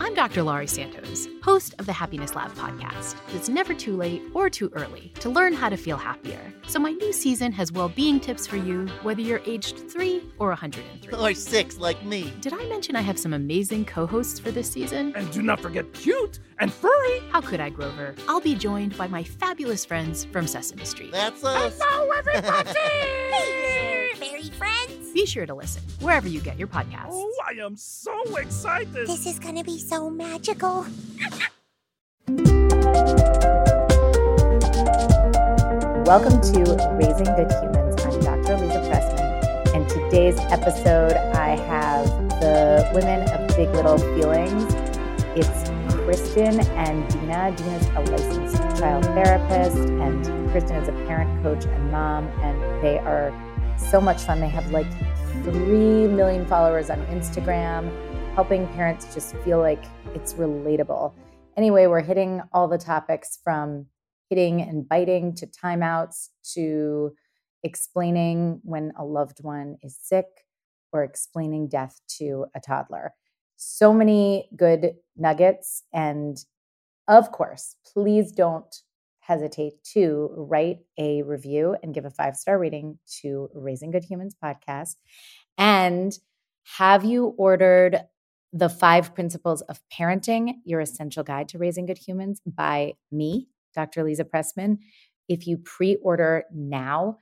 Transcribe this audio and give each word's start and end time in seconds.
I'm 0.00 0.14
Dr. 0.14 0.44
Laurie 0.44 0.68
Santos, 0.68 1.26
host 1.42 1.74
of 1.80 1.86
the 1.86 1.92
Happiness 1.92 2.36
Lab 2.36 2.54
podcast. 2.54 3.16
It's 3.34 3.48
never 3.48 3.74
too 3.74 3.96
late 3.96 4.22
or 4.32 4.48
too 4.48 4.70
early 4.74 5.12
to 5.20 5.28
learn 5.28 5.52
how 5.52 5.68
to 5.68 5.76
feel 5.76 5.96
happier. 5.96 6.40
So, 6.68 6.78
my 6.78 6.92
new 6.92 7.12
season 7.12 7.50
has 7.52 7.72
well 7.72 7.88
being 7.88 8.20
tips 8.20 8.46
for 8.46 8.56
you, 8.56 8.86
whether 9.02 9.20
you're 9.20 9.40
aged 9.44 9.90
3 9.90 10.22
or 10.38 10.48
103. 10.50 11.12
Or 11.18 11.34
6 11.34 11.78
like 11.78 12.04
me. 12.04 12.32
Did 12.40 12.52
I 12.52 12.64
mention 12.66 12.94
I 12.94 13.00
have 13.00 13.18
some 13.18 13.34
amazing 13.34 13.86
co 13.86 14.06
hosts 14.06 14.38
for 14.38 14.52
this 14.52 14.70
season? 14.70 15.12
And 15.16 15.30
do 15.32 15.42
not 15.42 15.58
forget 15.60 15.92
cute 15.94 16.38
and 16.60 16.72
furry. 16.72 17.20
How 17.30 17.40
could 17.40 17.58
I, 17.60 17.70
Grover? 17.70 18.14
I'll 18.28 18.40
be 18.40 18.54
joined 18.54 18.96
by 18.96 19.08
my 19.08 19.24
fabulous 19.24 19.84
friends 19.84 20.26
from 20.26 20.46
Sesame 20.46 20.84
Street. 20.84 21.10
That's 21.10 21.42
us. 21.42 21.76
Hello, 21.82 22.10
everybody. 22.12 22.70
hey 22.78 23.78
fairy 24.18 24.50
friends. 24.50 25.12
Be 25.12 25.26
sure 25.26 25.46
to 25.46 25.54
listen 25.54 25.82
wherever 26.00 26.28
you 26.28 26.40
get 26.40 26.58
your 26.58 26.68
podcasts. 26.68 27.08
Oh, 27.10 27.32
I 27.46 27.52
am 27.64 27.76
so 27.76 28.36
excited. 28.36 29.06
This 29.06 29.26
is 29.26 29.38
going 29.38 29.56
to 29.56 29.64
be 29.64 29.78
so 29.88 30.10
magical. 30.10 30.84
Welcome 36.04 36.42
to 36.42 36.76
Raising 36.92 37.24
Good 37.24 37.50
Humans. 37.50 37.96
I'm 38.04 38.20
Dr. 38.20 38.58
Aliza 38.58 38.84
Pressman, 38.86 39.74
and 39.74 39.88
today's 39.88 40.38
episode 40.52 41.12
I 41.12 41.56
have 41.56 42.06
the 42.38 42.90
women 42.94 43.30
of 43.30 43.48
Big 43.56 43.70
Little 43.70 43.96
Feelings. 43.96 44.62
It's 45.34 45.70
Kristin 46.04 46.62
and 46.76 47.08
Deena. 47.08 47.54
Deena's 47.56 47.86
a 47.96 48.12
licensed 48.12 48.58
child 48.78 49.06
therapist, 49.06 49.78
and 49.78 50.22
Kristin 50.50 50.82
is 50.82 50.88
a 50.88 50.92
parent, 51.06 51.42
coach, 51.42 51.64
and 51.64 51.90
mom, 51.90 52.26
and 52.42 52.82
they 52.82 52.98
are 52.98 53.32
so 53.78 54.02
much 54.02 54.20
fun. 54.20 54.40
They 54.40 54.50
have 54.50 54.70
like 54.70 54.90
3 55.44 56.08
million 56.08 56.44
followers 56.44 56.90
on 56.90 56.98
Instagram, 57.06 57.90
helping 58.34 58.66
parents 58.68 59.12
just 59.14 59.34
feel 59.38 59.58
like 59.58 59.84
it's 60.14 60.34
relatable. 60.34 61.12
Anyway, 61.56 61.86
we're 61.86 62.02
hitting 62.02 62.40
all 62.52 62.68
the 62.68 62.78
topics 62.78 63.38
from 63.42 63.86
hitting 64.30 64.62
and 64.62 64.88
biting 64.88 65.34
to 65.34 65.46
timeouts 65.46 66.28
to 66.54 67.12
explaining 67.62 68.60
when 68.62 68.92
a 68.98 69.04
loved 69.04 69.42
one 69.42 69.76
is 69.82 69.98
sick 70.00 70.26
or 70.92 71.02
explaining 71.02 71.68
death 71.68 72.00
to 72.18 72.46
a 72.54 72.60
toddler. 72.60 73.12
So 73.56 73.92
many 73.92 74.48
good 74.56 74.94
nuggets. 75.16 75.82
And 75.92 76.36
of 77.08 77.32
course, 77.32 77.74
please 77.92 78.32
don't 78.32 78.74
hesitate 79.20 79.82
to 79.92 80.30
write 80.36 80.78
a 80.98 81.22
review 81.22 81.76
and 81.82 81.92
give 81.92 82.04
a 82.04 82.10
five 82.10 82.36
star 82.36 82.58
rating 82.58 82.98
to 83.20 83.48
Raising 83.52 83.90
Good 83.90 84.04
Humans 84.04 84.36
podcast. 84.42 84.96
And 85.58 86.16
have 86.76 87.04
you 87.04 87.34
ordered 87.38 88.00
the 88.52 88.68
five 88.68 89.14
principles 89.14 89.62
of 89.62 89.80
parenting, 89.92 90.54
your 90.64 90.80
essential 90.80 91.22
guide 91.22 91.48
to 91.48 91.58
raising 91.58 91.86
good 91.86 91.98
humans 91.98 92.40
by 92.46 92.94
me, 93.12 93.48
Dr. 93.74 94.04
Aliza 94.04 94.24
Pressman. 94.24 94.78
If 95.28 95.46
you 95.46 95.58
pre 95.58 95.96
order 95.96 96.44
now, 96.52 97.18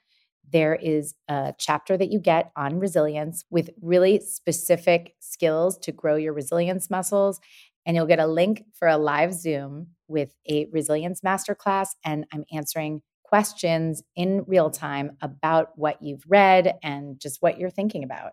there 0.53 0.77
is 0.77 1.15
a 1.29 1.55
chapter 1.59 1.97
that 1.97 2.13
you 2.13 2.21
get 2.21 2.53
on 2.57 2.79
resilience 2.79 3.45
with 3.51 3.71
really 3.83 4.21
specific 4.21 5.15
skills 5.19 5.77
to 5.79 5.93
grow 5.93 6.15
your 6.15 6.33
resilience 6.33 6.89
muscles. 6.89 7.41
And 7.85 7.97
you'll 7.97 8.07
get 8.07 8.21
a 8.21 8.27
link 8.27 8.65
for 8.75 8.89
a 8.89 8.97
live 8.97 9.33
Zoom 9.35 9.89
with 10.09 10.35
a 10.49 10.67
resilience 10.73 11.21
masterclass. 11.21 11.89
And 12.05 12.27
I'm 12.33 12.45
answering 12.53 13.03
questions 13.25 14.03
in 14.15 14.45
real 14.47 14.71
time 14.71 15.17
about 15.21 15.71
what 15.77 16.01
you've 16.01 16.23
read 16.29 16.77
and 16.83 17.19
just 17.21 17.43
what 17.43 17.59
you're 17.59 17.71
thinking 17.71 18.05
about. 18.05 18.33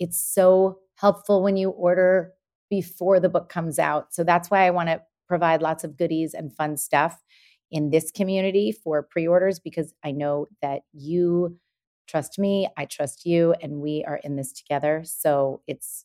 It's 0.00 0.20
so 0.20 0.78
helpful 0.96 1.42
when 1.42 1.56
you 1.56 1.70
order 1.70 2.32
before 2.68 3.20
the 3.20 3.28
book 3.28 3.48
comes 3.48 3.78
out. 3.78 4.14
So 4.14 4.24
that's 4.24 4.50
why 4.50 4.66
I 4.66 4.70
want 4.70 4.88
to 4.88 5.02
provide 5.28 5.62
lots 5.62 5.84
of 5.84 5.96
goodies 5.96 6.34
and 6.34 6.54
fun 6.54 6.76
stuff 6.76 7.22
in 7.70 7.90
this 7.90 8.10
community 8.10 8.72
for 8.72 9.02
pre 9.02 9.26
orders 9.26 9.58
because 9.58 9.92
I 10.04 10.12
know 10.12 10.46
that 10.62 10.82
you 10.92 11.58
trust 12.06 12.38
me, 12.38 12.68
I 12.76 12.84
trust 12.84 13.26
you, 13.26 13.54
and 13.60 13.80
we 13.80 14.04
are 14.06 14.20
in 14.22 14.36
this 14.36 14.52
together. 14.52 15.02
So 15.04 15.62
it's 15.66 16.04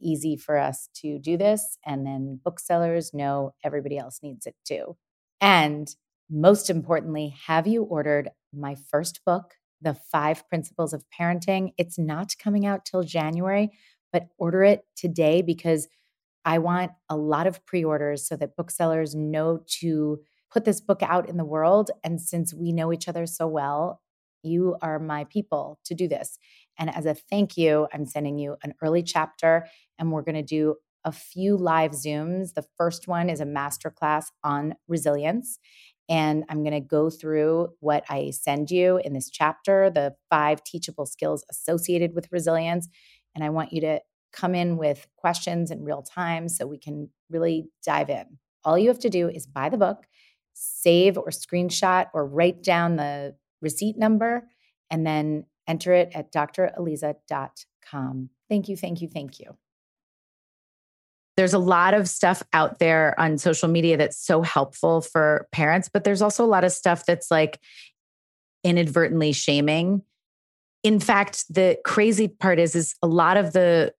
easy 0.00 0.36
for 0.36 0.58
us 0.58 0.88
to 0.94 1.18
do 1.18 1.36
this. 1.36 1.78
And 1.84 2.06
then 2.06 2.40
booksellers 2.42 3.14
know 3.14 3.54
everybody 3.62 3.98
else 3.98 4.20
needs 4.22 4.46
it 4.46 4.56
too. 4.66 4.96
And 5.40 5.94
most 6.30 6.70
importantly, 6.70 7.34
have 7.46 7.66
you 7.66 7.82
ordered 7.82 8.30
my 8.52 8.74
first 8.90 9.20
book, 9.24 9.54
The 9.80 9.94
Five 9.94 10.48
Principles 10.48 10.92
of 10.92 11.04
Parenting? 11.18 11.72
It's 11.76 11.98
not 11.98 12.34
coming 12.42 12.66
out 12.66 12.84
till 12.84 13.02
January, 13.02 13.70
but 14.12 14.28
order 14.38 14.62
it 14.62 14.84
today 14.96 15.42
because 15.42 15.88
I 16.44 16.58
want 16.58 16.92
a 17.08 17.16
lot 17.16 17.46
of 17.46 17.64
pre 17.66 17.84
orders 17.84 18.26
so 18.26 18.36
that 18.36 18.56
booksellers 18.56 19.14
know 19.14 19.60
to 19.80 20.20
put 20.50 20.64
this 20.64 20.80
book 20.80 21.02
out 21.02 21.28
in 21.28 21.36
the 21.36 21.44
world. 21.44 21.90
And 22.04 22.20
since 22.20 22.52
we 22.52 22.72
know 22.72 22.92
each 22.92 23.08
other 23.08 23.26
so 23.26 23.46
well, 23.46 24.02
you 24.42 24.76
are 24.82 24.98
my 24.98 25.24
people 25.24 25.78
to 25.84 25.94
do 25.94 26.08
this. 26.08 26.38
And 26.78 26.94
as 26.94 27.06
a 27.06 27.14
thank 27.14 27.56
you, 27.56 27.86
I'm 27.92 28.06
sending 28.06 28.38
you 28.38 28.56
an 28.62 28.74
early 28.82 29.02
chapter, 29.02 29.66
and 29.98 30.10
we're 30.10 30.22
going 30.22 30.34
to 30.34 30.42
do 30.42 30.76
a 31.04 31.12
few 31.12 31.56
live 31.56 31.92
Zooms. 31.92 32.54
The 32.54 32.64
first 32.76 33.08
one 33.08 33.28
is 33.28 33.40
a 33.40 33.44
masterclass 33.44 34.26
on 34.44 34.74
resilience. 34.88 35.58
And 36.08 36.44
I'm 36.48 36.62
going 36.62 36.74
to 36.74 36.80
go 36.80 37.10
through 37.10 37.70
what 37.80 38.04
I 38.08 38.30
send 38.30 38.70
you 38.70 38.98
in 38.98 39.12
this 39.12 39.30
chapter, 39.30 39.88
the 39.88 40.14
five 40.30 40.62
teachable 40.64 41.06
skills 41.06 41.44
associated 41.50 42.14
with 42.14 42.30
resilience. 42.30 42.88
And 43.34 43.44
I 43.44 43.50
want 43.50 43.72
you 43.72 43.80
to 43.82 44.00
come 44.32 44.54
in 44.54 44.76
with 44.76 45.06
questions 45.16 45.70
in 45.70 45.84
real 45.84 46.02
time 46.02 46.48
so 46.48 46.66
we 46.66 46.78
can 46.78 47.10
really 47.30 47.68
dive 47.84 48.10
in. 48.10 48.38
All 48.64 48.78
you 48.78 48.88
have 48.88 49.00
to 49.00 49.10
do 49.10 49.28
is 49.28 49.46
buy 49.46 49.68
the 49.68 49.76
book, 49.76 50.06
save 50.54 51.18
or 51.18 51.28
screenshot 51.28 52.06
or 52.14 52.26
write 52.26 52.62
down 52.62 52.96
the 52.96 53.34
receipt 53.60 53.98
number, 53.98 54.48
and 54.90 55.06
then 55.06 55.46
enter 55.66 55.92
it 55.92 56.10
at 56.14 56.32
draliza.com. 56.32 58.30
Thank 58.48 58.68
you, 58.68 58.76
thank 58.76 59.00
you, 59.00 59.08
thank 59.08 59.38
you. 59.40 59.56
There's 61.36 61.54
a 61.54 61.58
lot 61.58 61.94
of 61.94 62.08
stuff 62.08 62.42
out 62.52 62.78
there 62.78 63.18
on 63.18 63.38
social 63.38 63.68
media 63.68 63.96
that's 63.96 64.18
so 64.18 64.42
helpful 64.42 65.00
for 65.00 65.48
parents, 65.50 65.88
but 65.90 66.04
there's 66.04 66.20
also 66.20 66.44
a 66.44 66.46
lot 66.46 66.64
of 66.64 66.72
stuff 66.72 67.06
that's 67.06 67.30
like 67.30 67.58
inadvertently 68.62 69.32
shaming. 69.32 70.02
In 70.82 70.98
fact, 70.98 71.44
the 71.48 71.78
crazy 71.84 72.28
part 72.28 72.58
is 72.58 72.74
is 72.74 72.94
a 73.02 73.06
lot 73.06 73.36
of 73.36 73.52
the 73.52 73.92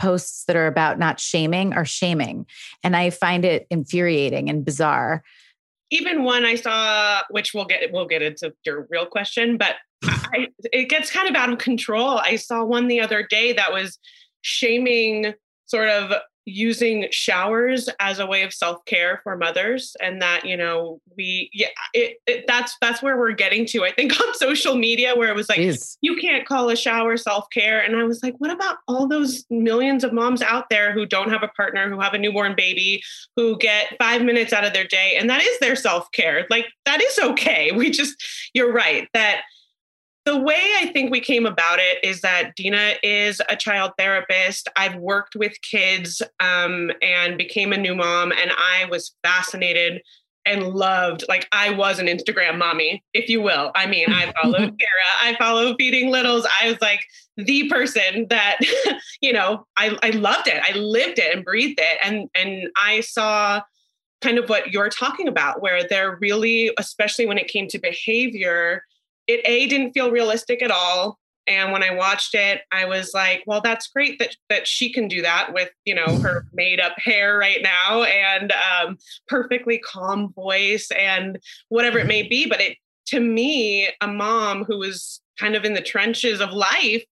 posts 0.00 0.44
that 0.46 0.56
are 0.56 0.66
about 0.66 0.98
not 0.98 1.20
shaming 1.20 1.72
are 1.74 1.84
shaming. 1.84 2.46
And 2.82 2.96
I 2.96 3.10
find 3.10 3.44
it 3.44 3.66
infuriating 3.70 4.48
and 4.48 4.64
bizarre. 4.64 5.22
Even 5.90 6.24
one 6.24 6.44
I 6.44 6.54
saw, 6.54 7.22
which 7.30 7.52
we'll 7.52 7.64
get 7.64 7.92
we'll 7.92 8.06
get 8.06 8.22
into 8.22 8.52
your 8.64 8.86
real 8.90 9.06
question, 9.06 9.58
but 9.58 9.76
I, 10.04 10.48
it 10.72 10.88
gets 10.88 11.10
kind 11.10 11.28
of 11.28 11.34
out 11.34 11.52
of 11.52 11.58
control. 11.58 12.18
I 12.18 12.36
saw 12.36 12.64
one 12.64 12.88
the 12.88 13.00
other 13.00 13.26
day 13.28 13.52
that 13.52 13.72
was 13.72 13.98
shaming 14.42 15.34
sort 15.66 15.88
of 15.88 16.12
using 16.50 17.06
showers 17.10 17.88
as 18.00 18.18
a 18.18 18.26
way 18.26 18.42
of 18.42 18.52
self-care 18.52 19.20
for 19.22 19.36
mothers 19.36 19.96
and 20.02 20.20
that 20.20 20.44
you 20.44 20.56
know 20.56 21.00
we 21.16 21.50
yeah 21.52 21.68
it, 21.94 22.16
it, 22.26 22.44
that's 22.46 22.76
that's 22.80 23.02
where 23.02 23.18
we're 23.18 23.32
getting 23.32 23.64
to 23.66 23.84
i 23.84 23.92
think 23.92 24.18
on 24.26 24.34
social 24.34 24.74
media 24.74 25.14
where 25.14 25.28
it 25.28 25.34
was 25.34 25.48
like 25.48 25.60
you 26.00 26.16
can't 26.16 26.46
call 26.46 26.68
a 26.68 26.76
shower 26.76 27.16
self-care. 27.16 27.80
And 27.80 27.96
i 27.96 28.04
was 28.04 28.22
like 28.22 28.34
what 28.38 28.50
about 28.50 28.78
all 28.88 29.06
those 29.06 29.44
millions 29.50 30.04
of 30.04 30.12
moms 30.12 30.42
out 30.42 30.66
there 30.70 30.92
who 30.92 31.06
don't 31.06 31.30
have 31.30 31.42
a 31.42 31.48
partner 31.48 31.88
who 31.88 32.00
have 32.00 32.14
a 32.14 32.18
newborn 32.18 32.54
baby 32.56 33.02
who 33.36 33.56
get 33.58 33.96
5 33.98 34.22
minutes 34.22 34.52
out 34.52 34.64
of 34.64 34.72
their 34.72 34.86
day? 34.86 35.16
And 35.18 35.28
that 35.30 35.42
is 35.42 35.58
their 35.60 35.76
self-care. 35.76 36.46
Like 36.50 36.66
that 36.84 37.02
is 37.02 37.18
okay. 37.18 37.72
We 37.80 37.90
just 37.90 38.14
you're 38.52 38.72
right 38.72 39.08
that 39.14 39.42
the 40.26 40.38
way 40.38 40.60
I 40.80 40.90
think 40.92 41.10
we 41.10 41.20
came 41.20 41.46
about 41.46 41.78
it 41.78 42.04
is 42.04 42.20
that 42.20 42.54
Deena 42.54 42.94
is 43.02 43.40
a 43.48 43.56
child 43.56 43.92
therapist. 43.96 44.68
I've 44.76 44.96
worked 44.96 45.34
with 45.34 45.60
kids 45.62 46.20
um, 46.40 46.92
and 47.02 47.38
became 47.38 47.72
a 47.72 47.78
new 47.78 47.94
mom, 47.94 48.32
and 48.32 48.50
I 48.56 48.86
was 48.90 49.14
fascinated 49.22 50.02
and 50.44 50.74
loved. 50.74 51.24
Like 51.28 51.48
I 51.52 51.70
was 51.70 51.98
an 51.98 52.06
Instagram 52.06 52.58
mommy, 52.58 53.02
if 53.14 53.28
you 53.28 53.40
will. 53.40 53.72
I 53.74 53.86
mean, 53.86 54.12
I 54.12 54.32
followed 54.42 54.78
Kara, 54.78 55.10
I 55.22 55.36
follow 55.38 55.74
Feeding 55.76 56.10
Littles. 56.10 56.46
I 56.60 56.68
was 56.68 56.80
like 56.82 57.00
the 57.36 57.68
person 57.68 58.26
that, 58.28 58.58
you 59.22 59.32
know, 59.32 59.66
I, 59.78 59.96
I 60.02 60.10
loved 60.10 60.48
it. 60.48 60.62
I 60.62 60.76
lived 60.76 61.18
it 61.18 61.34
and 61.34 61.44
breathed 61.44 61.80
it, 61.80 61.98
and 62.04 62.28
and 62.34 62.68
I 62.76 63.00
saw 63.00 63.62
kind 64.20 64.36
of 64.36 64.50
what 64.50 64.70
you're 64.70 64.90
talking 64.90 65.28
about, 65.28 65.62
where 65.62 65.82
they're 65.88 66.18
really, 66.20 66.70
especially 66.78 67.24
when 67.24 67.38
it 67.38 67.48
came 67.48 67.66
to 67.68 67.78
behavior 67.78 68.82
it 69.30 69.40
a 69.44 69.66
didn't 69.66 69.92
feel 69.92 70.10
realistic 70.10 70.62
at 70.62 70.70
all. 70.70 71.18
And 71.46 71.72
when 71.72 71.82
i 71.82 71.92
watched 71.92 72.34
it 72.34 72.60
i 72.70 72.84
was 72.84 73.12
like 73.12 73.42
well 73.46 73.60
that's 73.62 73.88
great 73.88 74.18
that 74.18 74.36
that 74.50 74.68
she 74.68 74.92
can 74.92 75.08
do 75.08 75.22
that 75.22 75.52
with 75.52 75.70
you 75.84 75.94
know 75.94 76.18
her 76.18 76.46
made 76.52 76.80
up 76.80 76.92
hair 76.98 77.38
right 77.38 77.62
now 77.62 78.04
and 78.04 78.52
um, 78.52 78.98
perfectly 79.26 79.78
calm 79.78 80.32
voice 80.34 80.90
and 80.96 81.38
whatever 81.68 81.98
it 81.98 82.06
may 82.06 82.22
be. 82.22 82.46
But 82.46 82.60
it 82.60 82.76
to 83.06 83.20
me 83.20 83.88
a 84.00 84.06
mom 84.06 84.64
who 84.64 84.78
was 84.78 85.20
kind 85.38 85.56
of 85.56 85.64
in 85.64 85.74
the 85.74 85.80
trenches 85.80 86.40
of 86.40 86.52
life 86.52 87.04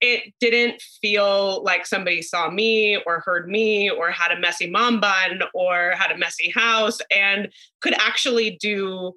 it 0.00 0.34
didn't 0.38 0.82
feel 1.00 1.62
like 1.64 1.86
somebody 1.86 2.20
saw 2.20 2.50
me 2.50 2.98
or 3.06 3.20
heard 3.20 3.48
me 3.48 3.88
or 3.88 4.10
had 4.10 4.32
a 4.32 4.38
messy 4.38 4.68
mom 4.68 5.00
bun 5.00 5.42
or 5.54 5.92
had 5.96 6.10
a 6.10 6.18
messy 6.18 6.50
house 6.50 6.98
and 7.10 7.48
could 7.80 7.94
actually 7.94 8.58
do 8.60 9.14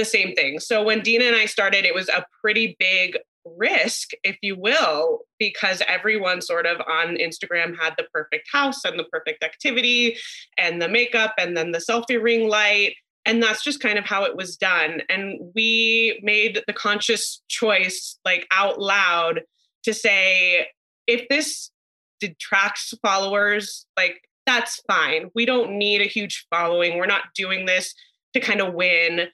the 0.00 0.04
same 0.06 0.34
thing. 0.34 0.58
So 0.58 0.82
when 0.82 1.02
Deena 1.02 1.26
and 1.26 1.36
I 1.36 1.44
started, 1.44 1.84
it 1.84 1.94
was 1.94 2.08
a 2.08 2.24
pretty 2.40 2.74
big 2.78 3.18
risk, 3.44 4.10
if 4.24 4.36
you 4.42 4.56
will, 4.56 5.20
because 5.38 5.82
everyone 5.86 6.40
sort 6.40 6.66
of 6.66 6.80
on 6.80 7.16
Instagram 7.16 7.76
had 7.78 7.94
the 7.96 8.06
perfect 8.12 8.48
house 8.50 8.84
and 8.84 8.98
the 8.98 9.04
perfect 9.04 9.44
activity 9.44 10.16
and 10.58 10.80
the 10.80 10.88
makeup 10.88 11.34
and 11.38 11.56
then 11.56 11.72
the 11.72 11.78
selfie 11.78 12.20
ring 12.20 12.48
light. 12.48 12.94
And 13.26 13.42
that's 13.42 13.62
just 13.62 13.80
kind 13.80 13.98
of 13.98 14.06
how 14.06 14.24
it 14.24 14.36
was 14.36 14.56
done. 14.56 15.02
And 15.10 15.38
we 15.54 16.18
made 16.22 16.62
the 16.66 16.72
conscious 16.72 17.42
choice, 17.48 18.18
like 18.24 18.46
out 18.50 18.80
loud, 18.80 19.42
to 19.84 19.92
say, 19.92 20.68
if 21.06 21.28
this 21.28 21.70
detracts 22.18 22.94
followers, 23.02 23.86
like 23.96 24.22
that's 24.46 24.82
fine. 24.88 25.30
We 25.34 25.44
don't 25.44 25.78
need 25.78 26.00
a 26.00 26.06
huge 26.06 26.46
following. 26.50 26.96
We're 26.96 27.06
not 27.06 27.34
doing 27.34 27.66
this 27.66 27.94
to 28.34 28.40
kind 28.40 28.60
of 28.60 28.74
win 28.74 29.28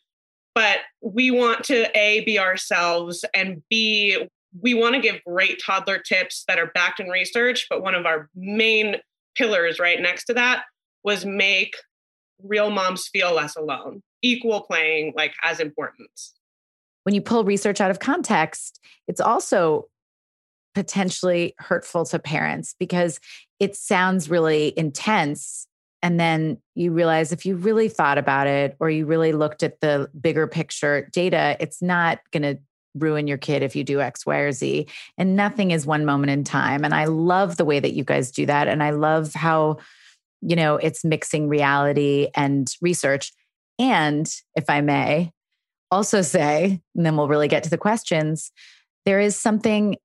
but 0.56 0.78
we 1.02 1.30
want 1.30 1.62
to 1.64 1.86
a 1.96 2.24
be 2.24 2.40
ourselves 2.40 3.24
and 3.32 3.62
b 3.70 4.26
we 4.62 4.72
want 4.72 4.94
to 4.94 5.00
give 5.00 5.20
great 5.24 5.60
toddler 5.64 5.98
tips 5.98 6.44
that 6.48 6.58
are 6.58 6.72
backed 6.74 6.98
in 6.98 7.08
research 7.08 7.66
but 7.70 7.82
one 7.82 7.94
of 7.94 8.06
our 8.06 8.28
main 8.34 8.96
pillars 9.36 9.78
right 9.78 10.00
next 10.00 10.24
to 10.24 10.34
that 10.34 10.64
was 11.04 11.24
make 11.24 11.76
real 12.42 12.70
moms 12.70 13.06
feel 13.06 13.32
less 13.34 13.54
alone 13.54 14.02
equal 14.22 14.62
playing 14.62 15.12
like 15.14 15.34
as 15.44 15.60
important 15.60 16.10
when 17.04 17.14
you 17.14 17.20
pull 17.20 17.44
research 17.44 17.80
out 17.80 17.90
of 17.90 18.00
context 18.00 18.80
it's 19.06 19.20
also 19.20 19.84
potentially 20.74 21.54
hurtful 21.58 22.04
to 22.04 22.18
parents 22.18 22.74
because 22.78 23.20
it 23.60 23.76
sounds 23.76 24.28
really 24.28 24.74
intense 24.76 25.66
and 26.02 26.20
then 26.20 26.58
you 26.74 26.92
realize 26.92 27.32
if 27.32 27.46
you 27.46 27.56
really 27.56 27.88
thought 27.88 28.18
about 28.18 28.46
it 28.46 28.76
or 28.80 28.90
you 28.90 29.06
really 29.06 29.32
looked 29.32 29.62
at 29.62 29.80
the 29.80 30.10
bigger 30.20 30.46
picture 30.46 31.08
data, 31.12 31.56
it's 31.58 31.82
not 31.82 32.20
going 32.30 32.42
to 32.42 32.58
ruin 32.94 33.26
your 33.26 33.38
kid 33.38 33.62
if 33.62 33.76
you 33.76 33.84
do 33.84 34.00
X, 34.00 34.24
Y, 34.24 34.36
or 34.36 34.52
Z. 34.52 34.86
And 35.18 35.36
nothing 35.36 35.70
is 35.70 35.86
one 35.86 36.04
moment 36.04 36.30
in 36.30 36.44
time. 36.44 36.84
And 36.84 36.94
I 36.94 37.04
love 37.06 37.56
the 37.56 37.64
way 37.64 37.80
that 37.80 37.92
you 37.92 38.04
guys 38.04 38.30
do 38.30 38.46
that. 38.46 38.68
And 38.68 38.82
I 38.82 38.90
love 38.90 39.34
how, 39.34 39.78
you 40.40 40.56
know, 40.56 40.76
it's 40.76 41.04
mixing 41.04 41.48
reality 41.48 42.28
and 42.34 42.72
research. 42.80 43.32
And 43.78 44.32
if 44.54 44.70
I 44.70 44.80
may 44.80 45.32
also 45.90 46.22
say, 46.22 46.80
and 46.94 47.06
then 47.06 47.16
we'll 47.16 47.28
really 47.28 47.48
get 47.48 47.62
to 47.64 47.70
the 47.70 47.78
questions, 47.78 48.50
there 49.04 49.20
is 49.20 49.36
something 49.36 49.96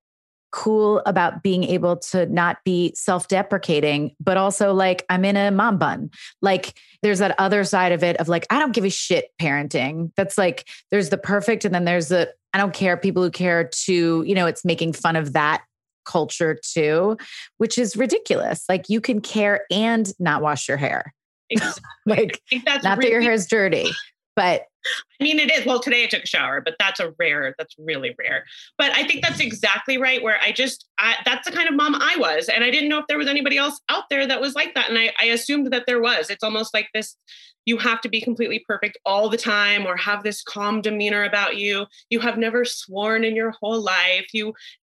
cool 0.52 1.02
about 1.06 1.42
being 1.42 1.64
able 1.64 1.96
to 1.96 2.26
not 2.26 2.58
be 2.64 2.92
self 2.94 3.26
deprecating, 3.26 4.14
but 4.20 4.36
also 4.36 4.72
like, 4.72 5.04
I'm 5.10 5.24
in 5.24 5.36
a 5.36 5.50
mom 5.50 5.78
bun. 5.78 6.10
Like, 6.40 6.78
there's 7.02 7.18
that 7.18 7.34
other 7.38 7.64
side 7.64 7.90
of 7.92 8.04
it 8.04 8.16
of 8.18 8.28
like, 8.28 8.46
I 8.50 8.58
don't 8.58 8.72
give 8.72 8.84
a 8.84 8.90
shit 8.90 9.30
parenting. 9.40 10.12
That's 10.16 10.38
like, 10.38 10.68
there's 10.90 11.08
the 11.08 11.18
perfect, 11.18 11.64
and 11.64 11.74
then 11.74 11.84
there's 11.84 12.08
the, 12.08 12.32
I 12.52 12.58
don't 12.58 12.74
care 12.74 12.96
people 12.96 13.22
who 13.22 13.30
care 13.30 13.64
to, 13.64 14.22
you 14.22 14.34
know, 14.34 14.46
it's 14.46 14.64
making 14.64 14.92
fun 14.92 15.16
of 15.16 15.32
that 15.32 15.64
culture 16.04 16.58
too, 16.62 17.16
which 17.58 17.78
is 17.78 17.96
ridiculous. 17.96 18.64
Like, 18.68 18.88
you 18.88 19.00
can 19.00 19.20
care 19.20 19.64
and 19.70 20.12
not 20.20 20.42
wash 20.42 20.68
your 20.68 20.76
hair. 20.76 21.12
Exactly. 21.50 21.82
like, 22.06 22.40
not 22.64 22.96
really- 22.98 23.08
that 23.08 23.10
your 23.10 23.20
hair 23.20 23.32
is 23.32 23.46
dirty, 23.46 23.90
but 24.36 24.62
I 25.20 25.24
mean, 25.24 25.38
it 25.38 25.50
is. 25.50 25.64
Well, 25.64 25.80
today 25.80 26.04
I 26.04 26.06
took 26.06 26.24
a 26.24 26.26
shower, 26.26 26.60
but 26.60 26.76
that's 26.78 27.00
a 27.00 27.12
rare, 27.18 27.54
that's 27.58 27.74
really 27.78 28.14
rare. 28.18 28.44
But 28.78 28.92
I 28.92 29.06
think 29.06 29.22
that's 29.22 29.40
exactly 29.40 29.98
right. 29.98 30.22
Where 30.22 30.38
I 30.40 30.52
just, 30.52 30.86
I, 30.98 31.16
that's 31.24 31.48
the 31.48 31.54
kind 31.54 31.68
of 31.68 31.74
mom 31.74 31.94
I 31.94 32.16
was. 32.18 32.48
And 32.48 32.64
I 32.64 32.70
didn't 32.70 32.88
know 32.88 32.98
if 32.98 33.06
there 33.08 33.18
was 33.18 33.28
anybody 33.28 33.58
else 33.58 33.80
out 33.88 34.04
there 34.10 34.26
that 34.26 34.40
was 34.40 34.54
like 34.54 34.74
that. 34.74 34.88
And 34.88 34.98
I, 34.98 35.12
I 35.20 35.26
assumed 35.26 35.72
that 35.72 35.84
there 35.86 36.00
was. 36.00 36.30
It's 36.30 36.44
almost 36.44 36.74
like 36.74 36.88
this 36.94 37.16
you 37.64 37.78
have 37.78 38.00
to 38.00 38.08
be 38.08 38.20
completely 38.20 38.64
perfect 38.66 38.98
all 39.06 39.28
the 39.28 39.36
time 39.36 39.86
or 39.86 39.96
have 39.96 40.24
this 40.24 40.42
calm 40.42 40.80
demeanor 40.80 41.22
about 41.22 41.56
you. 41.56 41.86
You 42.10 42.18
have 42.18 42.36
never 42.36 42.64
sworn 42.64 43.22
in 43.22 43.36
your 43.36 43.52
whole 43.60 43.80
life. 43.80 44.26
You, 44.32 44.52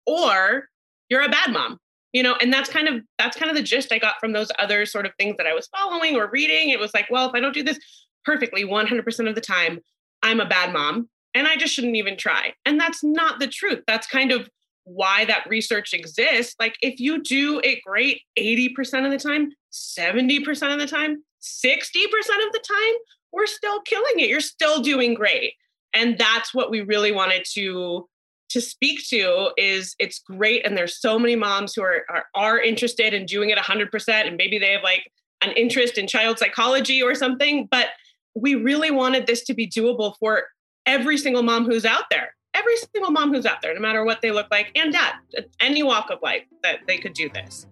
or 0.07 0.69
you're 1.09 1.23
a 1.23 1.29
bad 1.29 1.53
mom 1.53 1.79
you 2.13 2.23
know 2.23 2.37
and 2.41 2.53
that's 2.53 2.71
kind 2.71 2.89
of 2.89 3.03
that's 3.19 3.37
kind 3.37 3.51
of 3.51 3.57
the 3.57 3.63
gist 3.63 3.93
i 3.93 3.99
got 3.99 4.15
from 4.19 4.33
those 4.33 4.51
other 4.59 4.87
sort 4.87 5.05
of 5.05 5.13
things 5.19 5.37
that 5.37 5.47
i 5.47 5.53
was 5.53 5.69
following 5.69 6.17
or 6.17 6.31
reading 6.31 6.71
it 6.71 6.79
was 6.79 6.95
like 6.95 7.07
well 7.11 7.29
if 7.29 7.35
i 7.35 7.41
don't 7.41 7.53
do 7.53 7.63
this 7.63 7.79
perfectly 8.25 8.65
100% 8.65 9.29
of 9.29 9.35
the 9.35 9.41
time, 9.41 9.81
I'm 10.23 10.41
a 10.41 10.47
bad 10.47 10.73
mom 10.73 11.09
and 11.35 11.47
I 11.47 11.57
just 11.57 11.75
shouldn't 11.75 11.97
even 11.97 12.17
try. 12.17 12.55
And 12.65 12.79
that's 12.79 13.03
not 13.03 13.41
the 13.41 13.47
truth. 13.47 13.83
That's 13.87 14.07
kind 14.07 14.33
of 14.33 14.49
why 14.85 15.25
that 15.25 15.49
research 15.49 15.93
exists. 15.93 16.55
Like 16.59 16.77
if 16.81 17.01
you 17.01 17.23
do 17.23 17.61
it 17.65 17.83
great 17.85 18.23
80% 18.39 19.05
of 19.05 19.11
the 19.11 19.19
time, 19.19 19.51
70% 19.73 20.73
of 20.73 20.79
the 20.79 20.87
time, 20.87 21.23
60% 21.43 22.07
of 22.47 22.53
the 22.53 22.65
time, 22.67 22.95
we're 23.33 23.47
still 23.47 23.81
killing 23.83 24.21
it. 24.21 24.29
You're 24.29 24.41
still 24.41 24.81
doing 24.81 25.15
great. 25.15 25.55
And 25.93 26.17
that's 26.19 26.55
what 26.55 26.71
we 26.71 26.81
really 26.83 27.13
wanted 27.13 27.45
to 27.53 28.09
to 28.51 28.61
speak 28.61 29.01
to 29.09 29.51
is 29.57 29.97
it's 29.99 30.21
great 30.21 30.65
and 30.65 30.77
there's 30.77 31.01
so 31.01 31.19
many 31.19 31.35
moms 31.35 31.75
who 31.75 31.83
are 31.83 32.05
are, 32.09 32.27
are 32.35 32.61
interested 32.61 33.13
in 33.13 33.27
doing 33.27 33.51
it 33.51 33.59
100% 33.59 34.09
and 34.09 34.37
maybe 34.37 34.59
they 34.59 34.73
have 34.73 34.83
like 34.83 35.11
an 35.43 35.51
interest 35.53 35.99
in 35.99 36.07
child 36.07 36.39
psychology 36.39 37.03
or 37.03 37.15
something 37.15 37.67
but 37.71 37.89
we 38.35 38.55
really 38.55 38.91
wanted 38.91 39.27
this 39.27 39.45
to 39.45 39.55
be 39.55 39.69
doable 39.69 40.15
for 40.19 40.45
every 40.87 41.17
single 41.17 41.43
mom 41.43 41.65
who's 41.65 41.85
out 41.85 42.05
there. 42.11 42.35
Every 42.55 42.77
single 42.77 43.11
mom 43.11 43.33
who's 43.33 43.47
out 43.47 43.63
there 43.63 43.75
no 43.75 43.81
matter 43.81 44.05
what 44.05 44.23
they 44.23 44.31
look 44.31 44.47
like. 44.51 44.71
And 44.77 44.93
dad 44.93 45.15
uh, 45.37 45.43
any 45.61 45.83
walk 45.83 46.11
of 46.11 46.21
life 46.23 46.45
that 46.63 46.81
they 46.87 46.99
could 46.99 47.15
do 47.15 47.29
this. 47.29 47.67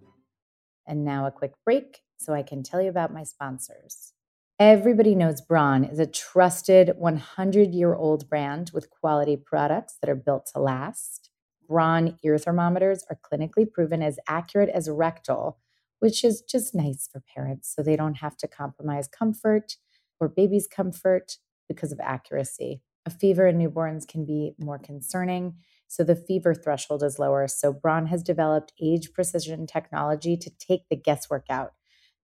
And 0.86 1.04
now 1.04 1.26
a 1.26 1.30
quick 1.30 1.52
break 1.64 2.00
so 2.18 2.32
i 2.32 2.42
can 2.42 2.62
tell 2.62 2.80
you 2.80 2.88
about 2.88 3.12
my 3.12 3.24
sponsors. 3.24 4.12
Everybody 4.58 5.14
knows 5.14 5.40
braun 5.40 5.84
is 5.84 5.98
a 5.98 6.06
trusted 6.06 6.92
100 6.96 7.74
year 7.74 7.94
old 7.94 8.28
brand 8.28 8.70
with 8.72 8.90
quality 8.90 9.36
products 9.36 9.96
that 10.00 10.10
are 10.10 10.16
built 10.16 10.46
to 10.54 10.60
last. 10.60 11.30
Braun 11.68 12.16
ear 12.22 12.38
thermometers 12.38 13.04
are 13.10 13.18
clinically 13.18 13.70
proven 13.70 14.02
as 14.02 14.18
accurate 14.28 14.68
as 14.68 14.88
rectal 14.88 15.58
which 16.02 16.24
is 16.24 16.42
just 16.42 16.74
nice 16.74 17.08
for 17.10 17.22
parents 17.32 17.72
so 17.72 17.80
they 17.80 17.94
don't 17.94 18.16
have 18.16 18.36
to 18.36 18.48
compromise 18.48 19.06
comfort 19.06 19.76
or 20.22 20.28
baby's 20.28 20.68
comfort 20.68 21.36
because 21.68 21.90
of 21.90 21.98
accuracy. 22.00 22.80
A 23.04 23.10
fever 23.10 23.48
in 23.48 23.58
newborns 23.58 24.06
can 24.06 24.24
be 24.24 24.54
more 24.58 24.78
concerning, 24.78 25.56
so 25.88 26.04
the 26.04 26.14
fever 26.14 26.54
threshold 26.54 27.02
is 27.02 27.18
lower. 27.18 27.48
So, 27.48 27.72
Braun 27.72 28.06
has 28.06 28.22
developed 28.22 28.72
age 28.80 29.12
precision 29.12 29.66
technology 29.66 30.36
to 30.36 30.50
take 30.50 30.82
the 30.88 30.96
guesswork 30.96 31.46
out. 31.50 31.72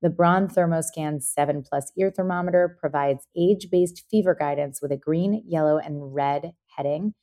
The 0.00 0.10
Braun 0.10 0.46
ThermoScan 0.46 1.20
7 1.22 1.64
Plus 1.68 1.90
ear 1.98 2.12
thermometer 2.14 2.76
provides 2.78 3.26
age 3.36 3.68
based 3.70 4.04
fever 4.08 4.36
guidance 4.38 4.80
with 4.80 4.92
a 4.92 4.96
green, 4.96 5.42
yellow, 5.44 5.78
and 5.78 6.14
red 6.14 6.52
heading. 6.76 7.14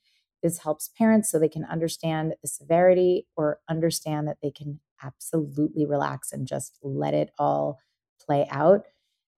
This 0.42 0.58
helps 0.58 0.90
parents 0.98 1.30
so 1.30 1.38
they 1.38 1.48
can 1.48 1.64
understand 1.64 2.34
the 2.42 2.48
severity 2.48 3.26
or 3.34 3.60
understand 3.70 4.28
that 4.28 4.36
they 4.42 4.50
can 4.50 4.80
absolutely 5.02 5.86
relax 5.86 6.32
and 6.32 6.46
just 6.46 6.78
let 6.82 7.14
it 7.14 7.30
all 7.38 7.78
play 8.20 8.46
out. 8.50 8.82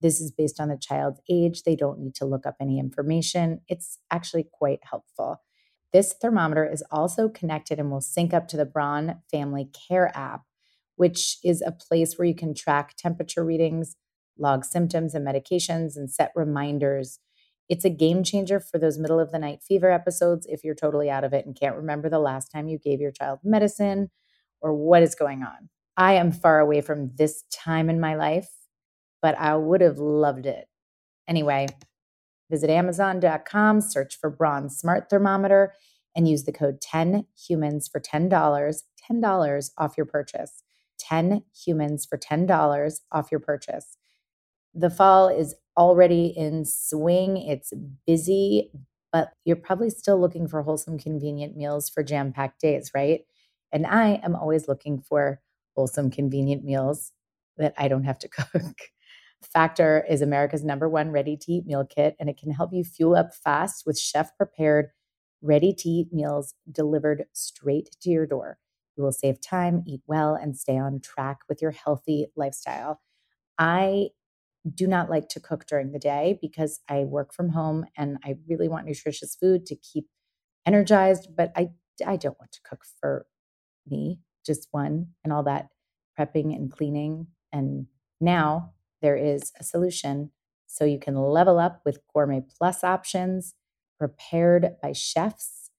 This 0.01 0.21
is 0.21 0.31
based 0.31 0.59
on 0.59 0.69
the 0.69 0.77
child's 0.77 1.21
age. 1.29 1.63
They 1.63 1.75
don't 1.75 1.99
need 1.99 2.15
to 2.15 2.25
look 2.25 2.45
up 2.45 2.55
any 2.61 2.79
information. 2.79 3.61
It's 3.67 3.99
actually 4.11 4.47
quite 4.51 4.79
helpful. 4.83 5.41
This 5.91 6.13
thermometer 6.13 6.65
is 6.65 6.83
also 6.91 7.29
connected 7.29 7.79
and 7.79 7.91
will 7.91 8.01
sync 8.01 8.33
up 8.33 8.47
to 8.49 8.57
the 8.57 8.65
Braun 8.65 9.21
Family 9.31 9.69
Care 9.87 10.15
app, 10.15 10.43
which 10.95 11.37
is 11.43 11.61
a 11.61 11.71
place 11.71 12.17
where 12.17 12.27
you 12.27 12.35
can 12.35 12.53
track 12.53 12.95
temperature 12.95 13.43
readings, 13.43 13.95
log 14.37 14.63
symptoms 14.65 15.15
and 15.15 15.27
medications, 15.27 15.95
and 15.95 16.11
set 16.11 16.31
reminders. 16.35 17.19
It's 17.67 17.85
a 17.85 17.89
game 17.89 18.23
changer 18.23 18.59
for 18.59 18.79
those 18.79 18.97
middle 18.97 19.19
of 19.19 19.31
the 19.31 19.39
night 19.39 19.61
fever 19.61 19.91
episodes 19.91 20.47
if 20.49 20.63
you're 20.63 20.75
totally 20.75 21.09
out 21.09 21.23
of 21.23 21.33
it 21.33 21.45
and 21.45 21.59
can't 21.59 21.75
remember 21.75 22.09
the 22.09 22.19
last 22.19 22.49
time 22.51 22.67
you 22.67 22.79
gave 22.79 22.99
your 22.99 23.11
child 23.11 23.39
medicine 23.43 24.09
or 24.61 24.73
what 24.73 25.03
is 25.03 25.15
going 25.15 25.43
on. 25.43 25.69
I 25.95 26.13
am 26.13 26.31
far 26.31 26.59
away 26.59 26.81
from 26.81 27.11
this 27.15 27.43
time 27.51 27.89
in 27.89 27.99
my 27.99 28.15
life, 28.15 28.49
but 29.21 29.37
I 29.37 29.55
would 29.55 29.81
have 29.81 29.97
loved 29.97 30.45
it. 30.45 30.67
Anyway, 31.27 31.67
visit 32.49 32.69
Amazon.com, 32.69 33.81
search 33.81 34.17
for 34.19 34.29
Braun 34.29 34.69
Smart 34.69 35.09
Thermometer, 35.09 35.73
and 36.15 36.27
use 36.27 36.43
the 36.43 36.51
code 36.51 36.81
10 36.81 37.25
humans 37.37 37.87
for 37.87 37.99
$10, 37.99 38.29
$10 38.29 39.69
off 39.77 39.97
your 39.97 40.05
purchase. 40.05 40.63
10 40.99 41.43
humans 41.65 42.05
for 42.05 42.17
$10 42.17 42.99
off 43.11 43.31
your 43.31 43.39
purchase. 43.39 43.97
The 44.73 44.89
fall 44.89 45.29
is 45.29 45.55
already 45.77 46.27
in 46.27 46.65
swing. 46.65 47.37
It's 47.37 47.73
busy, 48.05 48.71
but 49.11 49.31
you're 49.45 49.55
probably 49.55 49.89
still 49.89 50.19
looking 50.19 50.47
for 50.47 50.61
wholesome, 50.61 50.99
convenient 50.99 51.57
meals 51.57 51.89
for 51.89 52.03
jam 52.03 52.31
packed 52.31 52.61
days, 52.61 52.91
right? 52.93 53.21
And 53.71 53.87
I 53.87 54.19
am 54.23 54.35
always 54.35 54.67
looking 54.67 54.99
for 54.99 55.41
wholesome, 55.75 56.11
convenient 56.11 56.63
meals 56.63 57.11
that 57.57 57.73
I 57.77 57.87
don't 57.87 58.03
have 58.03 58.19
to 58.19 58.27
cook. 58.27 58.75
Factor 59.43 60.05
is 60.09 60.21
America's 60.21 60.63
number 60.63 60.89
one 60.89 61.11
ready 61.11 61.37
to 61.37 61.51
eat 61.51 61.65
meal 61.65 61.85
kit, 61.85 62.15
and 62.19 62.29
it 62.29 62.37
can 62.37 62.51
help 62.51 62.71
you 62.73 62.83
fuel 62.83 63.15
up 63.15 63.33
fast 63.33 63.83
with 63.85 63.99
chef 63.99 64.35
prepared, 64.37 64.87
ready 65.41 65.73
to 65.73 65.89
eat 65.89 66.13
meals 66.13 66.53
delivered 66.71 67.25
straight 67.33 67.89
to 68.01 68.09
your 68.09 68.25
door. 68.27 68.59
You 68.97 69.03
will 69.03 69.11
save 69.13 69.39
time, 69.41 69.83
eat 69.87 70.01
well, 70.07 70.35
and 70.35 70.57
stay 70.57 70.77
on 70.77 70.99
track 70.99 71.39
with 71.47 71.61
your 71.61 71.71
healthy 71.71 72.27
lifestyle. 72.35 73.01
I 73.57 74.09
do 74.73 74.87
not 74.87 75.09
like 75.09 75.29
to 75.29 75.39
cook 75.39 75.65
during 75.67 75.91
the 75.91 75.99
day 75.99 76.37
because 76.41 76.81
I 76.89 77.05
work 77.05 77.33
from 77.33 77.49
home 77.49 77.85
and 77.97 78.17
I 78.25 78.35
really 78.47 78.67
want 78.67 78.85
nutritious 78.85 79.35
food 79.35 79.65
to 79.67 79.75
keep 79.75 80.07
energized, 80.65 81.29
but 81.35 81.51
I 81.55 81.69
I 82.05 82.17
don't 82.17 82.39
want 82.39 82.51
to 82.53 82.61
cook 82.63 82.83
for 82.99 83.25
me, 83.87 84.19
just 84.45 84.67
one 84.71 85.07
and 85.23 85.33
all 85.33 85.43
that 85.43 85.69
prepping 86.19 86.55
and 86.55 86.71
cleaning. 86.71 87.27
And 87.51 87.87
now 88.21 88.73
there 89.01 89.17
is 89.17 89.51
a 89.59 89.63
solution 89.63 90.31
so 90.67 90.85
you 90.85 90.99
can 90.99 91.15
level 91.15 91.59
up 91.59 91.81
with 91.85 91.99
gourmet 92.13 92.41
plus 92.57 92.83
options 92.83 93.55
prepared 93.97 94.75
by 94.81 94.93
chefs. 94.93 95.69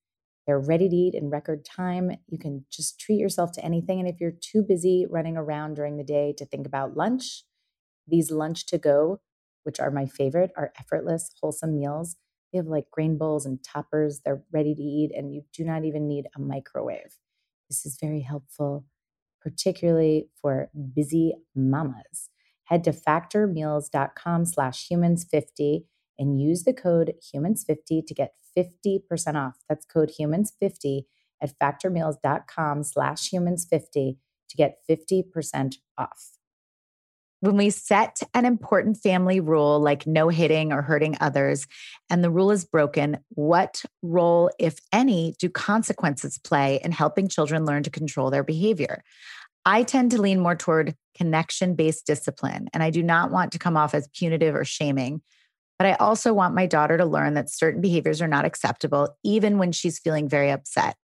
They're 0.47 0.59
ready 0.59 0.89
to 0.89 0.95
eat 0.95 1.15
in 1.15 1.29
record 1.29 1.65
time. 1.65 2.11
You 2.27 2.37
can 2.37 2.65
just 2.71 2.99
treat 2.99 3.19
yourself 3.19 3.51
to 3.53 3.65
anything. 3.65 3.99
And 3.99 4.07
if 4.09 4.19
you're 4.19 4.31
too 4.31 4.63
busy 4.63 5.05
running 5.09 5.37
around 5.37 5.75
during 5.75 5.97
the 5.97 6.03
day 6.03 6.33
to 6.37 6.45
think 6.45 6.67
about 6.67 6.97
lunch, 6.97 7.43
these 8.07 8.31
lunch 8.31 8.65
to 8.67 8.77
go, 8.77 9.21
which 9.63 9.79
are 9.79 9.91
my 9.91 10.05
favorite, 10.05 10.51
are 10.57 10.73
effortless, 10.79 11.31
wholesome 11.41 11.75
meals. 11.75 12.17
They 12.51 12.57
have 12.57 12.67
like 12.67 12.91
grain 12.91 13.17
bowls 13.17 13.45
and 13.45 13.63
toppers. 13.63 14.21
They're 14.25 14.43
ready 14.51 14.75
to 14.75 14.81
eat, 14.81 15.11
and 15.15 15.33
you 15.33 15.43
do 15.53 15.63
not 15.63 15.85
even 15.85 16.07
need 16.07 16.27
a 16.35 16.39
microwave. 16.39 17.17
This 17.69 17.85
is 17.85 17.97
very 18.01 18.21
helpful, 18.21 18.85
particularly 19.41 20.29
for 20.41 20.69
busy 20.93 21.35
mamas. 21.55 22.29
Head 22.65 22.83
to 22.85 22.91
factormeals.com 22.91 24.45
slash 24.45 24.87
humans50 24.87 25.83
and 26.17 26.39
use 26.41 26.63
the 26.63 26.73
code 26.73 27.15
humans50 27.33 28.05
to 28.05 28.13
get 28.13 28.33
50% 28.57 29.01
off. 29.35 29.57
That's 29.67 29.85
code 29.85 30.11
humans50 30.19 31.03
at 31.41 31.57
factormeals.com 31.59 32.83
slash 32.83 33.29
humans50 33.31 34.17
to 34.49 34.57
get 34.57 34.77
50% 34.89 35.75
off. 35.97 36.31
When 37.39 37.57
we 37.57 37.71
set 37.71 38.21
an 38.35 38.45
important 38.45 38.97
family 38.97 39.39
rule 39.39 39.79
like 39.79 40.05
no 40.05 40.29
hitting 40.29 40.71
or 40.71 40.83
hurting 40.83 41.17
others, 41.19 41.65
and 42.07 42.23
the 42.23 42.29
rule 42.29 42.51
is 42.51 42.65
broken, 42.65 43.17
what 43.29 43.83
role, 44.03 44.51
if 44.59 44.77
any, 44.93 45.33
do 45.39 45.49
consequences 45.49 46.37
play 46.37 46.79
in 46.83 46.91
helping 46.91 47.27
children 47.27 47.65
learn 47.65 47.81
to 47.81 47.89
control 47.89 48.29
their 48.29 48.43
behavior? 48.43 49.03
I 49.65 49.83
tend 49.83 50.11
to 50.11 50.21
lean 50.21 50.39
more 50.39 50.55
toward 50.55 50.95
connection 51.15 51.75
based 51.75 52.05
discipline, 52.05 52.67
and 52.73 52.81
I 52.81 52.89
do 52.89 53.03
not 53.03 53.31
want 53.31 53.51
to 53.51 53.59
come 53.59 53.77
off 53.77 53.93
as 53.93 54.07
punitive 54.13 54.55
or 54.55 54.65
shaming. 54.65 55.21
But 55.77 55.87
I 55.87 55.93
also 55.93 56.33
want 56.33 56.53
my 56.53 56.67
daughter 56.67 56.97
to 56.97 57.05
learn 57.05 57.33
that 57.33 57.49
certain 57.49 57.81
behaviors 57.81 58.21
are 58.21 58.27
not 58.27 58.45
acceptable, 58.45 59.17
even 59.23 59.57
when 59.57 59.71
she's 59.71 59.99
feeling 59.99 60.29
very 60.29 60.51
upset. 60.51 60.95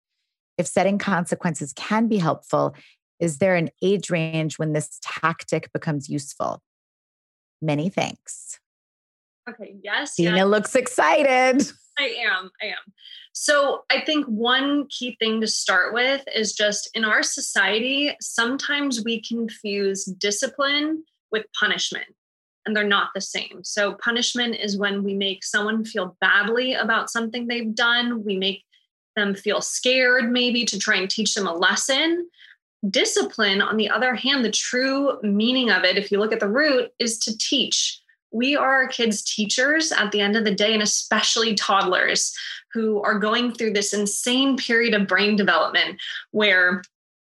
If 0.57 0.67
setting 0.67 0.97
consequences 0.97 1.73
can 1.73 2.07
be 2.07 2.17
helpful, 2.17 2.75
is 3.19 3.39
there 3.39 3.55
an 3.55 3.69
age 3.81 4.09
range 4.09 4.59
when 4.59 4.73
this 4.73 4.99
tactic 5.01 5.71
becomes 5.73 6.09
useful? 6.09 6.61
Many 7.61 7.89
thanks. 7.89 8.59
Okay, 9.49 9.75
yes. 9.83 10.15
Deena 10.15 10.37
yes. 10.37 10.45
looks 10.47 10.75
excited. 10.75 11.71
I 11.99 12.15
am. 12.25 12.51
I 12.61 12.67
am. 12.67 12.93
So 13.33 13.83
I 13.91 14.01
think 14.01 14.25
one 14.25 14.87
key 14.89 15.15
thing 15.19 15.41
to 15.41 15.47
start 15.47 15.93
with 15.93 16.23
is 16.33 16.53
just 16.53 16.89
in 16.93 17.05
our 17.05 17.23
society, 17.23 18.15
sometimes 18.21 19.03
we 19.03 19.21
confuse 19.21 20.05
discipline 20.05 21.03
with 21.31 21.45
punishment, 21.59 22.07
and 22.65 22.75
they're 22.75 22.83
not 22.83 23.09
the 23.13 23.21
same. 23.21 23.61
So 23.63 23.93
punishment 23.93 24.55
is 24.55 24.77
when 24.77 25.03
we 25.03 25.13
make 25.13 25.43
someone 25.43 25.85
feel 25.85 26.17
badly 26.21 26.73
about 26.73 27.09
something 27.09 27.47
they've 27.47 27.75
done, 27.75 28.23
we 28.23 28.37
make 28.37 28.63
them 29.15 29.35
feel 29.35 29.61
scared, 29.61 30.31
maybe 30.31 30.65
to 30.65 30.79
try 30.79 30.97
and 30.97 31.09
teach 31.09 31.33
them 31.33 31.47
a 31.47 31.53
lesson. 31.53 32.29
Discipline, 32.87 33.61
on 33.61 33.77
the 33.77 33.89
other 33.89 34.13
hand, 34.13 34.45
the 34.45 34.51
true 34.51 35.19
meaning 35.23 35.71
of 35.71 35.83
it, 35.83 35.97
if 35.97 36.11
you 36.11 36.19
look 36.19 36.31
at 36.31 36.39
the 36.39 36.47
root, 36.47 36.91
is 36.99 37.17
to 37.19 37.37
teach. 37.37 37.99
We 38.37 38.55
are 38.55 38.83
our 38.83 38.87
kids' 38.87 39.23
teachers 39.23 39.91
at 39.91 40.11
the 40.11 40.21
end 40.21 40.37
of 40.37 40.43
the 40.43 40.53
day, 40.53 40.71
and 40.71 40.83
especially 40.83 41.55
toddlers 41.55 42.35
who 42.71 43.01
are 43.01 43.17
going 43.17 43.51
through 43.51 43.73
this 43.73 43.93
insane 43.93 44.57
period 44.57 44.93
of 44.93 45.07
brain 45.07 45.35
development 45.35 45.99
where 46.29 46.83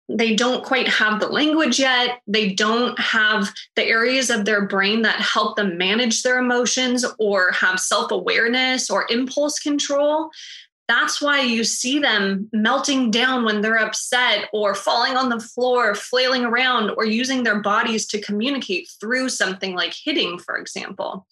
they 0.08 0.34
don't 0.34 0.64
quite 0.64 0.88
have 0.88 1.20
the 1.20 1.26
language 1.26 1.78
yet. 1.78 2.22
They 2.26 2.54
don't 2.54 2.98
have 2.98 3.52
the 3.76 3.84
areas 3.84 4.30
of 4.30 4.46
their 4.46 4.66
brain 4.66 5.02
that 5.02 5.20
help 5.20 5.56
them 5.56 5.76
manage 5.76 6.22
their 6.22 6.38
emotions 6.38 7.04
or 7.18 7.52
have 7.52 7.78
self 7.78 8.10
awareness 8.10 8.88
or 8.88 9.06
impulse 9.10 9.58
control 9.58 10.30
that's 10.92 11.22
why 11.22 11.40
you 11.40 11.64
see 11.64 11.98
them 11.98 12.50
melting 12.52 13.10
down 13.10 13.44
when 13.44 13.62
they're 13.62 13.78
upset 13.78 14.50
or 14.52 14.74
falling 14.74 15.16
on 15.16 15.30
the 15.30 15.40
floor, 15.40 15.94
flailing 15.94 16.44
around, 16.44 16.90
or 16.90 17.06
using 17.06 17.42
their 17.42 17.60
bodies 17.60 18.06
to 18.08 18.20
communicate 18.20 18.90
through 19.00 19.30
something 19.30 19.74
like 19.74 19.94
hitting, 20.04 20.38
for 20.38 20.58
example. 20.58 21.26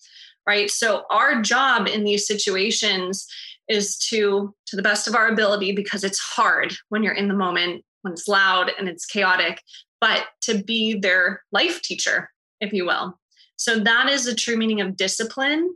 Right. 0.47 0.71
So, 0.71 1.05
our 1.11 1.43
job 1.43 1.87
in 1.87 2.05
these 2.05 2.27
situations 2.27 3.27
is 3.69 3.99
to, 4.09 4.55
to 4.67 4.77
the 4.77 4.83
best 4.83 5.07
of 5.07 5.15
our 5.15 5.29
ability, 5.29 5.73
because 5.73 6.03
it's 6.03 6.19
hard 6.19 6.75
when 6.89 7.03
you're 7.03 7.13
in 7.13 7.29
the 7.29 7.35
moment, 7.35 7.85
when 8.01 8.15
it's 8.15 8.27
loud 8.27 8.73
and 8.79 8.89
it's 8.89 9.05
chaotic, 9.05 9.63
but 10.01 10.25
to 10.43 10.63
be 10.65 10.99
their 10.99 11.43
life 11.53 11.83
teacher, 11.83 12.31
if 12.61 12.73
you 12.73 12.87
will. 12.87 13.19
So, 13.57 13.79
that 13.79 14.09
is 14.09 14.25
the 14.25 14.35
true 14.35 14.57
meaning 14.57 14.81
of 14.81 14.97
discipline. 14.97 15.75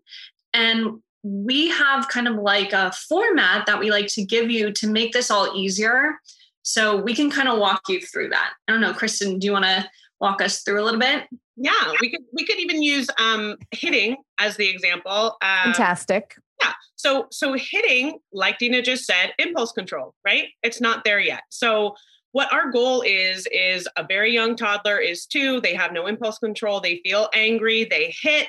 And 0.54 1.02
we 1.24 1.70
have 1.70 2.06
kind 2.08 2.28
of 2.28 2.36
like 2.36 2.72
a 2.72 2.92
format 2.92 3.64
that 3.66 3.80
we 3.80 3.90
like 3.90 4.06
to 4.08 4.22
give 4.22 4.50
you 4.50 4.70
to 4.72 4.86
make 4.86 5.12
this 5.12 5.30
all 5.30 5.56
easier. 5.56 6.20
So 6.62 6.96
we 6.96 7.14
can 7.14 7.30
kind 7.30 7.48
of 7.48 7.58
walk 7.58 7.82
you 7.88 8.00
through 8.00 8.28
that. 8.28 8.52
I 8.68 8.72
don't 8.72 8.82
know, 8.82 8.92
Kristin, 8.92 9.40
do 9.40 9.46
you 9.46 9.52
want 9.52 9.64
to 9.64 9.88
walk 10.20 10.42
us 10.42 10.62
through 10.62 10.82
a 10.82 10.84
little 10.84 11.00
bit? 11.00 11.24
Yeah, 11.56 11.92
we 12.00 12.10
could 12.10 12.22
we 12.32 12.44
could 12.44 12.58
even 12.58 12.82
use 12.82 13.06
um, 13.18 13.56
hitting 13.70 14.16
as 14.38 14.56
the 14.56 14.68
example. 14.68 15.36
Uh, 15.40 15.64
Fantastic. 15.64 16.36
Yeah. 16.62 16.72
So 16.96 17.26
so 17.30 17.54
hitting, 17.54 18.18
like 18.32 18.58
Deena 18.58 18.82
just 18.82 19.04
said, 19.04 19.32
impulse 19.38 19.72
control, 19.72 20.14
right? 20.24 20.48
It's 20.62 20.80
not 20.80 21.04
there 21.04 21.20
yet. 21.20 21.42
So 21.50 21.94
what 22.32 22.52
our 22.52 22.70
goal 22.70 23.02
is 23.02 23.46
is 23.52 23.88
a 23.96 24.04
very 24.04 24.32
young 24.32 24.56
toddler 24.56 24.98
is 24.98 25.26
two. 25.26 25.60
They 25.60 25.74
have 25.74 25.92
no 25.92 26.06
impulse 26.06 26.38
control. 26.38 26.80
They 26.80 27.00
feel 27.04 27.28
angry. 27.32 27.84
They 27.84 28.14
hit 28.20 28.48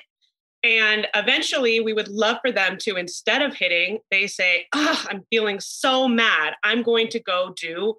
and 0.65 1.05
eventually, 1.13 1.79
we 1.79 1.93
would 1.93 2.07
love 2.07 2.38
for 2.41 2.51
them 2.51 2.77
to, 2.79 2.95
instead 2.95 3.43
of 3.43 3.53
hitting, 3.53 4.00
they 4.10 4.25
say, 4.25 4.65
oh, 4.74 5.05
I'm 5.07 5.22
feeling 5.29 5.60
so 5.60 6.07
mad. 6.07 6.55
I'm 6.63 6.81
going 6.81 7.07
to 7.10 7.19
go 7.19 7.53
do 7.55 7.93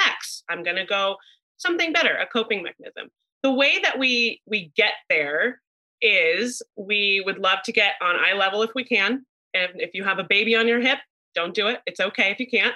X. 0.00 0.44
I'm 0.48 0.62
going 0.62 0.76
to 0.76 0.84
go 0.84 1.16
something 1.56 1.92
better, 1.92 2.14
a 2.14 2.26
coping 2.26 2.62
mechanism. 2.62 3.08
The 3.42 3.52
way 3.52 3.80
that 3.82 3.98
we 3.98 4.40
we 4.46 4.70
get 4.76 4.92
there 5.10 5.60
is 6.00 6.62
we 6.76 7.24
would 7.26 7.38
love 7.38 7.58
to 7.64 7.72
get 7.72 7.94
on 8.00 8.14
eye 8.14 8.34
level 8.34 8.62
if 8.62 8.70
we 8.72 8.84
can. 8.84 9.26
And 9.52 9.70
if 9.74 9.90
you 9.92 10.04
have 10.04 10.20
a 10.20 10.24
baby 10.24 10.54
on 10.54 10.68
your 10.68 10.80
hip, 10.80 10.98
don't 11.34 11.54
do 11.54 11.66
it. 11.66 11.80
It's 11.86 11.98
okay 11.98 12.30
if 12.30 12.38
you 12.38 12.46
can't. 12.46 12.74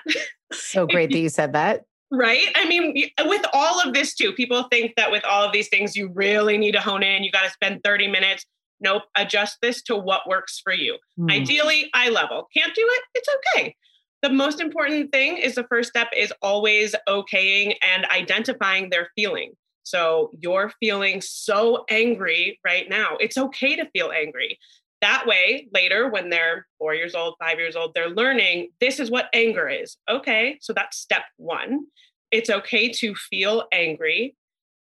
So 0.52 0.86
great 0.88 1.12
that 1.12 1.18
you 1.18 1.28
said 1.28 1.52
that. 1.52 1.84
Right? 2.10 2.46
I 2.56 2.66
mean, 2.68 2.96
with 3.26 3.44
all 3.52 3.80
of 3.80 3.94
this 3.94 4.14
too, 4.14 4.32
people 4.32 4.64
think 4.72 4.94
that 4.96 5.12
with 5.12 5.24
all 5.24 5.44
of 5.44 5.52
these 5.52 5.68
things, 5.68 5.94
you 5.94 6.10
really 6.12 6.58
need 6.58 6.72
to 6.72 6.80
hone 6.80 7.04
in. 7.04 7.22
You 7.22 7.30
got 7.30 7.44
to 7.44 7.50
spend 7.50 7.84
30 7.84 8.08
minutes 8.08 8.44
nope, 8.80 9.02
adjust 9.16 9.58
this 9.62 9.82
to 9.82 9.96
what 9.96 10.28
works 10.28 10.60
for 10.62 10.72
you. 10.72 10.98
Mm. 11.18 11.32
Ideally, 11.32 11.90
eye 11.94 12.10
level. 12.10 12.48
Can't 12.54 12.74
do 12.74 12.86
it? 12.86 13.02
It's 13.14 13.28
okay. 13.54 13.74
The 14.22 14.30
most 14.30 14.60
important 14.60 15.12
thing 15.12 15.36
is 15.36 15.54
the 15.54 15.64
first 15.64 15.90
step 15.90 16.08
is 16.16 16.32
always 16.42 16.94
okaying 17.08 17.74
and 17.82 18.06
identifying 18.06 18.90
their 18.90 19.10
feeling. 19.14 19.52
So 19.82 20.30
you're 20.40 20.72
feeling 20.80 21.20
so 21.20 21.84
angry 21.88 22.58
right 22.64 22.88
now. 22.88 23.16
It's 23.20 23.38
okay 23.38 23.76
to 23.76 23.88
feel 23.90 24.10
angry. 24.10 24.58
that 25.02 25.26
way, 25.26 25.68
later 25.72 26.08
when 26.08 26.30
they're 26.30 26.66
four 26.78 26.94
years 26.94 27.14
old, 27.14 27.34
five 27.38 27.58
years 27.58 27.76
old, 27.76 27.92
they're 27.94 28.08
learning 28.08 28.70
this 28.80 28.98
is 28.98 29.10
what 29.10 29.28
anger 29.32 29.68
is. 29.68 29.96
Okay, 30.08 30.58
so 30.60 30.72
that's 30.72 30.96
step 30.96 31.22
one. 31.36 31.84
It's 32.30 32.50
okay 32.50 32.88
to 32.90 33.14
feel 33.14 33.64
angry. 33.72 34.34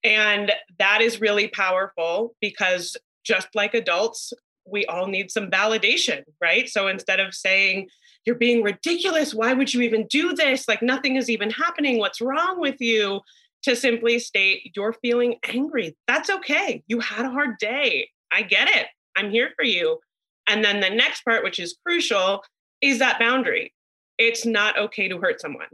And 0.03 0.51
that 0.79 1.01
is 1.01 1.21
really 1.21 1.47
powerful 1.47 2.35
because 2.41 2.97
just 3.24 3.48
like 3.56 3.74
adults, 3.74 4.34
we 4.65 4.86
all 4.86 5.08
need 5.08 5.32
some 5.32 5.50
validation, 5.50 6.24
right? 6.42 6.70
So 6.70 6.88
instead 6.88 7.20
of 7.20 7.34
saying, 7.34 7.89
you're 8.25 8.36
being 8.36 8.63
ridiculous, 8.63 9.34
why 9.34 9.53
would 9.53 9.74
you 9.74 9.82
even 9.82 10.08
do 10.08 10.34
this? 10.34 10.68
Like 10.68 10.82
nothing 10.82 11.18
is 11.18 11.30
even 11.30 11.50
happening. 11.50 11.98
What's 11.98 12.22
wrong 12.22 12.60
with 12.60 12.80
you? 12.80 13.22
To 13.63 13.75
simply 13.75 14.20
state, 14.20 14.72
you're 14.75 14.94
feeling 14.94 15.36
angry. 15.48 15.96
That's 16.08 16.30
okay. 16.30 16.84
You 16.88 17.00
had 17.00 17.25
a 17.25 17.32
hard 17.32 17.58
day. 17.60 18.10
I 18.32 18.42
get 18.42 18.68
it. 18.70 18.88
I'm 19.15 19.30
here 19.32 19.51
for 19.56 19.63
you. 19.63 20.00
And 20.48 20.63
then 20.63 20.82
the 20.82 20.89
next 20.89 21.24
part, 21.24 21.44
which 21.44 21.60
is 21.60 21.77
crucial, 21.86 22.44
is 22.82 23.00
that 23.00 23.20
boundary. 23.20 23.74
It's 24.18 24.46
not 24.46 24.77
okay 24.77 25.08
to 25.08 25.18
hurt 25.18 25.39
someone. 25.39 25.68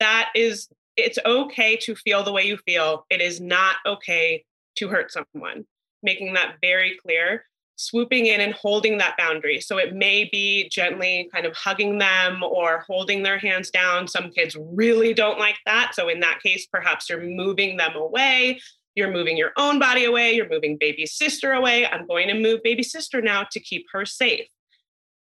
That 0.00 0.30
is, 0.34 0.68
it's 0.96 1.18
okay 1.24 1.76
to 1.76 1.94
feel 1.94 2.24
the 2.24 2.32
way 2.32 2.42
you 2.42 2.56
feel. 2.58 3.06
It 3.08 3.20
is 3.20 3.40
not 3.40 3.76
okay 3.86 4.44
to 4.76 4.88
hurt 4.88 5.12
someone. 5.12 5.64
Making 6.02 6.34
that 6.34 6.56
very 6.60 6.96
clear, 7.02 7.44
swooping 7.76 8.26
in 8.26 8.40
and 8.40 8.54
holding 8.54 8.98
that 8.98 9.16
boundary. 9.16 9.60
So 9.60 9.78
it 9.78 9.94
may 9.94 10.28
be 10.30 10.68
gently 10.68 11.28
kind 11.32 11.46
of 11.46 11.54
hugging 11.56 11.98
them 11.98 12.42
or 12.42 12.84
holding 12.86 13.22
their 13.22 13.38
hands 13.38 13.70
down. 13.70 14.08
Some 14.08 14.30
kids 14.30 14.56
really 14.58 15.12
don't 15.14 15.38
like 15.38 15.56
that. 15.66 15.92
So 15.94 16.08
in 16.08 16.20
that 16.20 16.40
case, 16.42 16.66
perhaps 16.66 17.08
you're 17.08 17.22
moving 17.22 17.76
them 17.76 17.96
away 17.96 18.60
you're 18.98 19.12
moving 19.12 19.36
your 19.36 19.52
own 19.56 19.78
body 19.78 20.04
away. 20.04 20.32
You're 20.32 20.48
moving 20.48 20.76
baby 20.76 21.06
sister 21.06 21.52
away. 21.52 21.86
I'm 21.86 22.04
going 22.08 22.26
to 22.26 22.34
move 22.34 22.64
baby 22.64 22.82
sister 22.82 23.22
now 23.22 23.46
to 23.52 23.60
keep 23.60 23.86
her 23.92 24.04
safe. 24.04 24.48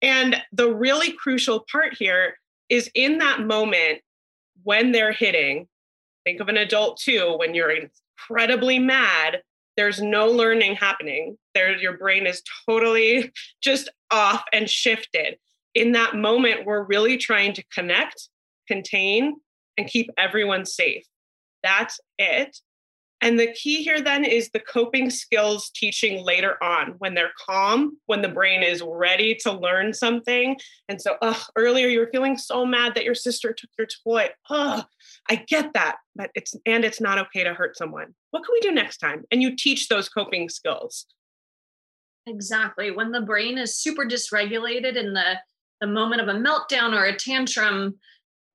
And 0.01 0.36
the 0.51 0.70
really 0.70 1.13
crucial 1.13 1.65
part 1.72 1.93
here 1.93 2.36
is 2.67 2.91
in 2.93 3.20
that 3.20 3.39
moment 3.39 4.01
when 4.63 4.91
they're 4.91 5.13
hitting, 5.13 5.70
think 6.25 6.41
of 6.41 6.50
an 6.50 6.58
adult 6.58 7.00
too, 7.00 7.36
when 7.38 7.55
you're 7.55 7.72
incredibly 7.72 8.79
mad, 8.79 9.41
there's 9.75 10.01
no 10.01 10.27
learning 10.27 10.75
happening. 10.75 11.37
There, 11.53 11.75
your 11.77 11.97
brain 11.97 12.27
is 12.27 12.41
totally 12.67 13.31
just 13.63 13.89
off 14.11 14.43
and 14.53 14.69
shifted. 14.69 15.37
In 15.73 15.93
that 15.93 16.15
moment, 16.15 16.65
we're 16.65 16.83
really 16.83 17.17
trying 17.17 17.53
to 17.53 17.63
connect, 17.73 18.29
contain, 18.67 19.35
and 19.77 19.87
keep 19.87 20.09
everyone 20.17 20.65
safe. 20.65 21.05
That's 21.63 21.99
it. 22.19 22.59
And 23.23 23.39
the 23.39 23.53
key 23.53 23.83
here 23.83 24.01
then 24.01 24.25
is 24.25 24.49
the 24.49 24.59
coping 24.59 25.09
skills 25.09 25.71
teaching 25.73 26.25
later 26.25 26.61
on 26.61 26.95
when 26.97 27.13
they're 27.13 27.31
calm, 27.47 27.97
when 28.05 28.21
the 28.21 28.27
brain 28.27 28.61
is 28.61 28.83
ready 28.85 29.33
to 29.43 29.53
learn 29.53 29.93
something. 29.93 30.57
And 30.89 31.01
so, 31.01 31.17
earlier 31.55 31.87
you 31.87 31.99
were 31.99 32.09
feeling 32.11 32.37
so 32.37 32.65
mad 32.65 32.95
that 32.95 33.05
your 33.05 33.15
sister 33.15 33.53
took 33.53 33.69
your 33.79 33.87
toy. 34.03 34.29
Oh, 34.49 34.83
I 35.29 35.35
get 35.35 35.71
that, 35.73 35.99
but 36.17 36.31
it's 36.35 36.53
and 36.65 36.83
it's 36.83 36.99
not 36.99 37.17
okay 37.17 37.45
to 37.45 37.53
hurt 37.53 37.77
someone. 37.77 38.13
What 38.31 38.43
can 38.43 38.53
we 38.53 38.59
do 38.59 38.73
next 38.73 38.97
time? 38.97 39.23
And 39.31 39.41
you 39.41 39.55
teach 39.55 39.87
those 39.87 40.09
coping 40.09 40.49
skills. 40.49 41.05
Exactly. 42.27 42.91
When 42.91 43.11
the 43.11 43.21
brain 43.21 43.57
is 43.57 43.77
super 43.77 44.05
dysregulated 44.05 44.97
in 44.97 45.13
the 45.13 45.35
the 45.79 45.87
moment 45.87 46.21
of 46.21 46.27
a 46.27 46.33
meltdown 46.33 46.93
or 46.93 47.05
a 47.05 47.15
tantrum, 47.15 47.95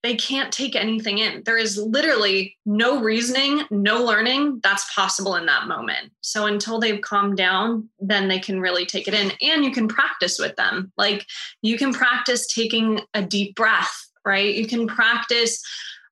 they 0.02 0.14
can't 0.14 0.52
take 0.52 0.76
anything 0.76 1.18
in. 1.18 1.42
There 1.44 1.58
is 1.58 1.76
literally 1.76 2.56
no 2.64 3.00
reasoning, 3.00 3.62
no 3.70 4.04
learning 4.04 4.60
that's 4.62 4.92
possible 4.94 5.34
in 5.34 5.46
that 5.46 5.66
moment. 5.66 6.12
So 6.20 6.46
until 6.46 6.78
they've 6.78 7.00
calmed 7.00 7.36
down, 7.36 7.88
then 7.98 8.28
they 8.28 8.38
can 8.38 8.60
really 8.60 8.86
take 8.86 9.08
it 9.08 9.14
in. 9.14 9.32
And 9.42 9.64
you 9.64 9.72
can 9.72 9.88
practice 9.88 10.38
with 10.38 10.54
them. 10.56 10.92
Like 10.96 11.26
you 11.62 11.76
can 11.76 11.92
practice 11.92 12.46
taking 12.46 13.00
a 13.14 13.22
deep 13.22 13.56
breath, 13.56 13.92
right? 14.24 14.54
You 14.54 14.66
can 14.66 14.86
practice 14.86 15.60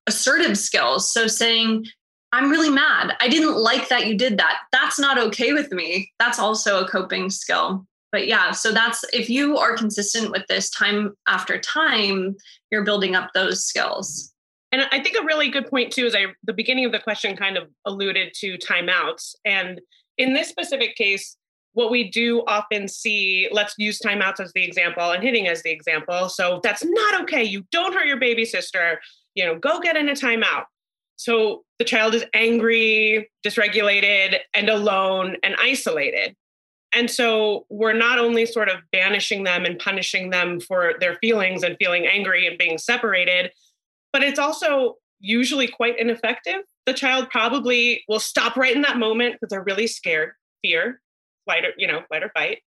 assertive 0.08 0.58
skills. 0.58 1.12
So 1.12 1.26
saying, 1.26 1.86
I'm 2.32 2.50
really 2.50 2.70
mad. 2.70 3.16
I 3.20 3.28
didn't 3.28 3.56
like 3.56 3.88
that 3.88 4.06
you 4.06 4.16
did 4.16 4.38
that. 4.38 4.58
That's 4.72 4.98
not 4.98 5.18
okay 5.18 5.52
with 5.52 5.70
me. 5.70 6.12
That's 6.18 6.40
also 6.40 6.82
a 6.84 6.88
coping 6.88 7.30
skill 7.30 7.86
but 8.16 8.26
yeah 8.26 8.50
so 8.50 8.72
that's 8.72 9.04
if 9.12 9.28
you 9.28 9.58
are 9.58 9.76
consistent 9.76 10.30
with 10.30 10.42
this 10.48 10.70
time 10.70 11.14
after 11.28 11.60
time 11.60 12.34
you're 12.70 12.82
building 12.82 13.14
up 13.14 13.28
those 13.34 13.66
skills. 13.66 14.32
And 14.72 14.86
i 14.90 14.98
think 15.02 15.18
a 15.20 15.24
really 15.24 15.50
good 15.50 15.68
point 15.68 15.92
too 15.92 16.06
is 16.06 16.14
i 16.14 16.24
the 16.44 16.54
beginning 16.54 16.86
of 16.86 16.92
the 16.92 16.98
question 16.98 17.36
kind 17.36 17.58
of 17.58 17.64
alluded 17.84 18.32
to 18.40 18.56
timeouts. 18.56 19.34
And 19.44 19.82
in 20.16 20.32
this 20.32 20.48
specific 20.48 20.96
case 20.96 21.36
what 21.74 21.90
we 21.90 22.10
do 22.10 22.42
often 22.46 22.88
see 22.88 23.50
let's 23.52 23.74
use 23.76 24.00
timeouts 24.00 24.40
as 24.40 24.50
the 24.54 24.64
example 24.64 25.10
and 25.10 25.22
hitting 25.22 25.46
as 25.46 25.62
the 25.62 25.70
example. 25.70 26.30
So 26.30 26.60
that's 26.62 26.82
not 26.82 27.20
okay. 27.20 27.44
You 27.44 27.64
don't 27.70 27.92
hurt 27.92 28.06
your 28.06 28.16
baby 28.18 28.46
sister. 28.46 28.98
You 29.34 29.44
know 29.44 29.58
go 29.58 29.78
get 29.78 29.98
in 29.98 30.08
a 30.08 30.14
timeout. 30.14 30.64
So 31.16 31.64
the 31.78 31.84
child 31.84 32.14
is 32.14 32.24
angry 32.32 33.28
dysregulated 33.44 34.38
and 34.54 34.70
alone 34.70 35.36
and 35.42 35.54
isolated 35.60 36.34
and 36.96 37.10
so 37.10 37.66
we're 37.68 37.92
not 37.92 38.18
only 38.18 38.46
sort 38.46 38.70
of 38.70 38.76
banishing 38.90 39.44
them 39.44 39.66
and 39.66 39.78
punishing 39.78 40.30
them 40.30 40.58
for 40.58 40.94
their 40.98 41.16
feelings 41.16 41.62
and 41.62 41.76
feeling 41.78 42.06
angry 42.06 42.46
and 42.46 42.56
being 42.56 42.78
separated, 42.78 43.52
but 44.14 44.22
it's 44.22 44.38
also 44.38 44.94
usually 45.20 45.68
quite 45.68 46.00
ineffective. 46.00 46.62
The 46.86 46.94
child 46.94 47.28
probably 47.28 48.02
will 48.08 48.18
stop 48.18 48.56
right 48.56 48.74
in 48.74 48.80
that 48.80 48.96
moment 48.96 49.34
because 49.34 49.50
they're 49.50 49.62
really 49.62 49.86
scared, 49.86 50.32
fear, 50.62 51.02
flight 51.44 51.66
or, 51.66 51.72
you 51.76 51.86
know, 51.86 52.00
flight 52.08 52.22
or 52.22 52.30
fight. 52.30 52.62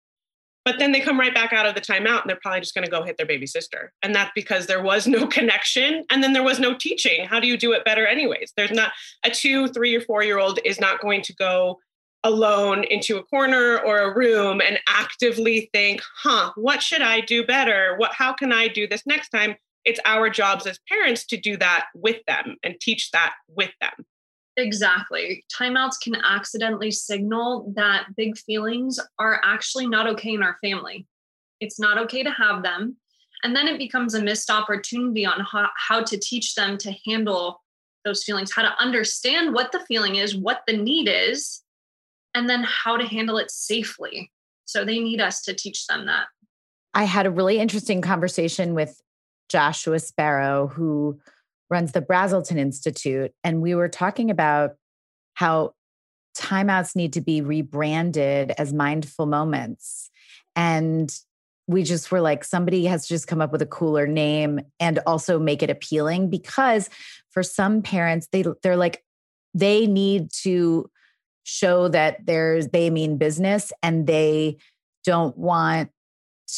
But 0.65 0.77
then 0.77 0.91
they 0.91 0.99
come 0.99 1.17
right 1.17 1.33
back 1.33 1.53
out 1.53 1.65
of 1.65 1.75
the 1.75 1.79
timeout 1.79 2.23
and 2.23 2.29
they're 2.29 2.39
probably 2.41 2.59
just 2.59 2.75
going 2.75 2.83
to 2.83 2.91
go 2.91 3.03
hit 3.03 3.15
their 3.15 3.25
baby 3.25 3.47
sister. 3.47 3.93
And 4.03 4.13
that's 4.13 4.31
because 4.35 4.67
there 4.67 4.83
was 4.83 5.07
no 5.07 5.25
connection 5.37 6.03
and 6.09 6.21
then 6.21 6.33
there 6.33 6.43
was 6.43 6.59
no 6.59 6.75
teaching. 6.75 7.25
How 7.25 7.39
do 7.39 7.47
you 7.47 7.55
do 7.55 7.71
it 7.71 7.85
better, 7.85 8.05
anyways? 8.05 8.51
There's 8.57 8.71
not 8.71 8.91
a 9.23 9.29
two, 9.29 9.69
three, 9.69 9.95
or 9.95 10.01
four 10.01 10.21
year 10.21 10.37
old 10.37 10.59
is 10.65 10.81
not 10.81 10.99
going 10.99 11.21
to 11.21 11.33
go 11.33 11.79
alone 12.27 12.83
into 12.83 13.17
a 13.17 13.23
corner 13.23 13.79
or 13.79 13.99
a 13.99 14.15
room 14.15 14.61
and 14.61 14.77
actively 14.89 15.69
think, 15.73 16.01
huh, 16.21 16.51
what 16.55 16.83
should 16.83 17.01
I 17.01 17.21
do 17.21 17.45
better? 17.45 17.95
What 17.97 18.13
how 18.13 18.33
can 18.33 18.51
I 18.51 18.67
do 18.67 18.87
this 18.87 19.03
next 19.05 19.29
time? 19.29 19.55
It's 19.85 19.99
our 20.05 20.29
jobs 20.29 20.67
as 20.67 20.79
parents 20.89 21.25
to 21.27 21.37
do 21.37 21.55
that 21.57 21.85
with 21.95 22.17
them 22.27 22.57
and 22.63 22.75
teach 22.81 23.11
that 23.11 23.33
with 23.47 23.71
them. 23.79 24.05
Exactly. 24.57 25.45
Timeouts 25.57 26.01
can 26.03 26.15
accidentally 26.15 26.91
signal 26.91 27.71
that 27.75 28.07
big 28.17 28.37
feelings 28.37 28.99
are 29.17 29.39
actually 29.43 29.87
not 29.87 30.07
okay 30.07 30.33
in 30.33 30.43
our 30.43 30.57
family. 30.61 31.07
It's 31.61 31.79
not 31.79 31.97
okay 31.99 32.23
to 32.23 32.31
have 32.31 32.63
them. 32.63 32.97
And 33.43 33.55
then 33.55 33.67
it 33.67 33.77
becomes 33.77 34.13
a 34.13 34.21
missed 34.21 34.49
opportunity 34.49 35.25
on 35.25 35.45
how, 35.51 35.69
how 35.77 36.03
to 36.03 36.17
teach 36.17 36.55
them 36.55 36.77
to 36.79 36.93
handle 37.05 37.61
those 38.03 38.23
feelings, 38.23 38.51
how 38.51 38.63
to 38.63 38.81
understand 38.81 39.53
what 39.53 39.71
the 39.71 39.79
feeling 39.81 40.15
is, 40.15 40.35
what 40.35 40.63
the 40.67 40.75
need 40.75 41.07
is, 41.07 41.61
and 42.37 42.47
then 42.47 42.63
how 42.63 42.97
to 42.97 43.05
handle 43.05 43.37
it 43.37 43.49
safely. 43.49 44.31
So 44.65 44.85
they 44.85 44.99
need 44.99 45.19
us 45.19 45.41
to 45.41 45.55
teach 45.55 45.87
them 45.87 46.05
that. 46.05 46.27
I 46.93 47.05
had 47.05 47.25
a 47.25 47.31
really 47.31 47.57
interesting 47.57 48.01
conversation 48.01 48.75
with 48.75 49.01
Joshua 49.49 49.99
Sparrow, 49.99 50.67
who 50.67 51.19
runs 51.69 51.93
the 51.93 52.01
Brazelton 52.01 52.57
Institute. 52.57 53.33
And 53.43 53.61
we 53.61 53.73
were 53.73 53.89
talking 53.89 54.29
about 54.29 54.75
how 55.33 55.73
timeouts 56.37 56.95
need 56.95 57.13
to 57.13 57.21
be 57.21 57.41
rebranded 57.41 58.53
as 58.57 58.71
mindful 58.71 59.25
moments. 59.25 60.09
And 60.55 61.11
we 61.67 61.83
just 61.83 62.11
were 62.11 62.21
like, 62.21 62.43
somebody 62.43 62.85
has 62.85 63.07
just 63.07 63.27
come 63.27 63.41
up 63.41 63.51
with 63.51 63.63
a 63.63 63.65
cooler 63.65 64.05
name 64.05 64.61
and 64.79 64.99
also 65.07 65.39
make 65.39 65.63
it 65.63 65.69
appealing 65.69 66.29
because 66.29 66.89
for 67.31 67.41
some 67.41 67.81
parents, 67.81 68.27
they 68.31 68.45
they're 68.61 68.77
like, 68.77 69.03
they 69.53 69.87
need 69.87 70.31
to 70.43 70.89
show 71.47 71.87
that 71.87 72.25
there's 72.25 72.67
they 72.67 72.89
mean 72.89 73.17
business 73.17 73.71
and 73.81 74.05
they 74.05 74.57
don't 75.05 75.37
want 75.37 75.89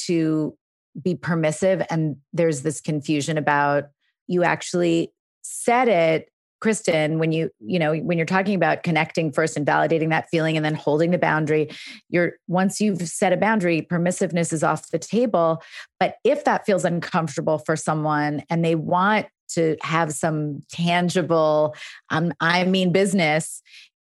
to 0.05 0.57
be 0.99 1.13
permissive. 1.13 1.85
And 1.91 2.17
there's 2.33 2.63
this 2.63 2.81
confusion 2.81 3.37
about 3.37 3.85
you 4.27 4.43
actually 4.43 5.13
said 5.43 5.87
it 5.87 6.29
Kristin 6.59 7.19
when 7.19 7.31
you 7.31 7.51
you 7.59 7.77
know 7.77 7.95
when 7.95 8.17
you're 8.17 8.25
talking 8.25 8.55
about 8.55 8.81
connecting 8.81 9.31
first 9.31 9.55
and 9.55 9.65
validating 9.65 10.09
that 10.09 10.27
feeling 10.29 10.57
and 10.57 10.65
then 10.65 10.75
holding 10.75 11.11
the 11.11 11.17
boundary 11.17 11.69
you're 12.09 12.33
once 12.47 12.81
you've 12.81 13.07
set 13.07 13.31
a 13.31 13.37
boundary 13.37 13.81
permissiveness 13.81 14.51
is 14.51 14.63
off 14.63 14.89
the 14.89 14.99
table. 14.99 15.61
But 15.99 16.15
if 16.23 16.45
that 16.45 16.65
feels 16.65 16.83
uncomfortable 16.83 17.59
for 17.59 17.75
someone 17.75 18.43
and 18.49 18.65
they 18.65 18.75
want 18.75 19.27
to 19.49 19.77
have 19.81 20.13
some 20.13 20.61
tangible 20.71 21.75
um, 22.09 22.33
i 22.39 22.63
mean 22.63 22.91
business 22.91 23.61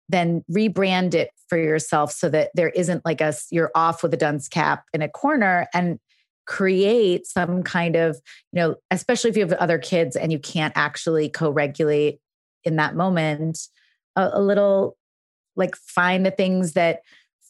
then 0.09 0.43
rebrand 0.51 1.13
it 1.13 1.29
for 1.47 1.57
yourself 1.57 2.11
so 2.11 2.29
that 2.29 2.51
there 2.53 2.69
isn't 2.69 3.05
like 3.05 3.21
a 3.21 3.33
you're 3.51 3.71
off 3.75 4.03
with 4.03 4.13
a 4.13 4.17
dunce 4.17 4.47
cap 4.47 4.85
in 4.93 5.01
a 5.01 5.09
corner 5.09 5.67
and 5.73 5.99
create 6.45 7.25
some 7.25 7.63
kind 7.63 7.95
of 7.95 8.17
you 8.51 8.59
know 8.59 8.75
especially 8.91 9.29
if 9.29 9.37
you 9.37 9.43
have 9.43 9.53
other 9.53 9.77
kids 9.77 10.15
and 10.15 10.31
you 10.31 10.39
can't 10.39 10.73
actually 10.75 11.29
co-regulate 11.29 12.19
in 12.65 12.75
that 12.75 12.95
moment 12.95 13.67
a, 14.15 14.31
a 14.33 14.41
little 14.41 14.97
like 15.55 15.75
find 15.75 16.25
the 16.25 16.31
things 16.31 16.73
that 16.73 17.01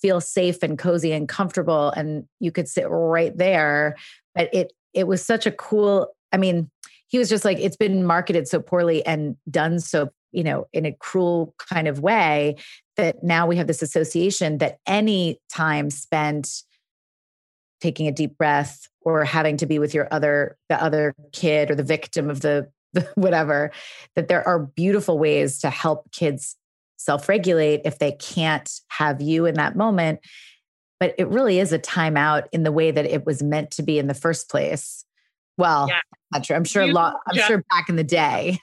feel 0.02 0.20
safe 0.20 0.62
and 0.62 0.78
cozy 0.78 1.14
and 1.14 1.30
comfortable 1.30 1.90
and 1.92 2.28
you 2.40 2.52
could 2.52 2.68
sit 2.68 2.86
right 2.90 3.38
there. 3.38 3.96
But 4.36 4.54
it 4.54 4.74
it 4.94 5.08
was 5.08 5.26
such 5.26 5.46
a 5.46 5.52
cool 5.52 6.14
i 6.32 6.38
mean 6.38 6.70
he 7.08 7.18
was 7.18 7.30
just 7.30 7.46
like 7.46 7.58
it's 7.60 7.76
been 7.76 8.06
marketed 8.06 8.48
so 8.48 8.60
poorly 8.60 9.06
and 9.06 9.36
done 9.50 9.80
so 9.80 10.10
you 10.34 10.44
know 10.44 10.68
in 10.74 10.86
a 10.86 10.92
cruel 10.92 11.54
kind 11.58 11.88
of 11.88 12.00
way 12.00 12.56
that 12.98 13.24
now 13.24 13.48
we 13.48 13.56
have 13.56 13.68
this 13.68 13.82
association 13.82 14.58
that 14.58 14.78
any 14.86 15.40
time 15.50 15.90
spent 15.90 16.64
taking 17.82 18.08
a 18.08 18.12
deep 18.12 18.38
breath 18.38 18.88
or 19.02 19.26
having 19.26 19.58
to 19.58 19.66
be 19.66 19.78
with 19.78 19.94
your 19.94 20.08
other 20.12 20.58
the 20.70 20.82
other 20.82 21.14
kid 21.32 21.70
or 21.70 21.76
the 21.76 21.84
victim 21.84 22.30
of 22.30 22.42
the, 22.42 22.70
the 22.94 23.02
whatever 23.16 23.72
that 24.16 24.28
there 24.28 24.48
are 24.48 24.60
beautiful 24.60 25.18
ways 25.20 25.60
to 25.60 25.70
help 25.70 26.12
kids 26.12 26.56
self-regulate 26.98 27.82
if 27.84 28.00
they 28.00 28.14
can't 28.14 28.80
have 28.88 29.22
you 29.22 29.46
in 29.46 29.56
that 29.56 29.76
moment. 29.76 30.20
But 31.00 31.16
it 31.18 31.28
really 31.28 31.60
is 31.60 31.74
a 31.74 31.80
timeout 31.80 32.46
in 32.54 32.64
the 32.64 32.72
way 32.72 32.92
that 32.92 33.06
it 33.06 33.26
was 33.26 33.44
meant 33.44 33.72
to 33.72 33.84
be 33.84 34.00
in 34.00 34.08
the 34.08 34.14
first 34.14 34.50
place. 34.50 35.04
Well 35.58 35.88
yeah. 35.90 36.00
not 36.32 36.46
sure 36.46 36.56
i'm 36.56 36.64
sure 36.64 36.84
a 36.84 36.88
lot 36.88 37.18
i'm 37.28 37.38
sure 37.38 37.64
back 37.70 37.90
in 37.90 37.96
the 37.96 38.04
day 38.04 38.60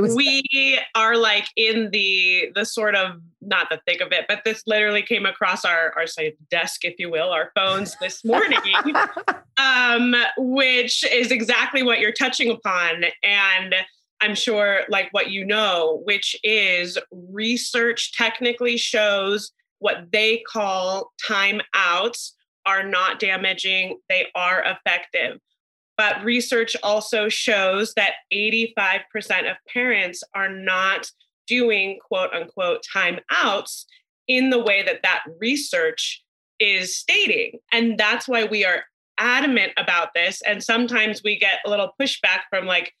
was 0.00 0.14
we 0.14 0.78
are 0.94 1.16
like 1.16 1.46
in 1.56 1.90
the 1.90 2.50
the 2.54 2.64
sort 2.64 2.94
of 2.94 3.20
not 3.40 3.68
the 3.70 3.80
thick 3.86 4.00
of 4.00 4.12
it, 4.12 4.24
but 4.28 4.42
this 4.44 4.62
literally 4.66 5.02
came 5.02 5.26
across 5.26 5.64
our 5.64 5.92
our 5.96 6.06
say 6.06 6.36
desk, 6.50 6.84
if 6.84 6.94
you 6.98 7.10
will, 7.10 7.30
our 7.30 7.52
phones 7.54 7.96
this 8.00 8.24
morning, 8.24 8.58
um, 9.56 10.14
which 10.36 11.04
is 11.04 11.30
exactly 11.30 11.82
what 11.82 12.00
you're 12.00 12.12
touching 12.12 12.50
upon. 12.50 13.04
And 13.22 13.74
I'm 14.20 14.34
sure 14.34 14.82
like 14.88 15.08
what 15.12 15.30
you 15.30 15.44
know, 15.44 16.02
which 16.04 16.36
is 16.42 16.98
research 17.10 18.16
technically 18.16 18.76
shows 18.76 19.52
what 19.78 20.10
they 20.12 20.42
call 20.50 21.12
timeouts 21.28 22.32
are 22.66 22.82
not 22.82 23.20
damaging, 23.20 23.98
they 24.08 24.26
are 24.34 24.64
effective. 24.64 25.38
But 25.96 26.24
research 26.24 26.76
also 26.82 27.28
shows 27.28 27.94
that 27.94 28.14
85% 28.32 29.50
of 29.50 29.56
parents 29.72 30.22
are 30.34 30.48
not 30.48 31.10
doing 31.46 31.98
quote 32.00 32.32
unquote 32.32 32.84
timeouts 32.94 33.84
in 34.26 34.50
the 34.50 34.58
way 34.58 34.82
that 34.82 35.02
that 35.02 35.24
research 35.38 36.22
is 36.58 36.96
stating. 36.96 37.58
And 37.72 37.98
that's 37.98 38.26
why 38.26 38.44
we 38.44 38.64
are 38.64 38.84
adamant 39.18 39.72
about 39.76 40.08
this. 40.14 40.40
And 40.42 40.62
sometimes 40.62 41.22
we 41.22 41.38
get 41.38 41.60
a 41.64 41.70
little 41.70 41.92
pushback 42.00 42.40
from 42.50 42.66
like 42.66 42.92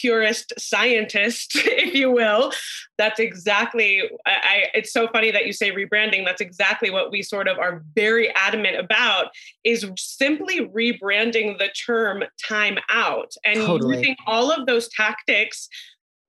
purist 0.00 0.52
scientist, 0.58 1.52
if 1.56 1.94
you 1.94 2.10
will. 2.10 2.52
That's 2.98 3.20
exactly. 3.20 4.02
I, 4.26 4.64
it's 4.74 4.92
so 4.92 5.08
funny 5.08 5.30
that 5.30 5.46
you 5.46 5.52
say 5.52 5.70
rebranding. 5.70 6.24
That's 6.24 6.40
exactly 6.40 6.90
what 6.90 7.10
we 7.10 7.22
sort 7.22 7.48
of 7.48 7.58
are 7.58 7.82
very 7.94 8.32
adamant 8.34 8.78
about. 8.78 9.26
Is 9.64 9.86
simply 9.96 10.68
rebranding 10.68 11.58
the 11.58 11.68
term 11.68 12.24
time 12.46 12.78
out 12.90 13.32
and 13.44 13.56
totally. 13.56 13.96
using 13.98 14.16
all 14.26 14.50
of 14.50 14.66
those 14.66 14.88
tactics 14.88 15.68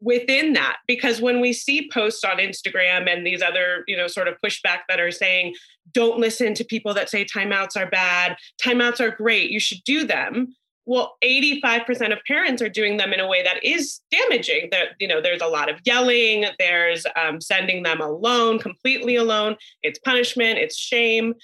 within 0.01 0.53
that 0.53 0.77
because 0.87 1.21
when 1.21 1.39
we 1.39 1.53
see 1.53 1.89
posts 1.91 2.23
on 2.23 2.37
Instagram 2.37 3.09
and 3.09 3.25
these 3.25 3.41
other, 3.41 3.83
you 3.87 3.95
know, 3.95 4.07
sort 4.07 4.27
of 4.27 4.35
pushback 4.43 4.79
that 4.87 4.99
are 4.99 5.11
saying, 5.11 5.53
don't 5.91 6.19
listen 6.19 6.53
to 6.53 6.63
people 6.63 6.93
that 6.93 7.09
say 7.09 7.25
timeouts 7.25 7.77
are 7.77 7.89
bad, 7.89 8.35
timeouts 8.61 8.99
are 8.99 9.11
great, 9.11 9.49
you 9.49 9.59
should 9.59 9.83
do 9.83 10.05
them 10.05 10.53
well 10.85 11.17
85% 11.23 12.13
of 12.13 12.19
parents 12.27 12.61
are 12.61 12.69
doing 12.69 12.97
them 12.97 13.13
in 13.13 13.19
a 13.19 13.27
way 13.27 13.43
that 13.43 13.63
is 13.63 14.01
damaging. 14.11 14.69
That 14.71 14.89
you 14.99 15.07
know 15.07 15.21
there's 15.21 15.41
a 15.41 15.47
lot 15.47 15.69
of 15.69 15.79
yelling 15.85 16.45
there's 16.59 17.05
um, 17.15 17.41
sending 17.41 17.83
them 17.83 18.01
alone 18.01 18.59
completely 18.59 19.15
alone. 19.15 19.55
It's 19.83 19.99
punishment 19.99 20.59
it's 20.59 20.77
shame. 20.77 21.35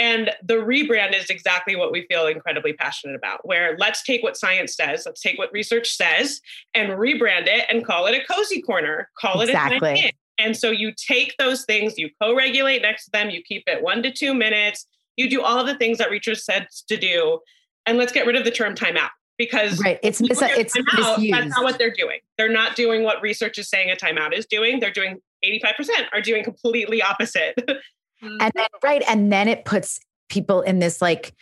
And 0.00 0.30
the 0.44 0.54
rebrand 0.54 1.12
is 1.12 1.28
exactly 1.28 1.74
what 1.74 1.90
we 1.90 2.06
feel 2.08 2.28
incredibly 2.28 2.72
passionate 2.72 3.16
about 3.16 3.40
where 3.46 3.76
let's 3.78 4.04
take 4.04 4.22
what 4.22 4.36
science 4.36 4.76
says 4.76 5.02
let's 5.06 5.20
take 5.20 5.38
what 5.38 5.52
research 5.52 5.90
says 5.90 6.40
and 6.74 6.92
rebrand 6.92 7.48
it 7.48 7.64
and 7.68 7.84
call 7.84 8.06
it 8.06 8.14
a 8.14 8.24
cozy 8.32 8.62
corner 8.62 9.10
call 9.18 9.40
exactly. 9.40 9.98
it 9.98 10.04
a 10.04 10.12
and 10.38 10.56
so 10.56 10.70
you 10.70 10.92
take 10.96 11.34
those 11.38 11.64
things 11.64 11.98
you 11.98 12.08
co-regulate 12.22 12.80
next 12.80 13.06
to 13.06 13.10
them 13.10 13.28
you 13.28 13.42
keep 13.42 13.64
it 13.66 13.82
one 13.82 14.02
to 14.02 14.12
two 14.12 14.34
minutes 14.34 14.86
you 15.16 15.28
do 15.28 15.42
all 15.42 15.64
the 15.64 15.74
things 15.74 15.98
that 15.98 16.10
research 16.10 16.38
says 16.38 16.84
to 16.86 16.96
do 16.96 17.40
and 17.88 17.98
let's 17.98 18.12
get 18.12 18.26
rid 18.26 18.36
of 18.36 18.44
the 18.44 18.50
term 18.50 18.74
timeout 18.74 19.10
because 19.38 19.80
right. 19.82 19.98
It's 20.02 20.20
mis- 20.20 20.42
it's 20.42 20.76
timeout, 20.76 21.30
that's 21.30 21.48
not 21.48 21.64
what 21.64 21.78
they're 21.78 21.92
doing. 21.92 22.18
They're 22.36 22.52
not 22.52 22.76
doing 22.76 23.04
what 23.04 23.22
research 23.22 23.58
is 23.58 23.68
saying 23.68 23.90
a 23.90 23.96
timeout 23.96 24.32
is 24.32 24.46
doing. 24.46 24.80
They're 24.80 24.92
doing 24.92 25.20
85% 25.44 25.88
are 26.12 26.20
doing 26.20 26.44
completely 26.44 27.02
opposite. 27.02 27.58
Mm-hmm. 28.20 28.36
And 28.40 28.52
then 28.56 28.66
right 28.82 29.04
and 29.06 29.32
then 29.32 29.46
it 29.46 29.64
puts 29.64 30.00
people 30.28 30.62
in 30.62 30.80
this 30.80 31.00
like 31.00 31.32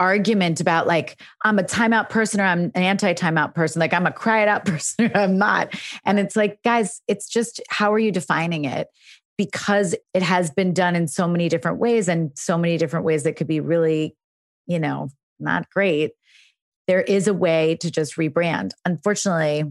argument 0.00 0.60
about 0.60 0.84
like 0.84 1.20
i'm 1.44 1.60
a 1.60 1.62
timeout 1.62 2.10
person 2.10 2.40
or 2.40 2.44
i'm 2.44 2.72
an 2.74 2.82
anti-timeout 2.82 3.54
person. 3.54 3.78
Like 3.78 3.94
i'm 3.94 4.04
a 4.04 4.10
cry 4.10 4.42
it 4.42 4.48
out 4.48 4.64
person 4.64 5.12
or 5.14 5.16
i'm 5.16 5.38
not. 5.38 5.72
And 6.04 6.18
it's 6.18 6.34
like 6.34 6.60
guys 6.64 7.00
it's 7.06 7.28
just 7.28 7.62
how 7.68 7.92
are 7.92 8.00
you 8.00 8.10
defining 8.10 8.64
it? 8.64 8.88
Because 9.38 9.94
it 10.12 10.24
has 10.24 10.50
been 10.50 10.74
done 10.74 10.96
in 10.96 11.06
so 11.06 11.28
many 11.28 11.48
different 11.48 11.78
ways 11.78 12.08
and 12.08 12.36
so 12.36 12.58
many 12.58 12.78
different 12.78 13.04
ways 13.04 13.22
that 13.22 13.36
could 13.36 13.46
be 13.46 13.60
really 13.60 14.16
you 14.66 14.80
know 14.80 15.10
not 15.38 15.70
great. 15.70 16.12
There 16.86 17.02
is 17.02 17.28
a 17.28 17.34
way 17.34 17.76
to 17.80 17.90
just 17.90 18.16
rebrand. 18.16 18.72
Unfortunately, 18.84 19.64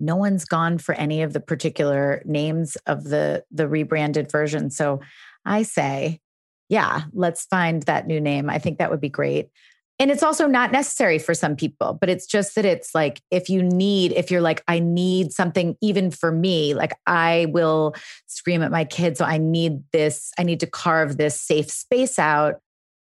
no 0.00 0.16
one's 0.16 0.44
gone 0.44 0.78
for 0.78 0.94
any 0.94 1.22
of 1.22 1.32
the 1.32 1.40
particular 1.40 2.22
names 2.24 2.76
of 2.86 3.04
the 3.04 3.44
the 3.50 3.68
rebranded 3.68 4.30
version. 4.30 4.70
So 4.70 5.00
I 5.44 5.62
say, 5.62 6.20
yeah, 6.68 7.02
let's 7.12 7.44
find 7.46 7.82
that 7.84 8.06
new 8.06 8.20
name. 8.20 8.50
I 8.50 8.58
think 8.58 8.78
that 8.78 8.90
would 8.90 9.00
be 9.00 9.08
great. 9.08 9.50
And 9.98 10.10
it's 10.10 10.22
also 10.22 10.48
not 10.48 10.72
necessary 10.72 11.18
for 11.18 11.34
some 11.34 11.54
people, 11.54 11.96
but 12.00 12.08
it's 12.08 12.26
just 12.26 12.56
that 12.56 12.64
it's 12.64 12.94
like 12.94 13.20
if 13.30 13.48
you 13.48 13.62
need, 13.62 14.12
if 14.12 14.30
you're 14.30 14.40
like, 14.40 14.64
I 14.66 14.80
need 14.80 15.32
something 15.32 15.76
even 15.80 16.10
for 16.10 16.32
me, 16.32 16.74
like 16.74 16.92
I 17.06 17.46
will 17.50 17.94
scream 18.26 18.62
at 18.62 18.72
my 18.72 18.84
kids. 18.84 19.18
So 19.18 19.24
I 19.24 19.38
need 19.38 19.84
this, 19.92 20.32
I 20.38 20.42
need 20.42 20.60
to 20.60 20.66
carve 20.66 21.18
this 21.18 21.40
safe 21.40 21.70
space 21.70 22.18
out 22.18 22.56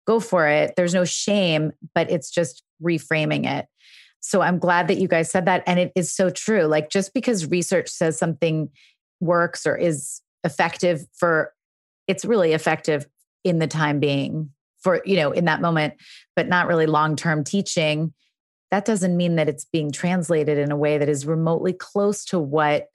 go 0.05 0.19
for 0.19 0.47
it. 0.47 0.73
There's 0.75 0.93
no 0.93 1.05
shame, 1.05 1.71
but 1.93 2.09
it's 2.09 2.29
just 2.29 2.63
reframing 2.81 3.45
it. 3.45 3.67
So 4.19 4.41
I'm 4.41 4.59
glad 4.59 4.87
that 4.87 4.97
you 4.97 5.07
guys 5.07 5.31
said 5.31 5.45
that. 5.45 5.63
And 5.65 5.79
it 5.79 5.91
is 5.95 6.13
so 6.13 6.29
true. 6.29 6.63
Like 6.63 6.89
just 6.89 7.13
because 7.13 7.49
research 7.49 7.89
says 7.89 8.17
something 8.17 8.69
works 9.19 9.65
or 9.65 9.75
is 9.75 10.21
effective 10.43 11.05
for, 11.15 11.53
it's 12.07 12.25
really 12.25 12.53
effective 12.53 13.07
in 13.43 13.59
the 13.59 13.67
time 13.67 13.99
being 13.99 14.51
for, 14.79 15.01
you 15.05 15.15
know, 15.15 15.31
in 15.31 15.45
that 15.45 15.61
moment, 15.61 15.95
but 16.35 16.47
not 16.47 16.67
really 16.67 16.85
long 16.85 17.15
term 17.15 17.43
teaching. 17.43 18.13
That 18.69 18.85
doesn't 18.85 19.17
mean 19.17 19.35
that 19.35 19.49
it's 19.49 19.65
being 19.65 19.91
translated 19.91 20.57
in 20.57 20.71
a 20.71 20.77
way 20.77 20.97
that 20.97 21.09
is 21.09 21.25
remotely 21.25 21.73
close 21.73 22.25
to 22.25 22.39
what 22.39 22.87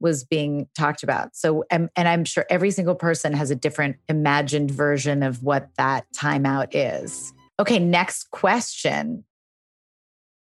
was 0.00 0.24
being 0.24 0.68
talked 0.76 1.02
about. 1.02 1.34
So, 1.34 1.64
and, 1.70 1.88
and, 1.96 2.06
I'm 2.06 2.24
sure 2.24 2.44
every 2.50 2.70
single 2.70 2.94
person 2.94 3.32
has 3.32 3.50
a 3.50 3.56
different 3.56 3.96
imagined 4.08 4.70
version 4.70 5.22
of 5.22 5.42
what 5.42 5.68
that 5.76 6.06
timeout 6.14 6.68
is. 6.72 7.32
Okay, 7.58 7.78
next 7.78 8.30
question. 8.30 9.24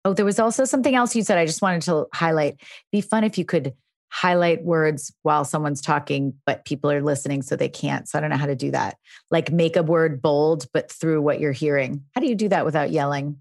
Oh, 0.03 0.13
there 0.13 0.25
was 0.25 0.39
also 0.39 0.65
something 0.65 0.95
else 0.95 1.15
you 1.15 1.23
said 1.23 1.37
I 1.37 1.45
just 1.45 1.61
wanted 1.61 1.83
to 1.83 2.07
highlight. 2.13 2.61
Be 2.91 3.01
fun 3.01 3.23
if 3.23 3.37
you 3.37 3.45
could 3.45 3.73
highlight 4.09 4.63
words 4.63 5.13
while 5.23 5.45
someone's 5.45 5.81
talking, 5.81 6.33
but 6.45 6.65
people 6.65 6.89
are 6.89 7.01
listening 7.01 7.41
so 7.41 7.55
they 7.55 7.69
can't. 7.69 8.07
So 8.07 8.17
I 8.17 8.21
don't 8.21 8.29
know 8.29 8.37
how 8.37 8.45
to 8.45 8.55
do 8.55 8.71
that. 8.71 8.97
Like 9.31 9.51
make 9.51 9.75
a 9.75 9.83
word 9.83 10.21
bold, 10.21 10.65
but 10.73 10.91
through 10.91 11.21
what 11.21 11.39
you're 11.39 11.51
hearing. 11.51 12.03
How 12.15 12.21
do 12.21 12.27
you 12.27 12.35
do 12.35 12.49
that 12.49 12.65
without 12.65 12.91
yelling? 12.91 13.37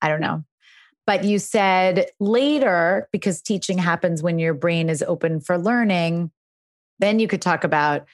I 0.00 0.08
don't 0.08 0.20
know. 0.20 0.44
But 1.06 1.24
you 1.24 1.38
said 1.38 2.06
later, 2.18 3.08
because 3.12 3.40
teaching 3.40 3.78
happens 3.78 4.22
when 4.22 4.38
your 4.38 4.54
brain 4.54 4.90
is 4.90 5.02
open 5.02 5.40
for 5.40 5.56
learning, 5.56 6.32
then 6.98 7.20
you 7.20 7.28
could 7.28 7.42
talk 7.42 7.62
about 7.62 8.06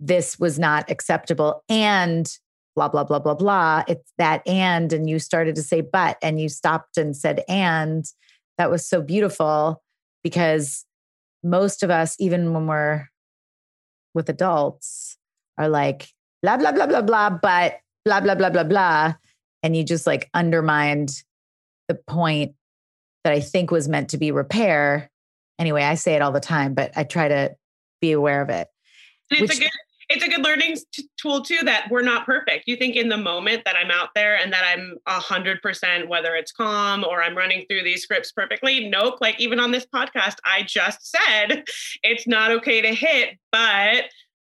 this 0.00 0.38
was 0.38 0.58
not 0.58 0.90
acceptable 0.90 1.62
and 1.68 2.26
blah, 2.74 2.88
blah, 2.88 3.04
blah, 3.04 3.18
blah, 3.18 3.34
blah. 3.34 3.84
It's 3.86 4.12
that 4.18 4.46
and, 4.48 4.92
and 4.92 5.08
you 5.08 5.18
started 5.18 5.54
to 5.56 5.62
say 5.62 5.82
but, 5.82 6.16
and 6.22 6.40
you 6.40 6.48
stopped 6.48 6.96
and 6.96 7.16
said 7.16 7.44
and. 7.48 8.04
That 8.58 8.70
was 8.70 8.86
so 8.86 9.02
beautiful 9.02 9.82
because 10.22 10.84
most 11.42 11.82
of 11.82 11.90
us, 11.90 12.16
even 12.18 12.52
when 12.52 12.66
we're 12.66 13.08
with 14.14 14.28
adults, 14.28 15.16
are 15.58 15.68
like, 15.68 16.08
blah, 16.42 16.56
blah, 16.56 16.72
blah, 16.72 16.86
blah, 16.86 17.02
blah, 17.02 17.30
but 17.30 17.80
blah, 18.04 18.20
blah, 18.20 18.34
blah, 18.34 18.50
blah, 18.50 18.64
blah. 18.64 19.14
And 19.62 19.76
you 19.76 19.84
just 19.84 20.06
like 20.06 20.30
undermined 20.34 21.22
the 21.88 21.94
point 21.94 22.54
that 23.24 23.32
I 23.32 23.40
think 23.40 23.70
was 23.70 23.88
meant 23.88 24.10
to 24.10 24.18
be 24.18 24.32
repair. 24.32 25.10
Anyway, 25.58 25.82
I 25.82 25.94
say 25.94 26.14
it 26.14 26.22
all 26.22 26.32
the 26.32 26.40
time, 26.40 26.74
but 26.74 26.92
I 26.96 27.04
try 27.04 27.28
to 27.28 27.54
be 28.00 28.12
aware 28.12 28.42
of 28.42 28.50
it. 28.50 28.68
And 29.30 29.40
it's 29.40 29.50
Which, 29.52 29.58
a 29.58 29.62
good 29.62 29.70
it's 30.12 30.24
a 30.24 30.28
good 30.28 30.44
learning 30.44 30.76
tool 31.18 31.42
too 31.42 31.58
that 31.62 31.86
we're 31.90 32.02
not 32.02 32.26
perfect. 32.26 32.64
You 32.66 32.76
think 32.76 32.96
in 32.96 33.08
the 33.08 33.16
moment 33.16 33.62
that 33.64 33.76
I'm 33.76 33.90
out 33.90 34.10
there 34.14 34.36
and 34.36 34.52
that 34.52 34.62
I'm 34.64 34.98
a 35.06 35.18
hundred 35.18 35.62
percent, 35.62 36.08
whether 36.08 36.34
it's 36.34 36.52
calm 36.52 37.04
or 37.04 37.22
I'm 37.22 37.36
running 37.36 37.64
through 37.68 37.82
these 37.84 38.02
scripts 38.02 38.30
perfectly. 38.30 38.88
Nope. 38.88 39.18
Like 39.20 39.40
even 39.40 39.58
on 39.58 39.70
this 39.70 39.86
podcast, 39.86 40.36
I 40.44 40.64
just 40.64 41.10
said 41.10 41.64
it's 42.02 42.26
not 42.26 42.50
okay 42.50 42.82
to 42.82 42.94
hit, 42.94 43.38
but 43.50 44.04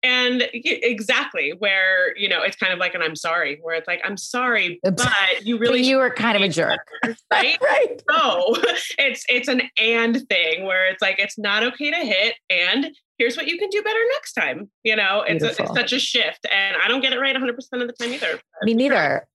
and 0.02 0.48
exactly 0.52 1.52
where 1.58 2.16
you 2.16 2.28
know 2.28 2.42
it's 2.42 2.56
kind 2.56 2.72
of 2.72 2.78
like 2.78 2.94
an 2.94 3.02
i'm 3.02 3.16
sorry 3.16 3.58
where 3.62 3.74
it's 3.74 3.88
like 3.88 4.00
i'm 4.04 4.16
sorry 4.16 4.78
but 4.82 5.10
you 5.42 5.58
really 5.58 5.80
But 5.80 5.86
you 5.86 5.96
were 5.96 6.10
kind 6.10 6.36
of 6.36 6.42
a 6.42 6.48
jerk. 6.48 6.78
better, 7.02 7.16
right 7.32 7.58
right. 7.62 8.02
no 8.10 8.56
it's 8.98 9.24
it's 9.28 9.48
an 9.48 9.62
and 9.80 10.26
thing 10.28 10.64
where 10.64 10.86
it's 10.90 11.02
like 11.02 11.18
it's 11.18 11.36
not 11.38 11.62
okay 11.64 11.90
to 11.90 11.96
hit 11.96 12.34
and 12.48 12.94
here's 13.18 13.36
what 13.36 13.48
you 13.48 13.58
can 13.58 13.68
do 13.70 13.82
better 13.82 13.98
next 14.12 14.34
time 14.34 14.70
you 14.84 14.94
know 14.94 15.24
it's, 15.26 15.42
a, 15.42 15.48
it's 15.48 15.74
such 15.74 15.92
a 15.92 15.98
shift 15.98 16.46
and 16.52 16.76
i 16.84 16.86
don't 16.88 17.00
get 17.00 17.12
it 17.12 17.18
right 17.18 17.34
100% 17.34 17.48
of 17.56 17.86
the 17.88 17.92
time 17.92 18.12
either 18.12 18.38
Me 18.62 18.74
neither. 18.74 19.26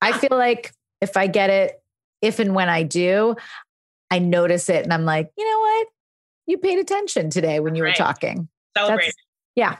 I 0.00 0.12
feel 0.18 0.36
like 0.36 0.72
if 1.00 1.16
I 1.16 1.26
get 1.28 1.48
it, 1.50 1.80
if 2.20 2.38
and 2.40 2.54
when 2.56 2.68
I 2.68 2.82
do, 2.82 3.36
I 4.10 4.18
notice 4.18 4.68
it 4.68 4.82
and 4.82 4.92
I'm 4.92 5.04
like, 5.04 5.30
you 5.38 5.48
know 5.48 5.58
what? 5.60 5.86
You 6.46 6.58
paid 6.58 6.78
attention 6.80 7.30
today 7.30 7.60
when 7.60 7.74
you 7.76 7.82
were 7.84 7.92
talking. 7.92 8.48
celebrate 8.76 8.98
That's- 8.98 9.14
yeah, 9.54 9.76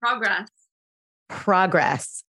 Progress. 0.00 0.48
progress. 1.28 2.24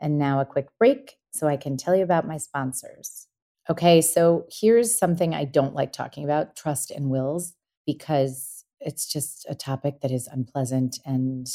And 0.00 0.18
now 0.18 0.40
a 0.40 0.44
quick 0.44 0.68
break 0.78 1.16
so 1.32 1.46
I 1.46 1.56
can 1.56 1.76
tell 1.76 1.96
you 1.96 2.02
about 2.02 2.26
my 2.26 2.36
sponsors. 2.36 3.26
Okay, 3.68 4.00
so 4.00 4.46
here's 4.50 4.96
something 4.96 5.34
I 5.34 5.44
don't 5.44 5.74
like 5.74 5.92
talking 5.92 6.24
about 6.24 6.54
trust 6.54 6.90
and 6.90 7.10
wills 7.10 7.54
because 7.84 8.64
it's 8.80 9.10
just 9.10 9.44
a 9.48 9.54
topic 9.54 10.00
that 10.00 10.12
is 10.12 10.28
unpleasant 10.28 10.98
and 11.04 11.46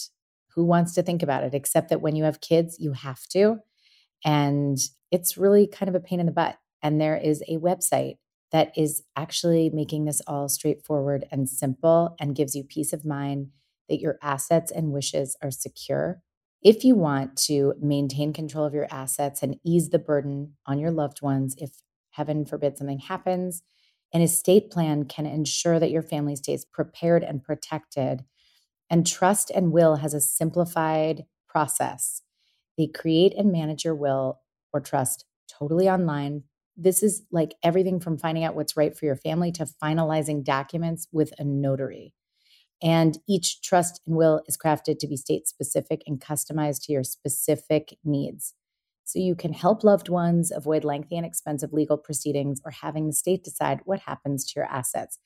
who 0.55 0.65
wants 0.65 0.93
to 0.95 1.03
think 1.03 1.23
about 1.23 1.43
it 1.43 1.53
except 1.53 1.89
that 1.89 2.01
when 2.01 2.15
you 2.15 2.25
have 2.25 2.41
kids, 2.41 2.77
you 2.79 2.91
have 2.91 3.25
to. 3.29 3.57
And 4.25 4.77
it's 5.11 5.37
really 5.37 5.67
kind 5.67 5.87
of 5.87 5.95
a 5.95 5.99
pain 5.99 6.19
in 6.19 6.25
the 6.25 6.31
butt. 6.31 6.57
And 6.83 6.99
there 6.99 7.15
is 7.15 7.41
a 7.47 7.57
website 7.57 8.17
that 8.51 8.73
is 8.75 9.03
actually 9.15 9.69
making 9.69 10.05
this 10.05 10.21
all 10.27 10.49
straightforward 10.49 11.25
and 11.31 11.47
simple 11.47 12.15
and 12.19 12.35
gives 12.35 12.55
you 12.55 12.63
peace 12.63 12.91
of 12.91 13.05
mind 13.05 13.47
that 13.91 14.01
your 14.01 14.17
assets 14.23 14.71
and 14.71 14.91
wishes 14.91 15.37
are 15.43 15.51
secure 15.51 16.23
if 16.61 16.83
you 16.83 16.95
want 16.95 17.37
to 17.37 17.73
maintain 17.81 18.33
control 18.33 18.65
of 18.65 18.73
your 18.73 18.87
assets 18.91 19.41
and 19.41 19.57
ease 19.65 19.89
the 19.89 19.99
burden 19.99 20.53
on 20.67 20.77
your 20.77 20.91
loved 20.91 21.21
ones, 21.21 21.55
if 21.57 21.71
heaven 22.11 22.45
forbid 22.45 22.77
something 22.77 22.99
happens, 22.99 23.63
an 24.13 24.21
estate 24.21 24.69
plan 24.69 25.05
can 25.05 25.25
ensure 25.25 25.79
that 25.79 25.89
your 25.89 26.03
family 26.03 26.35
stays 26.35 26.65
prepared 26.65 27.23
and 27.23 27.43
protected. 27.43 28.25
And 28.89 29.07
Trust 29.07 29.49
and 29.49 29.71
Will 29.71 29.95
has 29.95 30.13
a 30.13 30.21
simplified 30.21 31.25
process. 31.47 32.21
They 32.77 32.87
create 32.87 33.33
and 33.35 33.51
manage 33.51 33.83
your 33.83 33.95
will 33.95 34.41
or 34.71 34.81
trust 34.81 35.25
totally 35.49 35.89
online. 35.89 36.43
This 36.77 37.01
is 37.01 37.23
like 37.31 37.55
everything 37.63 37.99
from 37.99 38.19
finding 38.19 38.43
out 38.43 38.55
what's 38.55 38.77
right 38.77 38.95
for 38.95 39.05
your 39.05 39.15
family 39.15 39.51
to 39.53 39.65
finalizing 39.81 40.43
documents 40.43 41.07
with 41.11 41.33
a 41.39 41.43
notary. 41.43 42.13
And 42.81 43.19
each 43.27 43.61
trust 43.61 44.01
and 44.05 44.15
will 44.15 44.41
is 44.47 44.57
crafted 44.57 44.97
to 44.99 45.07
be 45.07 45.15
state 45.17 45.47
specific 45.47 46.01
and 46.07 46.19
customized 46.19 46.83
to 46.83 46.93
your 46.93 47.03
specific 47.03 47.97
needs. 48.03 48.53
So 49.03 49.19
you 49.19 49.35
can 49.35 49.53
help 49.53 49.83
loved 49.83 50.09
ones 50.09 50.51
avoid 50.51 50.83
lengthy 50.83 51.17
and 51.17 51.25
expensive 51.25 51.73
legal 51.73 51.97
proceedings 51.97 52.61
or 52.63 52.71
having 52.71 53.07
the 53.07 53.13
state 53.13 53.43
decide 53.43 53.81
what 53.85 53.99
happens 53.99 54.45
to 54.45 54.53
your 54.55 54.65
assets. 54.65 55.19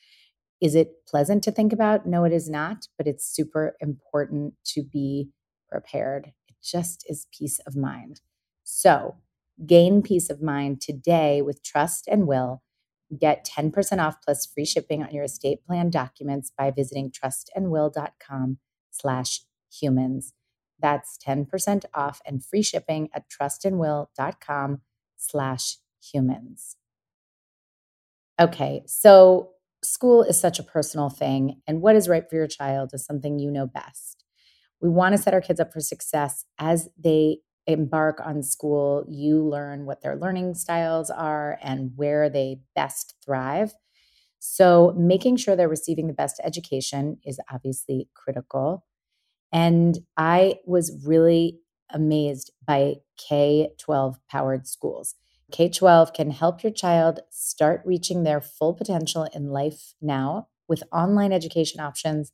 Is 0.62 0.76
it 0.76 1.06
pleasant 1.08 1.44
to 1.44 1.52
think 1.52 1.72
about? 1.72 2.06
No, 2.06 2.24
it 2.24 2.34
is 2.34 2.50
not, 2.50 2.88
but 2.98 3.08
it's 3.08 3.26
super 3.26 3.76
important 3.80 4.56
to 4.74 4.84
be 4.84 5.30
prepared. 5.70 6.32
It 6.48 6.56
just 6.64 7.06
is 7.08 7.28
peace 7.38 7.60
of 7.68 7.76
mind. 7.76 8.22
So 8.64 9.16
gain 9.66 10.02
peace 10.02 10.30
of 10.30 10.42
mind 10.42 10.82
today 10.82 11.42
with 11.42 11.64
trust 11.64 12.08
and 12.08 12.28
will. 12.28 12.64
Get 13.18 13.46
10% 13.46 14.04
off 14.04 14.18
plus 14.24 14.46
free 14.46 14.66
shipping 14.66 15.04
on 15.04 15.12
your 15.12 15.26
estate 15.26 15.66
plan 15.66 15.90
documents 15.90 16.52
by 16.58 16.72
visiting 16.72 17.12
trustandwill.com 17.12 18.58
slash 18.92 19.42
humans. 19.72 20.34
That's 20.80 21.18
10% 21.18 21.86
off 21.94 22.22
and 22.26 22.44
free 22.44 22.64
shipping 22.64 23.10
at 23.14 23.30
trustandwill.com 23.30 24.82
slash 25.18 25.78
humans. 26.02 26.78
Okay, 28.40 28.84
so 28.86 29.52
school 29.84 30.24
is 30.24 30.40
such 30.40 30.60
a 30.60 30.64
personal 30.64 31.10
thing, 31.10 31.62
and 31.68 31.82
what 31.82 31.96
is 31.96 32.10
right 32.10 32.28
for 32.30 32.36
your 32.36 32.48
child 32.48 32.92
is 32.94 33.06
something 33.06 33.40
you 33.40 33.50
know 33.50 33.66
best. 33.66 34.24
We 34.82 34.90
want 34.90 35.16
to 35.16 35.22
set 35.22 35.34
our 35.34 35.42
kids 35.42 35.60
up 35.60 35.72
for 35.72 35.80
success 35.80 36.46
as 36.60 36.90
they 37.02 37.38
embark 37.68 38.22
on 38.24 38.44
school. 38.44 39.06
You 39.10 39.44
learn 39.44 39.86
what 39.86 40.02
their 40.02 40.16
learning 40.16 40.56
styles 40.56 41.10
are 41.10 41.58
and 41.62 41.92
where 41.96 42.30
they 42.30 42.60
best 42.76 43.16
thrive. 43.24 43.74
So, 44.40 44.94
making 44.98 45.38
sure 45.38 45.56
they're 45.56 45.68
receiving 45.68 46.08
the 46.08 46.14
best 46.14 46.40
education 46.44 47.18
is 47.26 47.40
obviously 47.52 48.10
critical. 48.14 48.86
And 49.52 50.00
I 50.18 50.56
was 50.66 51.06
really 51.06 51.60
amazed 51.92 52.52
by 52.66 52.96
K 53.18 53.70
12 53.80 54.18
powered 54.30 54.68
schools. 54.68 55.16
K 55.52 55.70
12 55.70 56.14
can 56.14 56.32
help 56.32 56.64
your 56.64 56.72
child 56.72 57.22
start 57.30 57.82
reaching 57.86 58.24
their 58.24 58.42
full 58.42 58.74
potential 58.74 59.28
in 59.34 59.50
life 59.50 59.94
now 60.02 60.48
with 60.68 60.84
online 60.92 61.32
education 61.32 61.80
options 61.80 62.32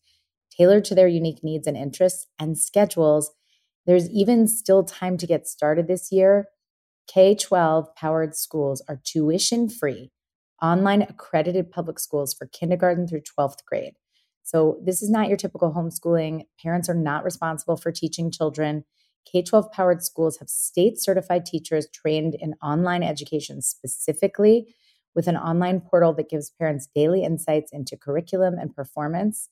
tailored 0.50 0.86
to 0.86 0.96
their 0.96 1.08
unique 1.08 1.44
needs 1.44 1.68
and 1.68 1.78
interests 1.78 2.28
and 2.40 2.58
schedules. 2.58 3.32
There's 3.86 4.10
even 4.10 4.48
still 4.48 4.84
time 4.84 5.18
to 5.18 5.28
get 5.28 5.48
started 5.48 5.88
this 5.88 6.12
year. 6.12 6.48
K 7.08 7.36
12 7.36 7.94
powered 7.96 8.36
schools 8.36 8.82
are 8.88 9.02
tuition 9.04 9.70
free, 9.70 10.12
online 10.62 11.02
accredited 11.02 11.72
public 11.72 12.00
schools 12.00 12.34
for 12.34 12.48
kindergarten 12.48 13.08
through 13.08 13.22
12th 13.22 13.66
grade. 13.66 13.94
So, 14.44 14.80
this 14.84 15.02
is 15.02 15.10
not 15.10 15.28
your 15.28 15.38
typical 15.38 15.74
homeschooling. 15.74 16.44
Parents 16.62 16.90
are 16.90 16.96
not 16.96 17.24
responsible 17.24 17.78
for 17.78 17.92
teaching 17.92 18.32
children. 18.32 18.86
K 19.26 19.42
12 19.42 19.72
powered 19.72 20.04
schools 20.04 20.38
have 20.38 20.50
state 20.50 21.00
certified 21.00 21.46
teachers 21.46 21.88
trained 21.94 22.36
in 22.36 22.56
online 22.62 23.04
education 23.04 23.62
specifically, 23.62 24.74
with 25.16 25.28
an 25.28 25.38
online 25.38 25.82
portal 25.82 26.14
that 26.14 26.30
gives 26.30 26.52
parents 26.52 26.88
daily 26.94 27.24
insights 27.24 27.72
into 27.72 27.98
curriculum 27.98 28.56
and 28.58 28.76
performance. 28.76 29.50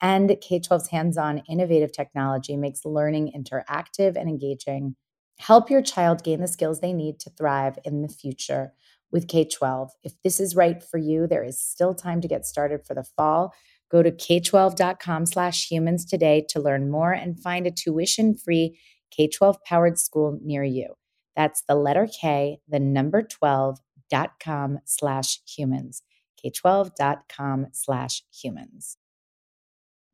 And 0.00 0.36
K 0.40 0.60
12's 0.60 0.88
hands 0.88 1.16
on 1.16 1.42
innovative 1.48 1.92
technology 1.92 2.56
makes 2.56 2.84
learning 2.84 3.32
interactive 3.36 4.16
and 4.16 4.28
engaging. 4.28 4.96
Help 5.38 5.70
your 5.70 5.82
child 5.82 6.24
gain 6.24 6.40
the 6.40 6.48
skills 6.48 6.80
they 6.80 6.92
need 6.92 7.20
to 7.20 7.30
thrive 7.30 7.78
in 7.84 8.02
the 8.02 8.08
future 8.08 8.72
with 9.10 9.28
K 9.28 9.44
12. 9.44 9.90
If 10.02 10.12
this 10.22 10.40
is 10.40 10.56
right 10.56 10.82
for 10.82 10.98
you, 10.98 11.26
there 11.26 11.44
is 11.44 11.60
still 11.60 11.94
time 11.94 12.20
to 12.20 12.28
get 12.28 12.46
started 12.46 12.84
for 12.86 12.94
the 12.94 13.04
fall. 13.04 13.54
Go 13.90 14.02
to 14.02 14.10
k12.com 14.10 15.26
slash 15.26 15.70
humans 15.70 16.04
today 16.04 16.44
to 16.48 16.60
learn 16.60 16.90
more 16.90 17.12
and 17.12 17.40
find 17.40 17.66
a 17.66 17.70
tuition 17.70 18.34
free 18.34 18.78
K 19.10 19.28
12 19.28 19.62
powered 19.64 19.98
school 19.98 20.38
near 20.42 20.64
you. 20.64 20.94
That's 21.36 21.62
the 21.68 21.76
letter 21.76 22.08
K, 22.08 22.58
the 22.68 22.80
number 22.80 23.22
12.com 23.22 24.78
slash 24.84 25.40
humans. 25.46 26.02
K12.com 26.44 27.66
slash 27.72 28.22
humans. 28.32 28.96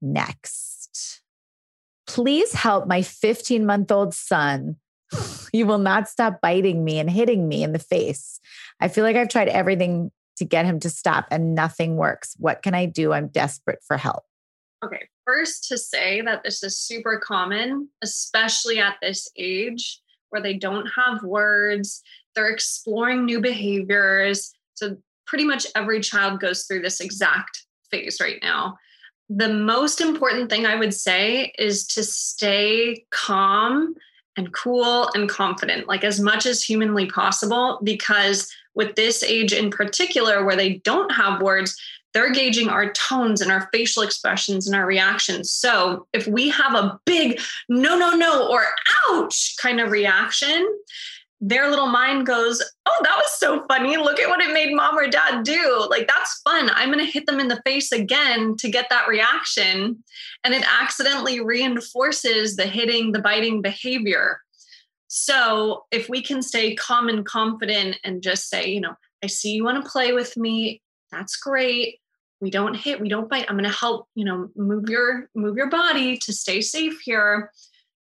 Next. 0.02 1.22
Please 2.06 2.52
help 2.52 2.86
my 2.86 3.00
15 3.02 3.64
month 3.64 3.90
old 3.90 4.14
son. 4.14 4.76
You 5.54 5.66
will 5.66 5.76
not 5.76 6.08
stop 6.08 6.40
biting 6.40 6.82
me 6.82 6.98
and 6.98 7.10
hitting 7.10 7.46
me 7.46 7.62
in 7.62 7.74
the 7.74 7.78
face. 7.78 8.40
I 8.80 8.88
feel 8.88 9.04
like 9.04 9.16
I've 9.16 9.28
tried 9.28 9.48
everything 9.48 10.10
to 10.38 10.46
get 10.46 10.64
him 10.64 10.80
to 10.80 10.88
stop 10.88 11.26
and 11.30 11.54
nothing 11.54 11.96
works. 11.96 12.34
What 12.38 12.62
can 12.62 12.74
I 12.74 12.86
do? 12.86 13.12
I'm 13.12 13.28
desperate 13.28 13.80
for 13.86 13.98
help. 13.98 14.24
Okay, 14.82 15.08
first 15.26 15.68
to 15.68 15.76
say 15.76 16.22
that 16.22 16.42
this 16.42 16.62
is 16.62 16.78
super 16.78 17.18
common, 17.18 17.90
especially 18.02 18.78
at 18.78 18.96
this 19.02 19.28
age 19.36 20.00
where 20.30 20.40
they 20.40 20.54
don't 20.54 20.86
have 20.96 21.22
words, 21.22 22.02
they're 22.34 22.48
exploring 22.48 23.26
new 23.26 23.40
behaviors. 23.40 24.52
So, 24.74 24.96
pretty 25.26 25.44
much 25.44 25.66
every 25.76 26.00
child 26.00 26.40
goes 26.40 26.64
through 26.64 26.80
this 26.80 27.00
exact 27.00 27.66
phase 27.90 28.18
right 28.20 28.38
now. 28.42 28.78
The 29.34 29.48
most 29.48 30.00
important 30.00 30.50
thing 30.50 30.66
I 30.66 30.76
would 30.76 30.92
say 30.92 31.52
is 31.58 31.86
to 31.88 32.02
stay 32.02 33.06
calm 33.10 33.94
and 34.36 34.52
cool 34.52 35.08
and 35.14 35.28
confident, 35.28 35.88
like 35.88 36.04
as 36.04 36.20
much 36.20 36.44
as 36.44 36.62
humanly 36.62 37.06
possible, 37.06 37.80
because 37.82 38.52
with 38.74 38.94
this 38.94 39.22
age 39.22 39.52
in 39.52 39.70
particular, 39.70 40.44
where 40.44 40.56
they 40.56 40.74
don't 40.78 41.12
have 41.12 41.40
words, 41.40 41.80
they're 42.12 42.32
gauging 42.32 42.68
our 42.68 42.92
tones 42.92 43.40
and 43.40 43.50
our 43.50 43.68
facial 43.72 44.02
expressions 44.02 44.66
and 44.66 44.76
our 44.76 44.86
reactions. 44.86 45.50
So 45.50 46.06
if 46.12 46.26
we 46.26 46.50
have 46.50 46.74
a 46.74 47.00
big 47.06 47.40
no, 47.68 47.96
no, 47.96 48.10
no, 48.10 48.48
or 48.48 48.64
ouch 49.08 49.56
kind 49.60 49.80
of 49.80 49.90
reaction, 49.90 50.66
their 51.44 51.68
little 51.68 51.88
mind 51.88 52.24
goes, 52.24 52.62
Oh, 52.86 53.00
that 53.02 53.16
was 53.16 53.32
so 53.36 53.66
funny. 53.66 53.96
Look 53.96 54.20
at 54.20 54.28
what 54.28 54.40
it 54.40 54.54
made 54.54 54.72
mom 54.72 54.96
or 54.96 55.08
dad 55.08 55.42
do. 55.42 55.86
Like, 55.90 56.06
that's 56.06 56.40
fun. 56.42 56.70
I'm 56.72 56.92
going 56.92 57.04
to 57.04 57.10
hit 57.10 57.26
them 57.26 57.40
in 57.40 57.48
the 57.48 57.60
face 57.66 57.90
again 57.90 58.56
to 58.58 58.70
get 58.70 58.88
that 58.90 59.08
reaction. 59.08 60.02
And 60.44 60.54
it 60.54 60.64
accidentally 60.80 61.40
reinforces 61.40 62.54
the 62.54 62.66
hitting, 62.66 63.10
the 63.10 63.18
biting 63.18 63.60
behavior. 63.60 64.38
So 65.08 65.84
if 65.90 66.08
we 66.08 66.22
can 66.22 66.42
stay 66.42 66.76
calm 66.76 67.08
and 67.08 67.26
confident 67.26 67.98
and 68.04 68.22
just 68.22 68.48
say, 68.48 68.70
you 68.70 68.80
know, 68.80 68.94
I 69.22 69.26
see 69.26 69.52
you 69.52 69.64
want 69.64 69.84
to 69.84 69.90
play 69.90 70.12
with 70.12 70.36
me. 70.36 70.80
That's 71.10 71.36
great. 71.36 71.98
we 72.40 72.50
don't 72.50 72.74
hit, 72.74 73.00
we 73.00 73.08
don't 73.08 73.28
bite. 73.28 73.46
I'm 73.48 73.56
going 73.56 73.68
to 73.68 73.76
help, 73.76 74.08
you 74.14 74.24
know, 74.24 74.48
move 74.56 74.88
your 74.88 75.28
move 75.34 75.56
your 75.56 75.70
body 75.70 76.18
to 76.18 76.32
stay 76.32 76.60
safe 76.60 77.00
here. 77.04 77.50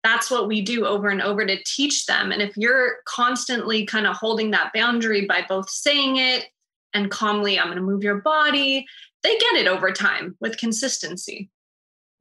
That's 0.06 0.30
what 0.30 0.48
we 0.48 0.62
do 0.62 0.86
over 0.86 1.10
and 1.10 1.20
over 1.20 1.48
to 1.48 1.58
teach 1.66 2.06
them. 2.06 2.32
And 2.32 2.40
if 2.40 2.56
you're 2.56 2.98
constantly 3.08 3.88
kind 3.88 4.06
of 4.06 4.16
holding 4.16 4.52
that 4.52 4.72
boundary 4.72 5.26
by 5.26 5.44
both 5.50 5.68
saying 5.68 6.18
it 6.18 6.46
and 6.94 7.10
calmly, 7.10 7.60
I'm 7.60 7.66
going 7.66 7.78
to 7.78 7.82
move 7.82 8.04
your 8.04 8.22
body, 8.22 8.86
they 9.24 9.36
get 9.36 9.56
it 9.56 9.68
over 9.68 9.92
time 9.92 10.38
with 10.40 10.60
consistency. 10.60 11.50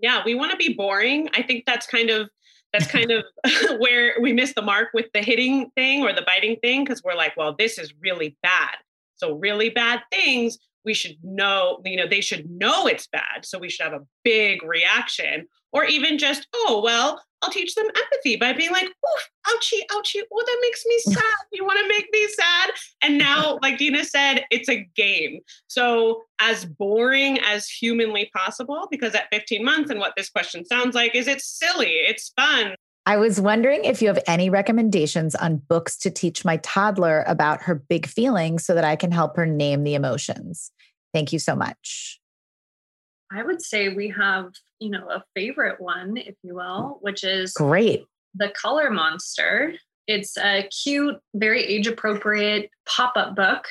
Yeah, 0.01 0.23
we 0.25 0.35
want 0.35 0.51
to 0.53 0.57
be 0.57 0.73
boring. 0.73 1.29
I 1.35 1.43
think 1.43 1.65
that's 1.67 1.87
kind 1.87 2.09
of 2.09 2.31
that's 2.73 2.87
kind 2.87 3.11
of 3.11 3.25
where 3.79 4.15
we 4.19 4.33
miss 4.33 4.55
the 4.55 4.63
mark 4.63 4.89
with 4.95 5.07
the 5.13 5.21
hitting 5.21 5.71
thing 5.77 6.05
or 6.05 6.15
the 6.15 6.25
biting 6.27 6.57
thing 6.63 6.85
because 6.85 7.03
we're 7.05 7.15
like, 7.15 7.37
well, 7.37 7.55
this 7.59 7.79
is 7.79 7.93
really 8.01 8.39
bad. 8.43 8.77
So 9.17 9.35
really 9.35 9.69
bad 9.69 10.01
things 10.11 10.59
we 10.85 10.95
should 10.95 11.17
know, 11.23 11.81
you 11.85 11.97
know, 11.97 12.07
they 12.07 12.21
should 12.21 12.51
know 12.51 12.87
it's 12.87 13.07
bad. 13.07 13.45
So 13.45 13.59
we 13.59 13.71
should 13.71 13.85
have 13.85 13.95
a 13.95 14.07
big 14.23 14.63
reaction. 14.63 15.47
Or 15.73 15.85
even 15.85 16.19
just, 16.19 16.47
oh, 16.55 16.83
well, 16.85 17.23
I'll 17.45 17.51
teach 17.51 17.75
them 17.75 17.87
empathy 17.87 18.37
by 18.37 18.55
being 18.55 18.71
like, 18.73 18.87
oof, 18.87 19.31
ouchie, 19.49 19.81
ouchie. 19.93 20.23
Oh, 20.33 20.43
that 20.47 20.59
makes 20.63 20.85
me 20.87 20.99
sad. 21.15 21.23
You 21.53 21.65
want 21.65 21.79
to 21.81 21.89
make 21.89 22.09
me 22.11 22.27
sad? 22.29 22.71
And 23.03 23.19
now, 23.19 23.59
like 23.63 23.77
Deena 23.77 24.05
said, 24.05 24.45
it's 24.51 24.69
a 24.69 24.89
game. 24.97 25.41
So 25.67 26.23
as 26.41 26.65
boring 26.65 27.39
as 27.41 27.69
humanly 27.69 28.31
possible, 28.35 28.89
because 28.91 29.15
at 29.15 29.29
15 29.31 29.65
months, 29.65 29.91
and 29.91 30.01
what 30.01 30.15
this 30.17 30.31
question 30.31 30.65
sounds 30.65 30.95
like 30.95 31.15
is 31.15 31.29
it's 31.29 31.47
silly, 31.47 31.91
it's 31.91 32.33
fun. 32.35 32.75
I 33.07 33.19
was 33.19 33.39
wondering 33.39 33.85
if 33.85 34.01
you 34.01 34.09
have 34.09 34.23
any 34.27 34.49
recommendations 34.49 35.35
on 35.35 35.57
books 35.57 35.99
to 35.99 36.11
teach 36.11 36.43
my 36.43 36.57
toddler 36.59 37.23
about 37.27 37.63
her 37.63 37.75
big 37.75 38.07
feelings 38.07 38.65
so 38.65 38.75
that 38.75 38.85
I 38.85 38.97
can 38.97 39.13
help 39.13 39.37
her 39.37 39.45
name 39.45 39.85
the 39.85 39.95
emotions. 39.95 40.73
Thank 41.13 41.31
you 41.31 41.39
so 41.39 41.55
much. 41.55 42.19
I 43.31 43.43
would 43.43 43.61
say 43.61 43.89
we 43.91 44.09
have, 44.17 44.53
you 44.85 44.91
know, 44.91 45.09
a 45.09 45.25
favorite 45.35 45.81
one, 45.81 46.19
if 46.19 46.35
you 46.43 46.55
will, 46.55 46.99
which 47.01 47.25
is 47.25 47.55
great. 47.55 48.05
The 48.35 48.51
Color 48.51 48.91
Monster. 48.91 49.75
It's 50.07 50.37
a 50.37 50.69
cute, 50.85 51.17
very 51.35 51.65
age 51.65 51.87
appropriate 51.87 52.69
pop 52.85 53.15
up 53.17 53.35
book 53.35 53.65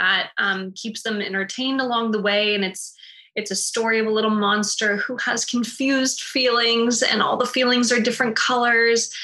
that 0.00 0.30
um, 0.36 0.72
keeps 0.74 1.04
them 1.04 1.22
entertained 1.22 1.80
along 1.80 2.10
the 2.10 2.20
way. 2.20 2.56
And 2.56 2.64
it's 2.64 2.92
it's 3.36 3.52
a 3.52 3.56
story 3.56 4.00
of 4.00 4.06
a 4.06 4.10
little 4.10 4.30
monster 4.30 4.96
who 4.96 5.16
has 5.18 5.44
confused 5.44 6.22
feelings, 6.22 7.02
and 7.02 7.22
all 7.22 7.36
the 7.36 7.46
feelings 7.46 7.92
are 7.92 8.00
different 8.00 8.34
colors. 8.34 9.14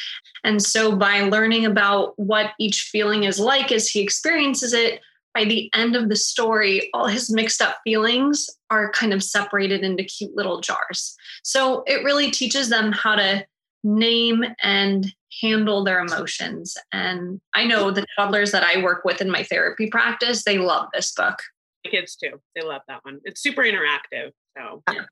And 0.45 0.63
so, 0.63 0.95
by 0.95 1.23
learning 1.23 1.65
about 1.67 2.17
what 2.19 2.53
each 2.61 2.83
feeling 2.83 3.25
is 3.25 3.41
like 3.41 3.73
as 3.73 3.89
he 3.89 4.01
experiences 4.01 4.73
it, 4.73 5.01
by 5.35 5.45
the 5.45 5.71
end 5.75 5.97
of 5.97 6.09
the 6.09 6.17
story, 6.17 6.91
all 6.93 7.07
his 7.07 7.33
mixed 7.33 7.63
up 7.63 7.79
feelings 7.85 8.49
are 8.71 8.91
kind 8.93 9.13
of 9.13 9.23
separated 9.23 9.83
into 9.83 10.05
cute 10.05 10.37
little 10.37 10.61
jars. 10.61 11.15
So, 11.43 11.83
it 11.87 12.05
really 12.05 12.31
teaches 12.31 12.69
them 12.69 12.93
how 12.93 13.15
to 13.17 13.45
name 13.85 14.45
and 14.63 15.13
handle 15.41 15.85
their 15.85 16.01
emotions. 16.01 16.77
And 16.93 17.41
I 17.55 17.65
know 17.65 17.91
the 17.91 18.05
toddlers 18.19 18.53
that 18.53 18.65
I 18.65 18.83
work 18.83 19.05
with 19.05 19.21
in 19.21 19.31
my 19.31 19.43
therapy 19.43 19.89
practice, 19.89 20.45
they 20.45 20.59
love 20.59 20.89
this 20.93 21.13
book 21.13 21.39
The 21.85 21.91
kids 21.91 22.17
too. 22.17 22.41
They 22.55 22.63
love 22.63 22.83
that 22.89 23.05
one. 23.05 23.21
It's 23.25 23.43
super 23.43 23.63
interactive. 23.63 24.31
So 24.57 24.83
yeah. 24.93 25.05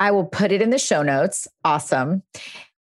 I 0.00 0.10
will 0.10 0.26
put 0.26 0.52
it 0.52 0.62
in 0.62 0.70
the 0.70 0.78
show 0.78 1.02
notes. 1.02 1.46
Awesome. 1.64 2.22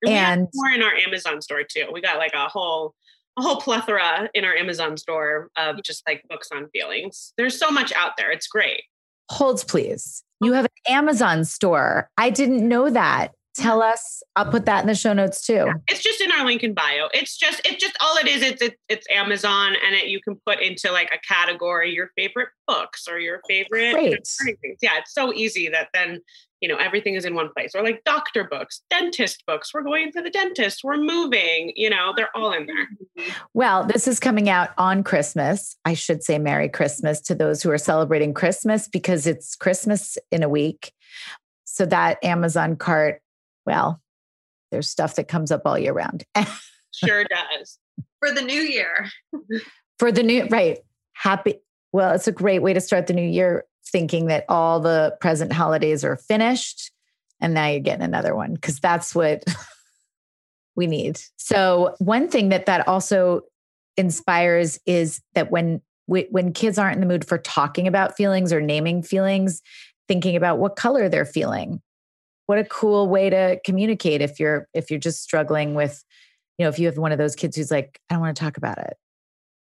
And, 0.06 0.42
and 0.42 0.48
more 0.54 0.72
in 0.72 0.82
our 0.84 0.94
Amazon 0.94 1.42
store 1.42 1.64
too. 1.64 1.88
We 1.92 2.02
got 2.02 2.18
like 2.18 2.34
a 2.34 2.48
whole 2.48 2.94
a 3.38 3.42
whole 3.42 3.58
plethora 3.58 4.30
in 4.34 4.46
our 4.46 4.56
Amazon 4.56 4.98
store 4.98 5.50
of 5.58 5.82
just 5.84 6.04
like 6.08 6.24
books 6.30 6.50
on 6.54 6.70
feelings. 6.70 7.34
There's 7.38 7.58
so 7.60 7.70
much 7.70 7.92
out 7.94 8.12
there. 8.18 8.32
It's 8.32 8.48
great. 8.48 8.84
Holds 9.30 9.64
please. 9.64 10.24
You 10.42 10.52
oh. 10.52 10.56
have 10.56 10.66
an 10.66 10.94
Amazon 10.94 11.46
store. 11.46 12.10
I 12.18 12.30
didn't 12.30 12.68
know 12.68 12.90
that 12.90 13.34
tell 13.56 13.80
mm-hmm. 13.80 13.94
us 13.94 14.22
i'll 14.36 14.52
put 14.52 14.66
that 14.66 14.82
in 14.82 14.88
the 14.88 14.96
show 14.96 15.14
notes 15.14 15.46
too 15.46 15.72
it's 15.88 16.04
just 16.04 16.22
in 16.22 16.32
our 16.32 16.46
link 16.46 16.64
in 16.64 16.74
bio 16.74 17.08
it's 17.14 17.38
just 17.38 17.62
it's 17.66 17.82
just 17.82 17.96
all 18.02 18.18
it 18.18 18.28
is 18.28 18.42
it's 18.42 18.62
it's, 18.62 18.76
it's 18.90 19.08
amazon 19.10 19.76
and 19.86 19.96
it, 19.96 20.08
you 20.08 20.20
can 20.22 20.36
put 20.46 20.60
into 20.60 20.92
like 20.92 21.10
a 21.14 21.18
category 21.26 21.94
your 21.94 22.10
favorite 22.18 22.50
books 22.68 23.08
or 23.08 23.20
your 23.20 23.42
favorite 23.48 23.94
Great. 23.94 24.20
yeah 24.82 24.98
it's 24.98 25.14
so 25.14 25.34
easy 25.34 25.70
that 25.70 25.88
then 25.94 26.20
you 26.66 26.74
know 26.74 26.78
everything 26.78 27.14
is 27.14 27.26
in 27.26 27.36
one 27.36 27.50
place 27.54 27.76
or 27.76 27.84
like 27.84 28.04
doctor 28.06 28.44
books 28.44 28.82
dentist 28.90 29.44
books 29.46 29.74
we're 29.74 29.84
going 29.84 30.12
to 30.12 30.22
the 30.22 30.32
dentist 30.32 30.82
we're 30.84 30.98
moving 30.98 31.72
you 31.76 31.90
know 31.90 32.12
they're 32.18 32.36
all 32.36 32.52
in 32.52 32.66
there 32.66 32.88
well 33.54 33.86
this 33.86 34.08
is 34.08 34.20
coming 34.20 34.50
out 34.50 34.70
on 34.78 35.04
christmas 35.04 35.76
i 35.86 35.94
should 35.94 36.24
say 36.24 36.40
merry 36.40 36.68
christmas 36.68 37.22
to 37.22 37.36
those 37.36 37.62
who 37.62 37.70
are 37.70 37.78
celebrating 37.78 38.34
christmas 38.34 38.88
because 38.88 39.28
it's 39.28 39.56
christmas 39.56 40.18
in 40.32 40.42
a 40.42 40.50
week 40.50 40.92
so 41.66 41.86
that 41.86 42.18
amazon 42.24 42.76
cart 42.76 43.22
well, 43.66 44.02
there's 44.72 44.88
stuff 44.88 45.16
that 45.16 45.28
comes 45.28 45.52
up 45.52 45.62
all 45.66 45.78
year 45.78 45.94
round. 45.94 46.24
sure 46.94 47.26
does. 47.26 47.80
For 48.20 48.32
the 48.32 48.42
new 48.42 48.62
year. 48.62 49.08
For 50.00 50.12
the 50.12 50.24
new, 50.24 50.48
right. 50.48 50.80
Happy. 51.14 51.56
Well, 51.92 52.14
it's 52.14 52.28
a 52.28 52.32
great 52.32 52.62
way 52.62 52.74
to 52.74 52.82
start 52.82 53.08
the 53.08 53.14
new 53.14 53.28
year 53.28 53.66
thinking 53.88 54.28
that 54.28 54.46
all 54.50 54.80
the 54.80 55.16
present 55.20 55.54
holidays 55.54 56.04
are 56.04 56.16
finished 56.16 56.92
and 57.40 57.54
now 57.54 57.68
you're 57.68 57.80
getting 57.80 58.04
another 58.04 58.36
one 58.36 58.54
because 58.54 58.80
that's 58.80 59.14
what 59.14 59.44
we 60.76 60.88
need. 60.88 61.20
So, 61.38 61.96
one 62.00 62.30
thing 62.30 62.50
that 62.50 62.66
that 62.66 62.88
also 62.88 63.42
inspires 63.98 64.80
is 64.86 65.22
that 65.34 65.52
when 65.52 65.82
when 66.08 66.54
kids 66.54 66.78
aren't 66.78 66.96
in 66.96 67.02
the 67.02 67.08
mood 67.08 67.26
for 67.26 67.40
talking 67.40 67.88
about 67.88 68.16
feelings 68.16 68.54
or 68.54 68.62
naming 68.62 69.02
feelings, 69.02 69.64
thinking 70.08 70.36
about 70.36 70.60
what 70.60 70.76
color 70.76 71.10
they're 71.10 71.26
feeling 71.26 71.82
what 72.46 72.60
a 72.60 72.64
cool 72.66 73.08
way 73.08 73.30
to 73.30 73.60
communicate 73.66 74.22
if 74.22 74.40
you're 74.40 74.68
if 74.74 74.90
you're 74.90 75.00
just 75.00 75.22
struggling 75.22 75.74
with 75.74 76.04
you 76.58 76.64
know 76.64 76.70
if 76.70 76.80
you 76.80 76.86
have 76.88 76.98
one 76.98 77.12
of 77.12 77.18
those 77.18 77.36
kids 77.36 77.56
who's 77.56 77.72
like 77.72 78.00
i 78.10 78.14
don't 78.14 78.22
want 78.22 78.36
to 78.36 78.44
talk 78.44 78.58
about 78.58 78.78
it 78.78 78.96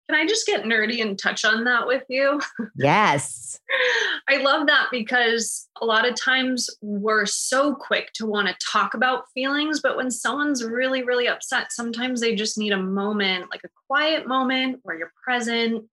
can 0.09 0.19
i 0.19 0.25
just 0.25 0.45
get 0.45 0.63
nerdy 0.63 1.01
and 1.01 1.19
touch 1.19 1.43
on 1.43 1.63
that 1.65 1.85
with 1.87 2.03
you? 2.09 2.39
Yes. 2.75 3.59
I 4.29 4.37
love 4.37 4.67
that 4.67 4.87
because 4.91 5.67
a 5.81 5.85
lot 5.85 6.07
of 6.07 6.15
times 6.15 6.69
we're 6.81 7.25
so 7.25 7.75
quick 7.75 8.13
to 8.13 8.25
want 8.25 8.47
to 8.47 8.55
talk 8.65 8.93
about 8.93 9.25
feelings 9.33 9.81
but 9.81 9.97
when 9.97 10.11
someone's 10.11 10.63
really 10.63 11.03
really 11.03 11.27
upset 11.27 11.71
sometimes 11.71 12.21
they 12.21 12.35
just 12.35 12.57
need 12.57 12.71
a 12.71 12.81
moment 12.81 13.49
like 13.51 13.63
a 13.63 13.69
quiet 13.87 14.27
moment 14.27 14.79
where 14.83 14.97
you're 14.97 15.11
present. 15.23 15.83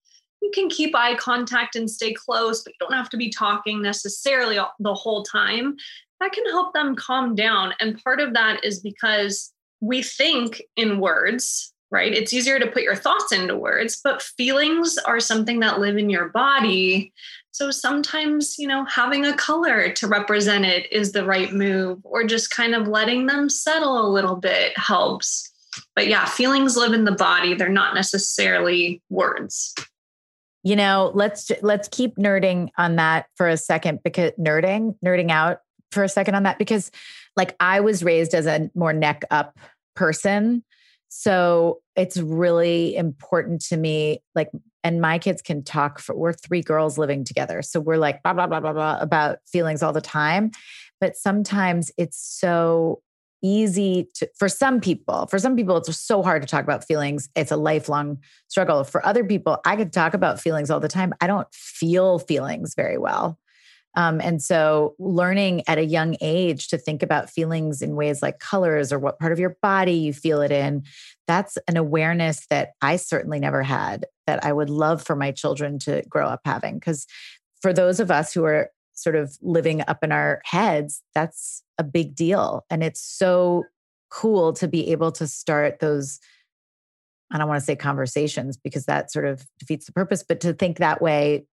You 0.42 0.50
can 0.52 0.68
keep 0.68 0.94
eye 0.94 1.16
contact 1.16 1.74
and 1.74 1.90
stay 1.90 2.12
close, 2.12 2.62
but 2.62 2.72
you 2.74 2.86
don't 2.86 2.96
have 2.96 3.08
to 3.10 3.16
be 3.16 3.30
talking 3.30 3.80
necessarily 3.80 4.58
the 4.78 4.94
whole 4.94 5.22
time. 5.22 5.76
That 6.20 6.32
can 6.32 6.44
help 6.46 6.74
them 6.74 6.94
calm 6.94 7.34
down. 7.34 7.72
And 7.80 8.02
part 8.02 8.20
of 8.20 8.34
that 8.34 8.64
is 8.64 8.80
because 8.80 9.52
we 9.80 10.02
think 10.02 10.62
in 10.76 11.00
words, 11.00 11.73
right? 11.94 12.12
It's 12.12 12.32
easier 12.32 12.58
to 12.58 12.66
put 12.66 12.82
your 12.82 12.96
thoughts 12.96 13.30
into 13.30 13.56
words, 13.56 14.00
but 14.02 14.20
feelings 14.20 14.98
are 14.98 15.20
something 15.20 15.60
that 15.60 15.78
live 15.78 15.96
in 15.96 16.10
your 16.10 16.28
body. 16.28 17.12
So 17.52 17.70
sometimes, 17.70 18.58
you 18.58 18.66
know, 18.66 18.84
having 18.86 19.24
a 19.24 19.36
color 19.36 19.92
to 19.92 20.08
represent 20.08 20.64
it 20.64 20.92
is 20.92 21.12
the 21.12 21.24
right 21.24 21.52
move, 21.52 22.00
or 22.02 22.24
just 22.24 22.50
kind 22.50 22.74
of 22.74 22.88
letting 22.88 23.26
them 23.26 23.48
settle 23.48 24.04
a 24.04 24.10
little 24.10 24.34
bit 24.34 24.76
helps. 24.76 25.50
But 25.94 26.08
yeah, 26.08 26.24
feelings 26.24 26.76
live 26.76 26.92
in 26.92 27.04
the 27.04 27.12
body, 27.12 27.54
they're 27.54 27.68
not 27.68 27.94
necessarily 27.94 29.00
words 29.08 29.72
you 30.66 30.74
know 30.74 31.12
let's 31.14 31.52
let's 31.60 31.88
keep 31.88 32.16
nerding 32.16 32.70
on 32.78 32.96
that 32.96 33.26
for 33.34 33.48
a 33.48 33.56
second 33.58 34.00
because 34.02 34.30
nerding 34.40 34.96
nerding 35.04 35.30
out 35.30 35.58
for 35.92 36.02
a 36.02 36.08
second 36.08 36.34
on 36.34 36.44
that 36.44 36.58
because 36.58 36.90
like 37.36 37.54
I 37.60 37.80
was 37.80 38.02
raised 38.02 38.34
as 38.34 38.46
a 38.46 38.70
more 38.74 38.92
neck 38.92 39.24
up 39.30 39.58
person. 39.94 40.64
So 41.16 41.78
it's 41.94 42.16
really 42.16 42.96
important 42.96 43.60
to 43.66 43.76
me. 43.76 44.18
Like, 44.34 44.50
and 44.82 45.00
my 45.00 45.20
kids 45.20 45.42
can 45.42 45.62
talk 45.62 46.00
for, 46.00 46.12
we're 46.12 46.32
three 46.32 46.60
girls 46.60 46.98
living 46.98 47.22
together. 47.22 47.62
So 47.62 47.78
we're 47.78 47.98
like, 47.98 48.20
blah, 48.24 48.32
blah, 48.32 48.48
blah, 48.48 48.58
blah, 48.58 48.72
blah 48.72 48.98
about 49.00 49.38
feelings 49.46 49.80
all 49.80 49.92
the 49.92 50.00
time. 50.00 50.50
But 51.00 51.16
sometimes 51.16 51.92
it's 51.96 52.18
so 52.18 53.00
easy 53.44 54.08
to, 54.16 54.28
for 54.36 54.48
some 54.48 54.80
people, 54.80 55.28
for 55.28 55.38
some 55.38 55.54
people, 55.54 55.76
it's 55.76 55.96
so 55.96 56.20
hard 56.20 56.42
to 56.42 56.48
talk 56.48 56.64
about 56.64 56.84
feelings. 56.84 57.28
It's 57.36 57.52
a 57.52 57.56
lifelong 57.56 58.18
struggle. 58.48 58.82
For 58.82 59.06
other 59.06 59.22
people, 59.22 59.58
I 59.64 59.76
could 59.76 59.92
talk 59.92 60.14
about 60.14 60.40
feelings 60.40 60.68
all 60.68 60.80
the 60.80 60.88
time. 60.88 61.12
I 61.20 61.28
don't 61.28 61.46
feel 61.54 62.18
feelings 62.18 62.74
very 62.74 62.98
well. 62.98 63.38
Um, 63.96 64.20
and 64.20 64.42
so, 64.42 64.94
learning 64.98 65.62
at 65.68 65.78
a 65.78 65.84
young 65.84 66.16
age 66.20 66.68
to 66.68 66.78
think 66.78 67.02
about 67.02 67.30
feelings 67.30 67.80
in 67.80 67.94
ways 67.94 68.22
like 68.22 68.40
colors 68.40 68.92
or 68.92 68.98
what 68.98 69.18
part 69.18 69.32
of 69.32 69.38
your 69.38 69.56
body 69.62 69.94
you 69.94 70.12
feel 70.12 70.40
it 70.40 70.50
in, 70.50 70.82
that's 71.26 71.56
an 71.68 71.76
awareness 71.76 72.46
that 72.50 72.72
I 72.82 72.96
certainly 72.96 73.38
never 73.38 73.62
had 73.62 74.06
that 74.26 74.44
I 74.44 74.52
would 74.52 74.70
love 74.70 75.02
for 75.02 75.14
my 75.14 75.30
children 75.30 75.78
to 75.80 76.02
grow 76.08 76.26
up 76.26 76.40
having. 76.44 76.74
Because 76.74 77.06
for 77.62 77.72
those 77.72 78.00
of 78.00 78.10
us 78.10 78.32
who 78.32 78.44
are 78.44 78.70
sort 78.94 79.16
of 79.16 79.36
living 79.42 79.82
up 79.86 80.02
in 80.02 80.12
our 80.12 80.40
heads, 80.44 81.02
that's 81.14 81.62
a 81.78 81.84
big 81.84 82.14
deal. 82.14 82.64
And 82.70 82.82
it's 82.82 83.00
so 83.00 83.64
cool 84.10 84.52
to 84.54 84.68
be 84.68 84.90
able 84.92 85.12
to 85.12 85.26
start 85.26 85.80
those. 85.80 86.20
I 87.32 87.38
don't 87.38 87.48
want 87.48 87.60
to 87.60 87.64
say 87.64 87.76
conversations 87.76 88.56
because 88.56 88.86
that 88.86 89.10
sort 89.10 89.24
of 89.24 89.46
defeats 89.58 89.86
the 89.86 89.92
purpose, 89.92 90.22
but 90.22 90.40
to 90.40 90.52
think 90.52 90.78
that 90.78 91.02
way 91.02 91.46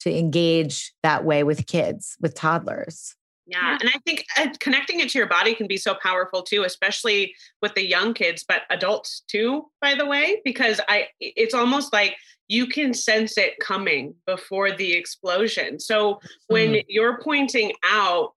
to 0.00 0.16
engage 0.16 0.92
that 1.02 1.24
way 1.24 1.42
with 1.42 1.66
kids, 1.66 2.16
with 2.20 2.34
toddlers. 2.34 3.14
Yeah. 3.46 3.78
And 3.80 3.88
I 3.88 3.98
think 4.04 4.26
uh, 4.36 4.48
connecting 4.60 5.00
it 5.00 5.08
to 5.10 5.18
your 5.18 5.26
body 5.26 5.54
can 5.54 5.66
be 5.66 5.78
so 5.78 5.94
powerful 5.94 6.42
too, 6.42 6.64
especially 6.64 7.34
with 7.62 7.74
the 7.74 7.86
young 7.86 8.12
kids, 8.12 8.44
but 8.46 8.62
adults 8.68 9.22
too, 9.26 9.70
by 9.80 9.94
the 9.94 10.04
way, 10.04 10.42
because 10.44 10.82
I, 10.86 11.08
it's 11.18 11.54
almost 11.54 11.92
like 11.92 12.14
you 12.48 12.66
can 12.66 12.92
sense 12.92 13.38
it 13.38 13.54
coming 13.58 14.14
before 14.26 14.72
the 14.72 14.92
explosion. 14.92 15.80
So 15.80 16.20
when 16.48 16.72
mm. 16.72 16.84
you're 16.88 17.20
pointing 17.22 17.72
out, 17.84 18.34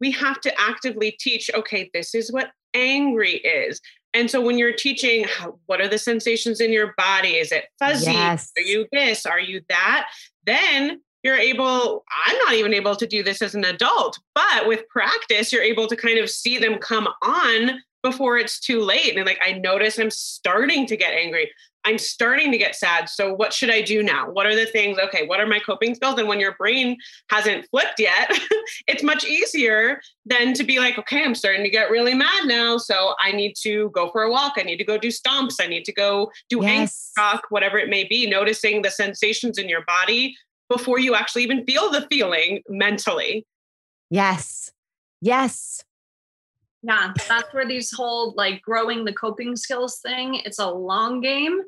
we 0.00 0.10
have 0.12 0.40
to 0.40 0.60
actively 0.60 1.14
teach, 1.20 1.50
okay, 1.54 1.90
this 1.92 2.14
is 2.14 2.32
what 2.32 2.50
angry 2.72 3.36
is. 3.36 3.80
And 4.14 4.30
so 4.30 4.40
when 4.40 4.56
you're 4.56 4.72
teaching, 4.72 5.24
how, 5.24 5.58
what 5.66 5.80
are 5.80 5.88
the 5.88 5.98
sensations 5.98 6.60
in 6.60 6.72
your 6.72 6.94
body? 6.96 7.34
Is 7.34 7.52
it 7.52 7.64
fuzzy? 7.78 8.12
Yes. 8.12 8.52
Are 8.56 8.62
you 8.62 8.86
this? 8.92 9.26
Are 9.26 9.40
you 9.40 9.60
that? 9.68 10.08
Then 10.46 11.00
you're 11.24 11.36
able, 11.36 12.04
I'm 12.26 12.38
not 12.38 12.52
even 12.54 12.72
able 12.72 12.94
to 12.96 13.06
do 13.06 13.22
this 13.22 13.42
as 13.42 13.54
an 13.54 13.64
adult, 13.64 14.18
but 14.34 14.68
with 14.68 14.88
practice, 14.88 15.52
you're 15.52 15.62
able 15.62 15.88
to 15.88 15.96
kind 15.96 16.18
of 16.18 16.30
see 16.30 16.58
them 16.58 16.78
come 16.78 17.08
on 17.22 17.80
before 18.02 18.36
it's 18.36 18.60
too 18.60 18.82
late. 18.82 19.16
And 19.16 19.26
like, 19.26 19.40
I 19.42 19.52
notice 19.52 19.98
I'm 19.98 20.10
starting 20.10 20.86
to 20.86 20.96
get 20.96 21.14
angry. 21.14 21.50
I'm 21.84 21.98
starting 21.98 22.50
to 22.52 22.58
get 22.58 22.74
sad. 22.74 23.08
So 23.08 23.34
what 23.34 23.52
should 23.52 23.70
I 23.70 23.82
do 23.82 24.02
now? 24.02 24.30
What 24.30 24.46
are 24.46 24.54
the 24.54 24.66
things? 24.66 24.98
Okay, 24.98 25.26
what 25.26 25.40
are 25.40 25.46
my 25.46 25.58
coping 25.58 25.94
skills? 25.94 26.18
And 26.18 26.28
when 26.28 26.40
your 26.40 26.54
brain 26.56 26.96
hasn't 27.30 27.66
flipped 27.70 27.98
yet, 27.98 28.30
it's 28.88 29.02
much 29.02 29.24
easier 29.24 30.00
than 30.24 30.54
to 30.54 30.64
be 30.64 30.78
like, 30.78 30.98
okay, 30.98 31.22
I'm 31.22 31.34
starting 31.34 31.62
to 31.62 31.70
get 31.70 31.90
really 31.90 32.14
mad 32.14 32.46
now. 32.46 32.78
So 32.78 33.14
I 33.22 33.32
need 33.32 33.54
to 33.62 33.90
go 33.90 34.10
for 34.10 34.22
a 34.22 34.30
walk. 34.30 34.54
I 34.56 34.62
need 34.62 34.78
to 34.78 34.84
go 34.84 34.96
do 34.96 35.08
stomps. 35.08 35.56
I 35.60 35.66
need 35.66 35.84
to 35.84 35.92
go 35.92 36.30
do 36.48 36.60
yes. 36.62 37.12
talk, 37.16 37.42
whatever 37.50 37.78
it 37.78 37.88
may 37.88 38.04
be, 38.04 38.26
noticing 38.26 38.82
the 38.82 38.90
sensations 38.90 39.58
in 39.58 39.68
your 39.68 39.84
body 39.84 40.34
before 40.68 40.98
you 40.98 41.14
actually 41.14 41.42
even 41.42 41.64
feel 41.64 41.90
the 41.90 42.06
feeling 42.10 42.62
mentally. 42.68 43.46
Yes. 44.10 44.70
Yes. 45.20 45.84
Yeah, 46.86 47.14
that's 47.28 47.52
where 47.54 47.66
these 47.66 47.90
whole 47.90 48.34
like 48.36 48.60
growing 48.60 49.06
the 49.06 49.12
coping 49.12 49.56
skills 49.56 50.00
thing, 50.00 50.34
it's 50.44 50.58
a 50.58 50.70
long 50.70 51.22
game. 51.22 51.62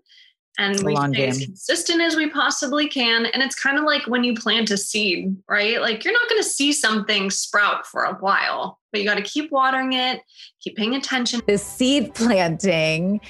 And 0.58 0.78
we 0.82 0.96
stay 0.96 1.28
as 1.28 1.44
consistent 1.44 2.00
as 2.00 2.16
we 2.16 2.30
possibly 2.30 2.88
can. 2.88 3.26
And 3.26 3.42
it's 3.42 3.54
kind 3.54 3.78
of 3.78 3.84
like 3.84 4.06
when 4.06 4.24
you 4.24 4.34
plant 4.34 4.70
a 4.70 4.76
seed, 4.76 5.36
right? 5.48 5.80
Like 5.80 6.04
you're 6.04 6.14
not 6.14 6.28
going 6.28 6.42
to 6.42 6.48
see 6.48 6.72
something 6.72 7.30
sprout 7.30 7.86
for 7.86 8.04
a 8.04 8.14
while, 8.14 8.78
but 8.90 9.00
you 9.00 9.06
got 9.06 9.16
to 9.16 9.22
keep 9.22 9.50
watering 9.50 9.92
it, 9.92 10.20
keep 10.60 10.76
paying 10.76 10.94
attention. 10.94 11.40
The 11.46 11.58
seed 11.58 12.14
planting 12.14 13.20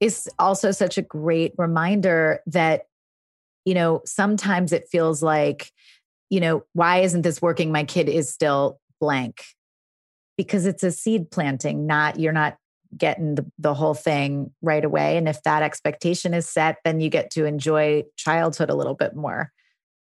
is 0.00 0.28
also 0.38 0.70
such 0.70 0.98
a 0.98 1.02
great 1.02 1.52
reminder 1.58 2.40
that, 2.46 2.86
you 3.64 3.74
know, 3.74 4.02
sometimes 4.04 4.72
it 4.72 4.88
feels 4.90 5.22
like, 5.22 5.72
you 6.30 6.40
know, 6.40 6.64
why 6.74 6.98
isn't 6.98 7.22
this 7.22 7.42
working? 7.42 7.70
My 7.72 7.84
kid 7.84 8.08
is 8.08 8.32
still 8.32 8.80
blank 9.00 9.44
because 10.38 10.64
it's 10.64 10.84
a 10.84 10.90
seed 10.90 11.30
planting, 11.30 11.86
not 11.86 12.18
you're 12.18 12.32
not 12.32 12.56
getting 12.96 13.34
the, 13.34 13.44
the 13.58 13.74
whole 13.74 13.92
thing 13.92 14.50
right 14.62 14.84
away. 14.84 15.18
And 15.18 15.28
if 15.28 15.42
that 15.42 15.62
expectation 15.62 16.32
is 16.32 16.48
set, 16.48 16.78
then 16.84 17.00
you 17.00 17.10
get 17.10 17.30
to 17.32 17.44
enjoy 17.44 18.04
childhood 18.16 18.70
a 18.70 18.74
little 18.74 18.94
bit 18.94 19.14
more 19.14 19.52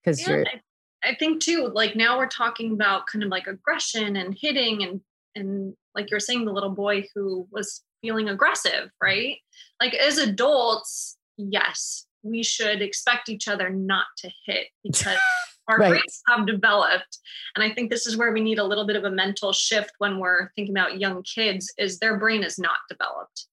because 0.03 0.19
yeah, 0.21 0.29
you're. 0.29 0.45
I, 0.47 1.11
I 1.11 1.15
think 1.15 1.41
too, 1.41 1.71
like 1.73 1.95
now 1.95 2.17
we're 2.17 2.27
talking 2.27 2.73
about 2.73 3.07
kind 3.07 3.23
of 3.23 3.29
like 3.29 3.47
aggression 3.47 4.17
and 4.17 4.35
hitting 4.37 4.83
and 4.83 4.99
and 5.35 5.75
like 5.93 6.09
you're 6.11 6.19
saying, 6.19 6.45
the 6.45 6.51
little 6.51 6.71
boy 6.71 7.05
who 7.13 7.47
was 7.51 7.83
feeling 8.01 8.27
aggressive, 8.27 8.89
right? 9.01 9.37
Like 9.79 9.93
as 9.93 10.17
adults, 10.17 11.17
yes, 11.37 12.04
we 12.25 12.43
should 12.43 12.81
expect 12.81 13.29
each 13.29 13.47
other 13.47 13.69
not 13.69 14.05
to 14.17 14.29
hit 14.45 14.67
because 14.83 15.17
our 15.67 15.77
right. 15.77 15.89
brains 15.89 16.21
have 16.27 16.45
developed. 16.45 17.19
And 17.55 17.63
i 17.63 17.73
think 17.73 17.89
this 17.89 18.05
is 18.05 18.17
where 18.17 18.31
we 18.31 18.41
need 18.41 18.59
a 18.59 18.63
little 18.63 18.85
bit 18.85 18.95
of 18.95 19.03
a 19.03 19.11
mental 19.11 19.53
shift 19.53 19.91
when 19.97 20.19
we're 20.19 20.49
thinking 20.55 20.75
about 20.75 20.99
young 20.99 21.23
kids 21.23 21.73
is 21.77 21.99
their 21.99 22.17
brain 22.17 22.43
is 22.43 22.59
not 22.59 22.77
developed. 22.89 23.47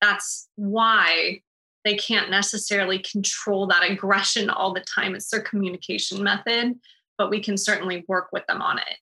That's 0.00 0.48
why 0.56 1.40
they 1.84 1.96
can't 1.96 2.30
necessarily 2.30 2.98
control 2.98 3.66
that 3.68 3.88
aggression 3.88 4.50
all 4.50 4.74
the 4.74 4.84
time. 4.94 5.14
It's 5.14 5.30
their 5.30 5.40
communication 5.40 6.22
method 6.22 6.78
but 7.18 7.28
we 7.28 7.40
can 7.40 7.56
certainly 7.56 8.04
work 8.08 8.28
with 8.32 8.46
them 8.46 8.62
on 8.62 8.78
it. 8.78 8.96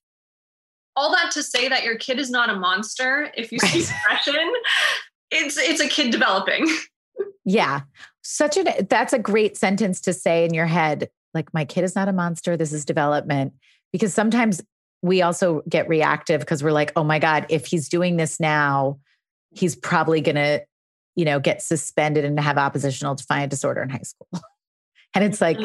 All 0.96 1.12
that 1.12 1.30
to 1.32 1.42
say 1.42 1.68
that 1.68 1.84
your 1.84 1.96
kid 1.96 2.18
is 2.18 2.30
not 2.30 2.48
a 2.48 2.56
monster 2.56 3.30
if 3.36 3.52
you 3.52 3.58
see 3.58 3.84
aggression 4.06 4.52
it's 5.30 5.56
it's 5.58 5.80
a 5.80 5.88
kid 5.88 6.10
developing. 6.10 6.66
Yeah 7.48 7.82
such 8.26 8.56
a 8.56 8.86
that's 8.88 9.12
a 9.12 9.18
great 9.18 9.56
sentence 9.56 10.00
to 10.00 10.12
say 10.12 10.44
in 10.44 10.54
your 10.54 10.66
head 10.66 11.08
like 11.34 11.52
my 11.54 11.64
kid 11.64 11.84
is 11.84 11.94
not 11.94 12.08
a 12.08 12.12
monster 12.12 12.56
this 12.56 12.72
is 12.72 12.84
development 12.84 13.52
because 13.92 14.12
sometimes 14.12 14.62
we 15.02 15.22
also 15.22 15.62
get 15.68 15.88
reactive 15.88 16.40
because 16.40 16.62
we're 16.62 16.72
like 16.72 16.92
oh 16.96 17.04
my 17.04 17.18
god 17.18 17.46
if 17.48 17.66
he's 17.66 17.88
doing 17.88 18.16
this 18.16 18.40
now 18.40 18.98
he's 19.50 19.76
probably 19.76 20.20
going 20.20 20.36
to 20.36 20.62
you 21.14 21.24
know 21.24 21.38
get 21.38 21.62
suspended 21.62 22.24
and 22.24 22.38
have 22.40 22.58
oppositional 22.58 23.14
defiant 23.14 23.50
disorder 23.50 23.82
in 23.82 23.88
high 23.88 23.98
school 23.98 24.28
and 25.14 25.24
it's 25.24 25.40
like 25.40 25.56
100% 25.56 25.64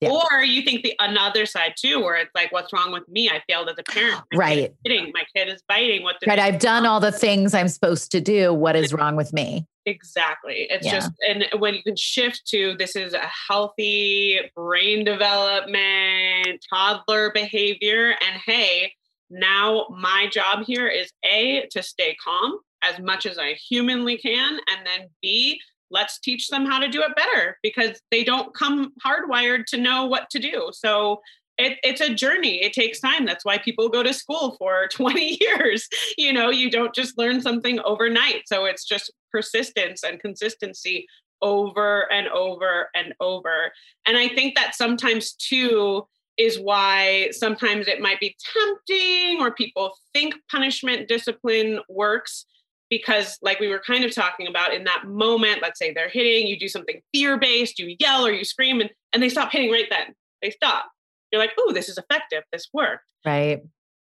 yeah. 0.00 0.10
Or 0.10 0.42
you 0.42 0.62
think 0.62 0.82
the 0.82 0.94
another 0.98 1.44
side 1.44 1.74
too, 1.76 2.00
where 2.00 2.16
it's 2.16 2.30
like, 2.34 2.50
what's 2.52 2.72
wrong 2.72 2.90
with 2.90 3.06
me? 3.06 3.28
I 3.28 3.42
failed 3.46 3.68
as 3.68 3.76
a 3.78 3.82
parent. 3.82 4.22
My 4.32 4.38
right. 4.38 4.74
Hitting. 4.82 5.12
My 5.12 5.24
kid 5.36 5.48
is 5.48 5.62
biting. 5.68 6.02
What? 6.02 6.16
Right. 6.26 6.38
I've 6.38 6.58
done 6.58 6.86
all 6.86 7.00
the 7.00 7.12
things 7.12 7.52
I'm 7.52 7.68
supposed 7.68 8.10
to 8.12 8.20
do. 8.22 8.54
What 8.54 8.76
is 8.76 8.94
wrong 8.94 9.14
with 9.14 9.34
me? 9.34 9.66
Exactly. 9.86 10.66
It's 10.70 10.86
yeah. 10.86 10.92
just, 10.92 11.10
and 11.26 11.46
when 11.58 11.74
you 11.74 11.82
can 11.82 11.96
shift 11.96 12.46
to 12.48 12.76
this 12.78 12.96
is 12.96 13.14
a 13.14 13.30
healthy 13.48 14.38
brain 14.54 15.04
development, 15.04 16.64
toddler 16.68 17.30
behavior, 17.32 18.10
and 18.10 18.40
hey, 18.44 18.92
now 19.30 19.86
my 19.90 20.28
job 20.30 20.64
here 20.66 20.86
is 20.86 21.10
A, 21.24 21.66
to 21.70 21.82
stay 21.82 22.16
calm 22.22 22.58
as 22.82 22.98
much 22.98 23.26
as 23.26 23.38
I 23.38 23.54
humanly 23.54 24.18
can, 24.18 24.52
and 24.70 24.86
then 24.86 25.08
B, 25.22 25.60
let's 25.90 26.18
teach 26.20 26.48
them 26.48 26.66
how 26.66 26.78
to 26.78 26.88
do 26.88 27.02
it 27.02 27.16
better 27.16 27.58
because 27.62 28.00
they 28.10 28.22
don't 28.22 28.54
come 28.54 28.92
hardwired 29.04 29.64
to 29.66 29.76
know 29.76 30.06
what 30.06 30.30
to 30.30 30.38
do. 30.38 30.70
So 30.72 31.20
it, 31.60 31.78
it's 31.82 32.00
a 32.00 32.14
journey. 32.14 32.62
It 32.62 32.72
takes 32.72 33.00
time. 33.00 33.26
That's 33.26 33.44
why 33.44 33.58
people 33.58 33.88
go 33.88 34.02
to 34.02 34.14
school 34.14 34.56
for 34.58 34.88
20 34.92 35.38
years. 35.40 35.88
You 36.16 36.32
know, 36.32 36.50
you 36.50 36.70
don't 36.70 36.94
just 36.94 37.18
learn 37.18 37.40
something 37.40 37.80
overnight. 37.80 38.42
So 38.46 38.64
it's 38.64 38.84
just 38.84 39.12
persistence 39.30 40.02
and 40.02 40.20
consistency 40.20 41.06
over 41.42 42.10
and 42.12 42.28
over 42.28 42.88
and 42.94 43.14
over. 43.20 43.72
And 44.06 44.16
I 44.16 44.28
think 44.28 44.54
that 44.56 44.74
sometimes 44.74 45.32
too 45.32 46.06
is 46.38 46.58
why 46.58 47.28
sometimes 47.32 47.86
it 47.86 48.00
might 48.00 48.20
be 48.20 48.36
tempting 48.54 49.40
or 49.40 49.52
people 49.52 49.92
think 50.14 50.34
punishment 50.50 51.08
discipline 51.08 51.80
works 51.88 52.46
because 52.88 53.38
like 53.42 53.60
we 53.60 53.68
were 53.68 53.82
kind 53.86 54.04
of 54.04 54.14
talking 54.14 54.46
about 54.46 54.72
in 54.72 54.84
that 54.84 55.04
moment 55.06 55.60
let's 55.60 55.78
say 55.78 55.92
they're 55.92 56.08
hitting 56.08 56.46
you 56.46 56.58
do 56.58 56.68
something 56.68 57.02
fear 57.12 57.36
based 57.38 57.78
you 57.78 57.94
yell 57.98 58.26
or 58.26 58.32
you 58.32 58.44
scream 58.44 58.80
and, 58.80 58.90
and 59.12 59.22
they 59.22 59.28
stop 59.28 59.52
hitting 59.52 59.70
right 59.70 59.88
then 59.90 60.14
they 60.40 60.50
stop 60.50 60.90
you're 61.30 61.40
like 61.40 61.52
oh 61.58 61.72
this 61.72 61.88
is 61.88 61.98
effective. 61.98 62.42
This 62.52 62.68
worked. 62.72 63.04
Right. 63.24 63.62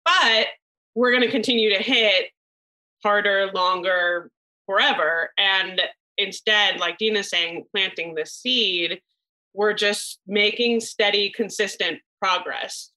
But 0.05 0.47
we're 0.95 1.11
going 1.11 1.23
to 1.23 1.31
continue 1.31 1.69
to 1.75 1.81
hit 1.81 2.29
harder 3.03 3.51
longer 3.53 4.29
forever. 4.65 5.31
And 5.37 5.81
instead 6.17 6.79
like 6.79 6.97
deena's 6.99 7.29
saying 7.29 7.65
planting 7.71 8.13
the 8.15 8.25
seed 8.25 9.01
we're 9.53 9.73
just 9.73 10.19
making 10.27 10.79
steady 10.79 11.31
consistent 11.31 11.99
progress 12.19 12.91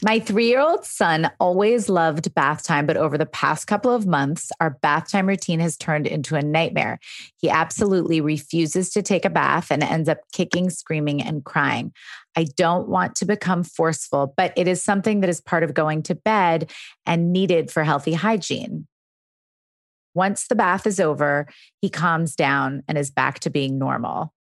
my 0.00 0.18
three 0.18 0.46
year 0.46 0.60
old 0.60 0.84
son 0.84 1.30
always 1.38 1.88
loved 1.88 2.34
bath 2.34 2.64
time, 2.64 2.86
but 2.86 2.96
over 2.96 3.18
the 3.18 3.26
past 3.26 3.66
couple 3.66 3.94
of 3.94 4.06
months, 4.06 4.50
our 4.58 4.70
bath 4.82 5.10
time 5.10 5.28
routine 5.28 5.60
has 5.60 5.76
turned 5.76 6.06
into 6.06 6.34
a 6.34 6.42
nightmare. 6.42 6.98
He 7.36 7.50
absolutely 7.50 8.20
refuses 8.20 8.90
to 8.90 9.02
take 9.02 9.24
a 9.24 9.30
bath 9.30 9.70
and 9.70 9.82
ends 9.82 10.08
up 10.08 10.18
kicking, 10.32 10.70
screaming, 10.70 11.22
and 11.22 11.44
crying. 11.44 11.92
I 12.36 12.46
don't 12.56 12.88
want 12.88 13.14
to 13.16 13.26
become 13.26 13.62
forceful, 13.62 14.32
but 14.36 14.54
it 14.56 14.66
is 14.66 14.82
something 14.82 15.20
that 15.20 15.30
is 15.30 15.42
part 15.42 15.62
of 15.62 15.74
going 15.74 16.02
to 16.04 16.14
bed 16.14 16.70
and 17.04 17.32
needed 17.32 17.70
for 17.70 17.84
healthy 17.84 18.14
hygiene. 18.14 18.86
Once 20.14 20.46
the 20.46 20.54
bath 20.54 20.86
is 20.86 21.00
over, 21.00 21.46
he 21.80 21.90
calms 21.90 22.34
down 22.34 22.82
and 22.88 22.96
is 22.96 23.10
back 23.10 23.40
to 23.40 23.50
being 23.50 23.78
normal. 23.78 24.32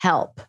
Help 0.00 0.40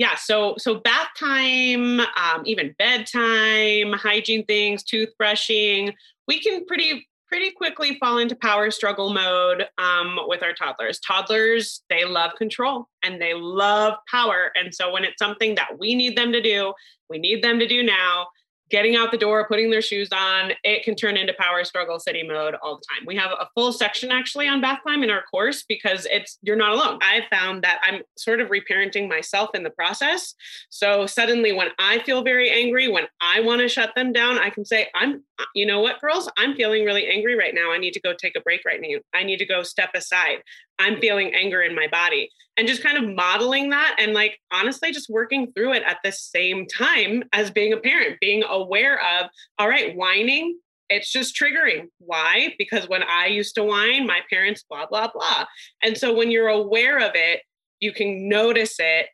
yeah 0.00 0.16
so 0.16 0.54
so 0.58 0.74
bath 0.74 1.08
time 1.16 2.00
um, 2.00 2.42
even 2.44 2.74
bedtime 2.78 3.92
hygiene 3.92 4.44
things 4.46 4.82
toothbrushing 4.82 5.92
we 6.26 6.40
can 6.40 6.64
pretty 6.66 7.06
pretty 7.28 7.52
quickly 7.52 7.96
fall 8.00 8.18
into 8.18 8.34
power 8.34 8.72
struggle 8.72 9.12
mode 9.12 9.64
um, 9.78 10.18
with 10.26 10.42
our 10.42 10.52
toddlers. 10.52 10.98
Toddlers 10.98 11.82
they 11.88 12.04
love 12.04 12.32
control 12.36 12.88
and 13.04 13.22
they 13.22 13.34
love 13.34 13.94
power. 14.10 14.50
And 14.56 14.74
so 14.74 14.90
when 14.90 15.04
it's 15.04 15.18
something 15.20 15.54
that 15.54 15.78
we 15.78 15.94
need 15.94 16.16
them 16.16 16.32
to 16.32 16.42
do 16.42 16.74
we 17.10 17.18
need 17.18 17.42
them 17.42 17.58
to 17.58 17.66
do 17.66 17.82
now 17.82 18.28
getting 18.70 18.96
out 18.96 19.10
the 19.10 19.18
door, 19.18 19.46
putting 19.48 19.70
their 19.70 19.82
shoes 19.82 20.08
on, 20.12 20.52
it 20.64 20.84
can 20.84 20.94
turn 20.94 21.16
into 21.16 21.34
power 21.38 21.64
struggle 21.64 21.98
city 21.98 22.22
mode 22.22 22.54
all 22.62 22.76
the 22.76 22.84
time. 22.94 23.06
We 23.06 23.16
have 23.16 23.32
a 23.32 23.48
full 23.54 23.72
section 23.72 24.10
actually 24.10 24.48
on 24.48 24.60
bath 24.60 24.80
time 24.86 25.02
in 25.02 25.10
our 25.10 25.22
course 25.30 25.64
because 25.68 26.06
it's 26.10 26.38
you're 26.42 26.56
not 26.56 26.72
alone. 26.72 26.98
I 27.02 27.22
found 27.30 27.62
that 27.62 27.80
I'm 27.82 28.02
sort 28.16 28.40
of 28.40 28.48
reparenting 28.48 29.08
myself 29.08 29.50
in 29.54 29.62
the 29.62 29.70
process. 29.70 30.34
So 30.68 31.06
suddenly 31.06 31.52
when 31.52 31.68
I 31.78 31.98
feel 32.00 32.22
very 32.22 32.50
angry, 32.50 32.88
when 32.88 33.06
I 33.20 33.40
want 33.40 33.60
to 33.60 33.68
shut 33.68 33.94
them 33.94 34.12
down, 34.12 34.38
I 34.38 34.50
can 34.50 34.64
say, 34.64 34.88
I'm 34.94 35.22
you 35.54 35.66
know 35.66 35.80
what, 35.80 36.00
girls, 36.00 36.30
I'm 36.36 36.54
feeling 36.54 36.84
really 36.84 37.06
angry 37.06 37.36
right 37.36 37.54
now. 37.54 37.72
I 37.72 37.78
need 37.78 37.92
to 37.94 38.00
go 38.00 38.12
take 38.12 38.36
a 38.36 38.40
break 38.40 38.62
right 38.64 38.80
now. 38.80 38.98
I 39.14 39.24
need 39.24 39.38
to 39.38 39.46
go 39.46 39.62
step 39.62 39.90
aside. 39.94 40.42
I'm 40.80 41.00
feeling 41.00 41.34
anger 41.34 41.62
in 41.62 41.74
my 41.74 41.86
body. 41.88 42.30
And 42.56 42.68
just 42.68 42.82
kind 42.82 42.98
of 42.98 43.14
modeling 43.14 43.70
that 43.70 43.96
and 43.98 44.12
like 44.12 44.38
honestly 44.52 44.92
just 44.92 45.08
working 45.08 45.52
through 45.52 45.72
it 45.74 45.82
at 45.86 45.98
the 46.04 46.12
same 46.12 46.66
time 46.66 47.22
as 47.32 47.50
being 47.50 47.72
a 47.72 47.78
parent, 47.78 48.18
being 48.20 48.42
aware 48.42 48.96
of, 48.96 49.30
all 49.58 49.68
right, 49.68 49.96
whining, 49.96 50.58
it's 50.90 51.10
just 51.10 51.34
triggering. 51.34 51.88
Why? 51.98 52.54
Because 52.58 52.88
when 52.88 53.02
I 53.02 53.26
used 53.26 53.54
to 53.54 53.64
whine, 53.64 54.06
my 54.06 54.20
parents, 54.28 54.64
blah, 54.68 54.86
blah, 54.86 55.08
blah. 55.10 55.46
And 55.82 55.96
so 55.96 56.12
when 56.14 56.30
you're 56.30 56.48
aware 56.48 56.98
of 56.98 57.12
it, 57.14 57.42
you 57.78 57.92
can 57.92 58.28
notice 58.28 58.76
it 58.78 59.06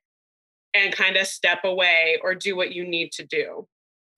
and 0.74 0.92
kind 0.92 1.16
of 1.16 1.26
step 1.26 1.60
away 1.64 2.18
or 2.22 2.34
do 2.34 2.56
what 2.56 2.72
you 2.72 2.84
need 2.86 3.12
to 3.12 3.24
do. 3.24 3.68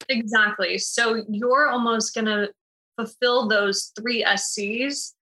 Exactly. 0.08 0.78
So 0.78 1.24
you're 1.28 1.68
almost 1.68 2.14
going 2.14 2.26
to 2.26 2.50
fulfill 2.96 3.48
those 3.48 3.92
three 3.98 4.24
SCs 4.24 5.12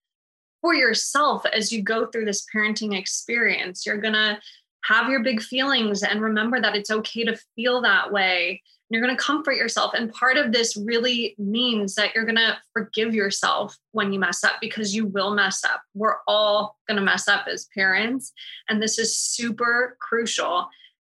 for 0.60 0.74
yourself 0.74 1.44
as 1.46 1.72
you 1.72 1.82
go 1.82 2.06
through 2.06 2.24
this 2.24 2.46
parenting 2.54 2.98
experience. 2.98 3.86
You're 3.86 4.00
going 4.00 4.14
to 4.14 4.38
have 4.84 5.08
your 5.10 5.22
big 5.22 5.42
feelings 5.42 6.02
and 6.02 6.20
remember 6.20 6.60
that 6.60 6.76
it's 6.76 6.90
okay 6.90 7.24
to 7.24 7.38
feel 7.54 7.80
that 7.82 8.12
way. 8.12 8.62
You're 8.88 9.02
going 9.02 9.16
to 9.16 9.22
comfort 9.22 9.56
yourself. 9.56 9.94
And 9.94 10.12
part 10.12 10.36
of 10.36 10.52
this 10.52 10.76
really 10.76 11.34
means 11.38 11.96
that 11.96 12.14
you're 12.14 12.24
going 12.24 12.36
to 12.36 12.56
forgive 12.72 13.14
yourself 13.14 13.76
when 13.90 14.12
you 14.12 14.20
mess 14.20 14.44
up 14.44 14.54
because 14.60 14.94
you 14.94 15.06
will 15.06 15.34
mess 15.34 15.64
up. 15.64 15.82
We're 15.94 16.18
all 16.28 16.76
going 16.86 16.98
to 16.98 17.02
mess 17.02 17.26
up 17.26 17.46
as 17.48 17.68
parents. 17.74 18.32
And 18.68 18.80
this 18.80 18.98
is 18.98 19.18
super 19.18 19.96
crucial. 20.00 20.68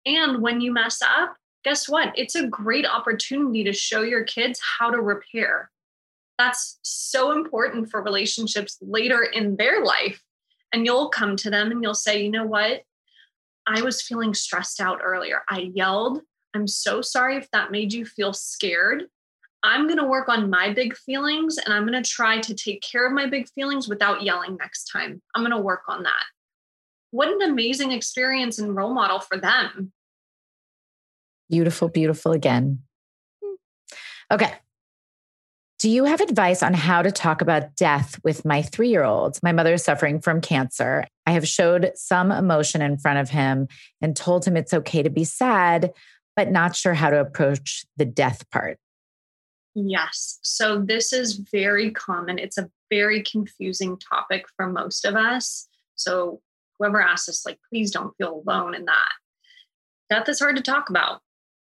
And 0.05 0.41
when 0.41 0.61
you 0.61 0.71
mess 0.71 1.01
up, 1.01 1.35
guess 1.65 1.89
what? 1.89 2.13
It's 2.15 2.35
a 2.35 2.47
great 2.47 2.85
opportunity 2.85 3.65
to 3.65 3.73
show 3.73 4.01
your 4.01 4.23
kids 4.23 4.61
how 4.79 4.89
to 4.89 5.01
repair. 5.01 5.69
That's 6.37 6.79
so 6.83 7.31
important 7.31 7.89
for 7.89 8.01
relationships 8.01 8.77
later 8.81 9.23
in 9.23 9.55
their 9.55 9.83
life. 9.83 10.21
And 10.73 10.85
you'll 10.85 11.09
come 11.09 11.35
to 11.37 11.49
them 11.49 11.71
and 11.71 11.81
you'll 11.81 11.95
say, 11.95 12.21
you 12.21 12.29
know 12.29 12.45
what? 12.45 12.81
I 13.65 13.81
was 13.81 14.01
feeling 14.01 14.33
stressed 14.33 14.79
out 14.79 14.99
earlier. 15.03 15.41
I 15.49 15.71
yelled. 15.73 16.21
I'm 16.53 16.67
so 16.67 17.01
sorry 17.01 17.37
if 17.37 17.49
that 17.51 17.71
made 17.71 17.93
you 17.93 18.05
feel 18.05 18.33
scared. 18.33 19.03
I'm 19.63 19.87
going 19.87 19.97
to 19.97 20.05
work 20.05 20.29
on 20.29 20.49
my 20.49 20.71
big 20.73 20.95
feelings 20.95 21.57
and 21.57 21.73
I'm 21.73 21.85
going 21.85 22.01
to 22.01 22.09
try 22.09 22.39
to 22.39 22.53
take 22.53 22.81
care 22.81 23.05
of 23.05 23.13
my 23.13 23.27
big 23.27 23.49
feelings 23.49 23.87
without 23.87 24.23
yelling 24.23 24.55
next 24.57 24.85
time. 24.85 25.21
I'm 25.35 25.41
going 25.41 25.51
to 25.51 25.57
work 25.57 25.83
on 25.87 26.03
that. 26.03 26.23
What 27.11 27.29
an 27.29 27.41
amazing 27.41 27.91
experience 27.91 28.59
and 28.59 28.75
role 28.75 28.93
model 28.93 29.19
for 29.19 29.37
them. 29.37 29.91
Beautiful, 31.49 31.89
beautiful 31.89 32.33
again. 32.33 32.83
Okay. 34.31 34.53
Do 35.79 35.91
you 35.91 36.05
have 36.05 36.21
advice 36.21 36.63
on 36.63 36.73
how 36.73 37.03
to 37.03 37.11
talk 37.11 37.41
about 37.41 37.75
death 37.75 38.19
with 38.23 38.43
my 38.43 38.63
three 38.63 38.89
year 38.89 39.03
old? 39.03 39.37
My 39.43 39.51
mother 39.51 39.73
is 39.73 39.83
suffering 39.83 40.19
from 40.19 40.41
cancer. 40.41 41.05
I 41.27 41.31
have 41.31 41.47
showed 41.47 41.91
some 41.93 42.31
emotion 42.31 42.81
in 42.81 42.97
front 42.97 43.19
of 43.19 43.29
him 43.29 43.67
and 44.01 44.15
told 44.15 44.43
him 44.43 44.57
it's 44.57 44.73
okay 44.73 45.03
to 45.03 45.11
be 45.11 45.23
sad, 45.23 45.91
but 46.35 46.49
not 46.49 46.75
sure 46.75 46.95
how 46.95 47.11
to 47.11 47.19
approach 47.19 47.85
the 47.95 48.05
death 48.05 48.49
part. 48.49 48.79
Yes. 49.75 50.39
So 50.41 50.81
this 50.81 51.13
is 51.13 51.35
very 51.51 51.91
common. 51.91 52.39
It's 52.39 52.57
a 52.57 52.71
very 52.89 53.21
confusing 53.21 53.99
topic 53.99 54.45
for 54.55 54.65
most 54.65 55.05
of 55.05 55.15
us. 55.15 55.67
So 55.93 56.41
whoever 56.79 56.99
asks 56.99 57.29
us, 57.29 57.45
like, 57.45 57.59
please 57.69 57.91
don't 57.91 58.15
feel 58.17 58.43
alone 58.47 58.73
in 58.73 58.85
that. 58.85 59.11
Death 60.09 60.27
is 60.27 60.39
hard 60.39 60.55
to 60.55 60.63
talk 60.63 60.89
about 60.89 61.21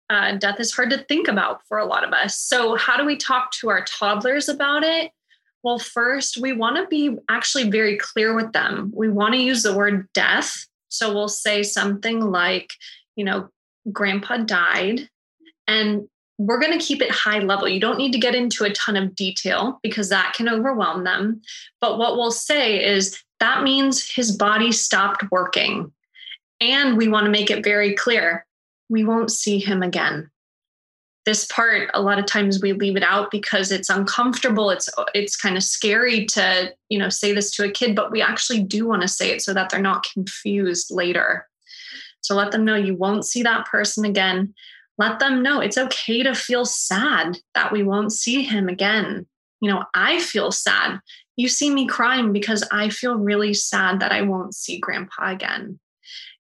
uh, 0.10 0.36
death 0.38 0.60
is 0.60 0.74
hard 0.74 0.90
to 0.90 0.98
think 1.06 1.28
about 1.28 1.62
for 1.68 1.78
a 1.78 1.86
lot 1.86 2.04
of 2.04 2.14
us. 2.14 2.38
So, 2.38 2.76
how 2.76 2.98
do 2.98 3.06
we 3.06 3.16
talk 3.16 3.52
to 3.60 3.70
our 3.70 3.86
toddlers 3.86 4.50
about 4.50 4.84
it? 4.84 5.12
Well, 5.64 5.80
first, 5.80 6.38
we 6.38 6.54
want 6.54 6.78
to 6.78 6.88
be 6.88 7.18
actually 7.30 7.70
very 7.70 7.98
clear 7.98 8.36
with 8.36 8.54
them. 8.54 8.92
We 8.96 9.10
want 9.10 9.34
to 9.34 9.40
use 9.40 9.64
the 9.64 9.76
word 9.76 10.08
death. 10.14 10.66
So, 10.90 11.14
we'll 11.14 11.28
say 11.28 11.62
something 11.64 12.22
like, 12.22 12.72
you 13.16 13.24
know, 13.24 13.50
grandpa 13.92 14.38
died. 14.38 15.08
And 15.68 16.08
we're 16.40 16.60
going 16.60 16.78
to 16.78 16.84
keep 16.84 17.02
it 17.02 17.12
high 17.12 17.40
level. 17.40 17.68
You 17.68 17.82
don't 17.82 17.98
need 17.98 18.14
to 18.14 18.20
get 18.20 18.34
into 18.34 18.64
a 18.64 18.74
ton 18.74 18.96
of 18.96 19.14
detail 19.14 19.80
because 19.84 20.10
that 20.10 20.34
can 20.34 20.50
overwhelm 20.50 21.04
them. 21.04 21.42
But 21.82 22.00
what 22.00 22.16
we'll 22.16 22.32
say 22.32 22.84
is 22.84 23.22
that 23.40 23.62
means 23.62 24.10
his 24.10 24.36
body 24.36 24.72
stopped 24.72 25.26
working. 25.32 25.92
And 26.62 26.98
we 26.98 27.08
want 27.08 27.26
to 27.26 27.32
make 27.32 27.52
it 27.52 27.64
very 27.64 27.94
clear 27.94 28.46
we 28.90 29.04
won't 29.04 29.32
see 29.32 29.60
him 29.60 29.82
again. 29.82 30.30
This 31.26 31.46
part 31.46 31.92
a 31.94 32.02
lot 32.02 32.18
of 32.18 32.26
times 32.26 32.62
we 32.62 32.74
leave 32.74 32.98
it 32.98 33.04
out 33.04 33.30
because 33.30 33.72
it's 33.72 33.90
uncomfortable. 33.90 34.72
It's 34.72 34.90
it's 35.14 35.36
kind 35.36 35.58
of 35.58 35.64
scary 35.64 36.26
to 36.28 36.74
you 36.90 36.98
know 36.98 37.10
say 37.10 37.34
this 37.34 37.52
to 37.52 37.66
a 37.66 37.72
kid 37.72 37.96
but 37.96 38.12
we 38.12 38.22
actually 38.22 38.64
do 38.64 38.88
want 38.88 39.04
to 39.04 39.08
say 39.08 39.32
it 39.32 39.42
so 39.42 39.54
that 39.54 39.70
they're 39.70 39.80
not 39.80 40.08
confused 40.12 40.90
later. 40.92 41.48
So 42.22 42.36
let 42.36 42.52
them 42.52 42.66
know 42.66 42.76
you 42.76 42.96
won't 42.96 43.26
see 43.26 43.44
that 43.44 43.66
person 43.68 44.06
again. 44.06 44.54
Let 44.98 45.20
them 45.20 45.44
know 45.44 45.62
it's 45.62 45.78
okay 45.78 46.24
to 46.24 46.34
feel 46.34 46.66
sad 46.66 47.38
that 47.54 47.72
we 47.72 47.84
won't 47.84 48.12
see 48.12 48.44
him 48.44 48.68
again. 48.68 49.28
You 49.62 49.72
know 49.72 49.84
i 49.94 50.20
feel 50.20 50.52
sad. 50.52 51.00
You 51.36 51.48
see 51.48 51.70
me 51.70 51.86
crying 51.86 52.34
because 52.34 52.68
i 52.72 52.90
feel 52.90 53.16
really 53.16 53.54
sad 53.54 54.00
that 54.00 54.12
i 54.12 54.22
won't 54.22 54.56
see 54.56 54.80
grandpa 54.80 55.32
again 55.32 55.80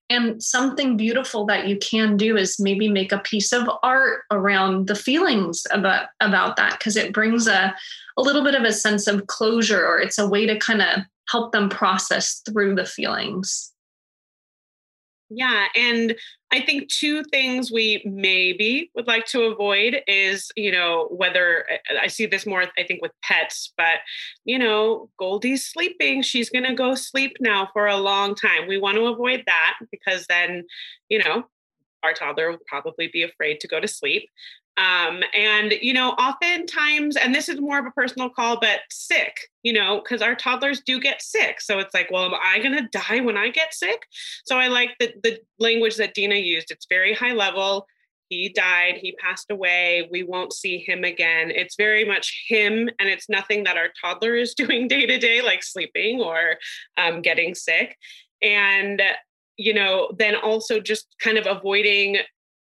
and 0.09 0.41
something 0.41 0.97
beautiful 0.97 1.45
that 1.45 1.67
you 1.67 1.77
can 1.77 2.17
do 2.17 2.35
is 2.35 2.59
maybe 2.59 2.89
make 2.89 3.11
a 3.11 3.19
piece 3.19 3.53
of 3.53 3.69
art 3.83 4.23
around 4.31 4.87
the 4.87 4.95
feelings 4.95 5.65
about 5.71 6.07
about 6.19 6.55
that 6.55 6.77
because 6.79 6.95
it 6.95 7.13
brings 7.13 7.47
a 7.47 7.75
a 8.17 8.21
little 8.21 8.43
bit 8.43 8.55
of 8.55 8.63
a 8.63 8.73
sense 8.73 9.07
of 9.07 9.27
closure 9.27 9.85
or 9.85 9.99
it's 9.99 10.17
a 10.17 10.27
way 10.27 10.45
to 10.45 10.57
kind 10.57 10.81
of 10.81 11.03
help 11.29 11.51
them 11.51 11.69
process 11.69 12.41
through 12.45 12.75
the 12.75 12.85
feelings. 12.85 13.71
Yeah. 15.29 15.67
And 15.75 16.15
I 16.51 16.61
think 16.61 16.89
two 16.89 17.23
things 17.23 17.71
we 17.71 18.01
maybe 18.03 18.89
would 18.95 19.05
like 19.05 19.25
to 19.27 19.43
avoid 19.43 20.01
is, 20.07 20.51
you 20.55 20.71
know, 20.71 21.07
whether 21.11 21.69
eh, 21.69 21.77
eh, 21.89 21.99
I 22.01 22.07
see 22.07 22.25
this 22.25 22.47
more, 22.47 22.63
I 22.77 22.83
think, 22.83 23.03
with 23.03 23.11
pets, 23.21 23.71
but, 23.77 23.99
you 24.45 24.57
know, 24.57 25.09
Goldie's 25.19 25.65
sleeping. 25.65 26.23
She's 26.23 26.49
going 26.49 26.65
to 26.65 26.73
go 26.73 26.95
sleep 26.95 27.37
now 27.39 27.69
for 27.73 27.85
a 27.85 27.97
long 27.97 28.33
time. 28.33 28.67
We 28.67 28.79
want 28.79 28.97
to 28.97 29.05
avoid 29.05 29.43
that 29.45 29.75
because 29.91 30.25
then, 30.27 30.63
you 31.09 31.19
know, 31.19 31.43
our 32.01 32.13
toddler 32.13 32.51
will 32.51 32.57
probably 32.65 33.07
be 33.07 33.21
afraid 33.21 33.59
to 33.59 33.67
go 33.67 33.79
to 33.79 33.87
sleep. 33.87 34.27
Um, 34.79 35.23
and, 35.33 35.73
you 35.81 35.93
know, 35.93 36.11
oftentimes, 36.11 37.17
and 37.17 37.35
this 37.35 37.49
is 37.49 37.59
more 37.59 37.79
of 37.79 37.85
a 37.85 37.91
personal 37.91 38.29
call, 38.29 38.59
but 38.61 38.79
sick, 38.89 39.35
you 39.61 39.73
know, 39.73 39.99
because 40.01 40.21
our 40.21 40.35
toddlers 40.35 40.81
do 40.81 41.01
get 41.01 41.21
sick. 41.21 41.59
So 41.59 41.79
it's 41.79 41.93
like, 41.93 42.09
well, 42.09 42.23
am 42.23 42.33
I 42.33 42.59
going 42.59 42.77
to 42.77 42.87
die 42.97 43.19
when 43.19 43.35
I 43.35 43.49
get 43.49 43.73
sick? 43.73 44.03
So 44.45 44.57
I 44.57 44.67
like 44.67 44.91
the, 44.97 45.13
the 45.21 45.39
language 45.59 45.97
that 45.97 46.13
Deena 46.13 46.35
used. 46.35 46.71
It's 46.71 46.85
very 46.89 47.13
high 47.13 47.33
level. 47.33 47.87
He 48.29 48.49
died, 48.49 48.99
he 49.01 49.13
passed 49.13 49.49
away, 49.49 50.07
we 50.11 50.21
won't 50.23 50.53
see 50.53 50.77
him 50.77 51.03
again. 51.03 51.51
It's 51.51 51.75
very 51.75 52.05
much 52.05 52.45
him, 52.47 52.87
and 52.99 53.09
it's 53.09 53.27
nothing 53.27 53.63
that 53.63 53.75
our 53.75 53.89
toddler 53.99 54.35
is 54.35 54.53
doing 54.55 54.87
day 54.87 55.07
to 55.07 55.17
day, 55.17 55.41
like 55.41 55.63
sleeping 55.63 56.21
or 56.21 56.57
um, 56.95 57.21
getting 57.21 57.53
sick. 57.53 57.97
And 58.41 59.01
you 59.57 59.73
know, 59.73 60.09
then 60.17 60.37
also 60.37 60.79
just 60.79 61.07
kind 61.21 61.37
of 61.37 61.45
avoiding 61.45 62.19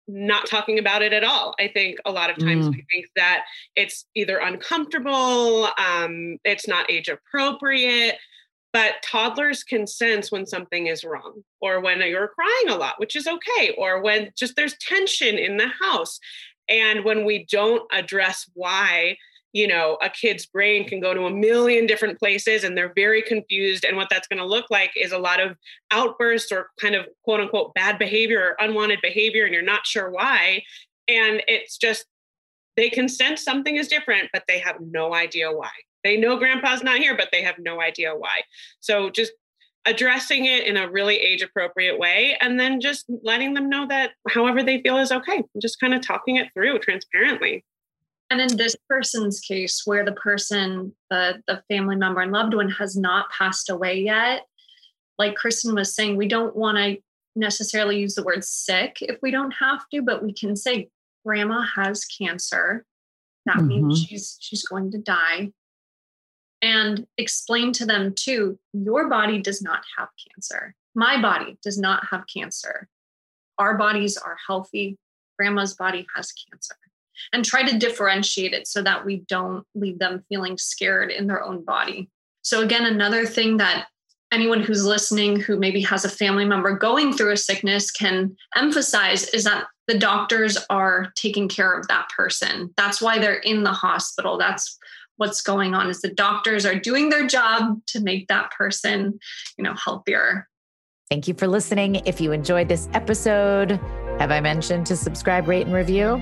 not 0.07 0.47
talking 0.47 0.79
about 0.79 1.01
it 1.01 1.13
at 1.13 1.23
all. 1.23 1.55
I 1.59 1.67
think 1.67 1.97
a 2.05 2.11
lot 2.11 2.29
of 2.29 2.37
times 2.37 2.67
mm. 2.67 2.71
we 2.71 2.85
think 2.91 3.05
that 3.15 3.45
it's 3.75 4.05
either 4.15 4.37
uncomfortable, 4.37 5.69
um, 5.77 6.37
it's 6.43 6.67
not 6.67 6.91
age 6.91 7.09
appropriate, 7.09 8.17
but 8.73 8.95
toddlers 9.03 9.63
can 9.63 9.85
sense 9.87 10.31
when 10.31 10.45
something 10.45 10.87
is 10.87 11.03
wrong 11.03 11.43
or 11.61 11.79
when 11.79 11.99
you're 12.01 12.29
crying 12.29 12.69
a 12.69 12.77
lot, 12.77 12.99
which 12.99 13.15
is 13.15 13.27
okay, 13.27 13.73
or 13.77 14.01
when 14.01 14.31
just 14.35 14.55
there's 14.55 14.75
tension 14.77 15.37
in 15.37 15.57
the 15.57 15.69
house. 15.81 16.19
And 16.67 17.05
when 17.05 17.23
we 17.23 17.45
don't 17.49 17.83
address 17.91 18.49
why, 18.53 19.17
you 19.53 19.67
know, 19.67 19.97
a 20.01 20.09
kid's 20.09 20.47
brain 20.47 20.87
can 20.87 20.99
go 20.99 21.13
to 21.13 21.25
a 21.25 21.31
million 21.31 21.85
different 21.85 22.17
places 22.17 22.63
and 22.63 22.75
they're 22.75 22.91
very 22.95 23.21
confused. 23.21 23.85
And 23.85 23.95
what 23.95 24.09
that's 24.09 24.27
going 24.27 24.39
to 24.39 24.45
look 24.45 24.65
like 24.71 24.91
is 24.95 25.11
a 25.11 25.19
lot 25.19 25.39
of 25.39 25.55
outbursts 25.91 26.51
or 26.51 26.69
kind 26.81 26.95
of 26.95 27.05
quote 27.23 27.39
unquote 27.39 27.73
bad 27.75 27.99
behavior 27.99 28.41
or 28.41 28.65
unwanted 28.65 28.99
behavior, 29.01 29.45
and 29.45 29.53
you're 29.53 29.63
not 29.63 29.85
sure 29.85 30.09
why. 30.09 30.63
And 31.07 31.43
it's 31.47 31.77
just, 31.77 32.05
they 32.75 32.89
can 32.89 33.07
sense 33.07 33.43
something 33.43 33.75
is 33.75 33.87
different, 33.87 34.29
but 34.33 34.43
they 34.47 34.57
have 34.59 34.77
no 34.81 35.13
idea 35.13 35.51
why. 35.51 35.69
They 36.03 36.17
know 36.17 36.37
grandpa's 36.37 36.83
not 36.83 36.97
here, 36.97 37.15
but 37.15 37.29
they 37.31 37.43
have 37.43 37.55
no 37.59 37.79
idea 37.79 38.13
why. 38.15 38.41
So 38.79 39.09
just 39.11 39.33
addressing 39.85 40.45
it 40.45 40.65
in 40.65 40.77
a 40.77 40.89
really 40.89 41.17
age 41.17 41.41
appropriate 41.41 41.99
way 41.99 42.37
and 42.41 42.59
then 42.59 42.79
just 42.79 43.05
letting 43.21 43.53
them 43.53 43.69
know 43.69 43.85
that 43.87 44.11
however 44.29 44.63
they 44.63 44.81
feel 44.81 44.97
is 44.97 45.11
okay 45.11 45.43
just 45.61 45.77
kind 45.77 45.93
of 45.93 46.01
talking 46.01 46.37
it 46.37 46.47
through 46.53 46.79
transparently 46.79 47.65
And 48.29 48.41
in 48.41 48.57
this 48.57 48.75
person's 48.89 49.39
case, 49.39 49.83
where 49.85 50.03
the 50.03 50.13
person, 50.13 50.93
the, 51.09 51.41
the 51.47 51.61
family 51.69 51.95
member 51.95 52.21
and 52.21 52.31
loved 52.31 52.53
one 52.53 52.69
has 52.71 52.97
not 52.97 53.29
passed 53.31 53.69
away 53.69 53.99
yet, 53.99 54.45
like 55.19 55.35
Kristin 55.37 55.75
was 55.75 55.93
saying, 55.93 56.17
we 56.17 56.27
don't 56.27 56.55
want 56.55 56.77
to 56.77 56.97
necessarily 57.35 57.99
use 57.99 58.15
the 58.15 58.23
word 58.23 58.43
sick 58.43 58.97
if 59.01 59.17
we 59.21 59.31
don't 59.31 59.51
have 59.51 59.87
to, 59.93 60.01
but 60.01 60.23
we 60.23 60.33
can 60.33 60.55
say 60.55 60.89
grandma 61.25 61.63
has 61.75 62.05
cancer. 62.05 62.85
That 63.45 63.57
mm-hmm. 63.57 63.67
means 63.67 64.03
she's 64.03 64.37
she's 64.39 64.63
going 64.63 64.91
to 64.91 64.97
die. 64.97 65.51
And 66.61 67.05
explain 67.17 67.73
to 67.73 67.85
them 67.85 68.13
too, 68.15 68.57
your 68.71 69.09
body 69.09 69.41
does 69.41 69.61
not 69.61 69.83
have 69.97 70.09
cancer. 70.27 70.75
My 70.95 71.21
body 71.21 71.57
does 71.61 71.77
not 71.77 72.05
have 72.09 72.23
cancer. 72.33 72.87
Our 73.57 73.77
bodies 73.77 74.17
are 74.17 74.37
healthy. 74.47 74.97
Grandma's 75.37 75.73
body 75.73 76.07
has 76.15 76.31
cancer. 76.31 76.75
And 77.31 77.43
try 77.43 77.67
to 77.67 77.77
differentiate 77.77 78.53
it 78.53 78.67
so 78.67 78.81
that 78.81 79.05
we 79.05 79.17
don't 79.27 79.65
leave 79.75 79.99
them 79.99 80.23
feeling 80.29 80.57
scared 80.57 81.11
in 81.11 81.27
their 81.27 81.43
own 81.43 81.63
body. 81.63 82.09
So, 82.41 82.61
again, 82.61 82.85
another 82.85 83.25
thing 83.25 83.57
that 83.57 83.87
anyone 84.31 84.61
who's 84.61 84.83
listening 84.83 85.39
who 85.39 85.57
maybe 85.57 85.81
has 85.81 86.03
a 86.03 86.09
family 86.09 86.43
member 86.43 86.75
going 86.75 87.13
through 87.13 87.31
a 87.31 87.37
sickness 87.37 87.91
can 87.91 88.35
emphasize 88.55 89.29
is 89.29 89.43
that 89.43 89.67
the 89.87 89.97
doctors 89.97 90.57
are 90.69 91.11
taking 91.15 91.47
care 91.47 91.77
of 91.77 91.87
that 91.87 92.07
person. 92.15 92.73
That's 92.77 93.01
why 93.01 93.19
they're 93.19 93.35
in 93.35 93.63
the 93.63 93.71
hospital. 93.71 94.37
That's 94.37 94.77
what's 95.17 95.41
going 95.41 95.75
on 95.75 95.89
is 95.89 96.01
the 96.01 96.13
doctors 96.13 96.65
are 96.65 96.77
doing 96.77 97.09
their 97.09 97.27
job 97.27 97.79
to 97.87 97.99
make 97.99 98.27
that 98.27 98.51
person, 98.51 99.19
you 99.57 99.63
know, 99.63 99.75
healthier. 99.75 100.47
Thank 101.09 101.27
you 101.27 101.33
for 101.33 101.47
listening. 101.47 101.95
If 102.07 102.19
you 102.19 102.31
enjoyed 102.31 102.69
this 102.69 102.89
episode, 102.93 103.79
have 104.19 104.31
I 104.31 104.39
mentioned 104.41 104.87
to 104.87 104.95
subscribe, 104.95 105.47
rate, 105.47 105.67
and 105.67 105.75
review? 105.75 106.21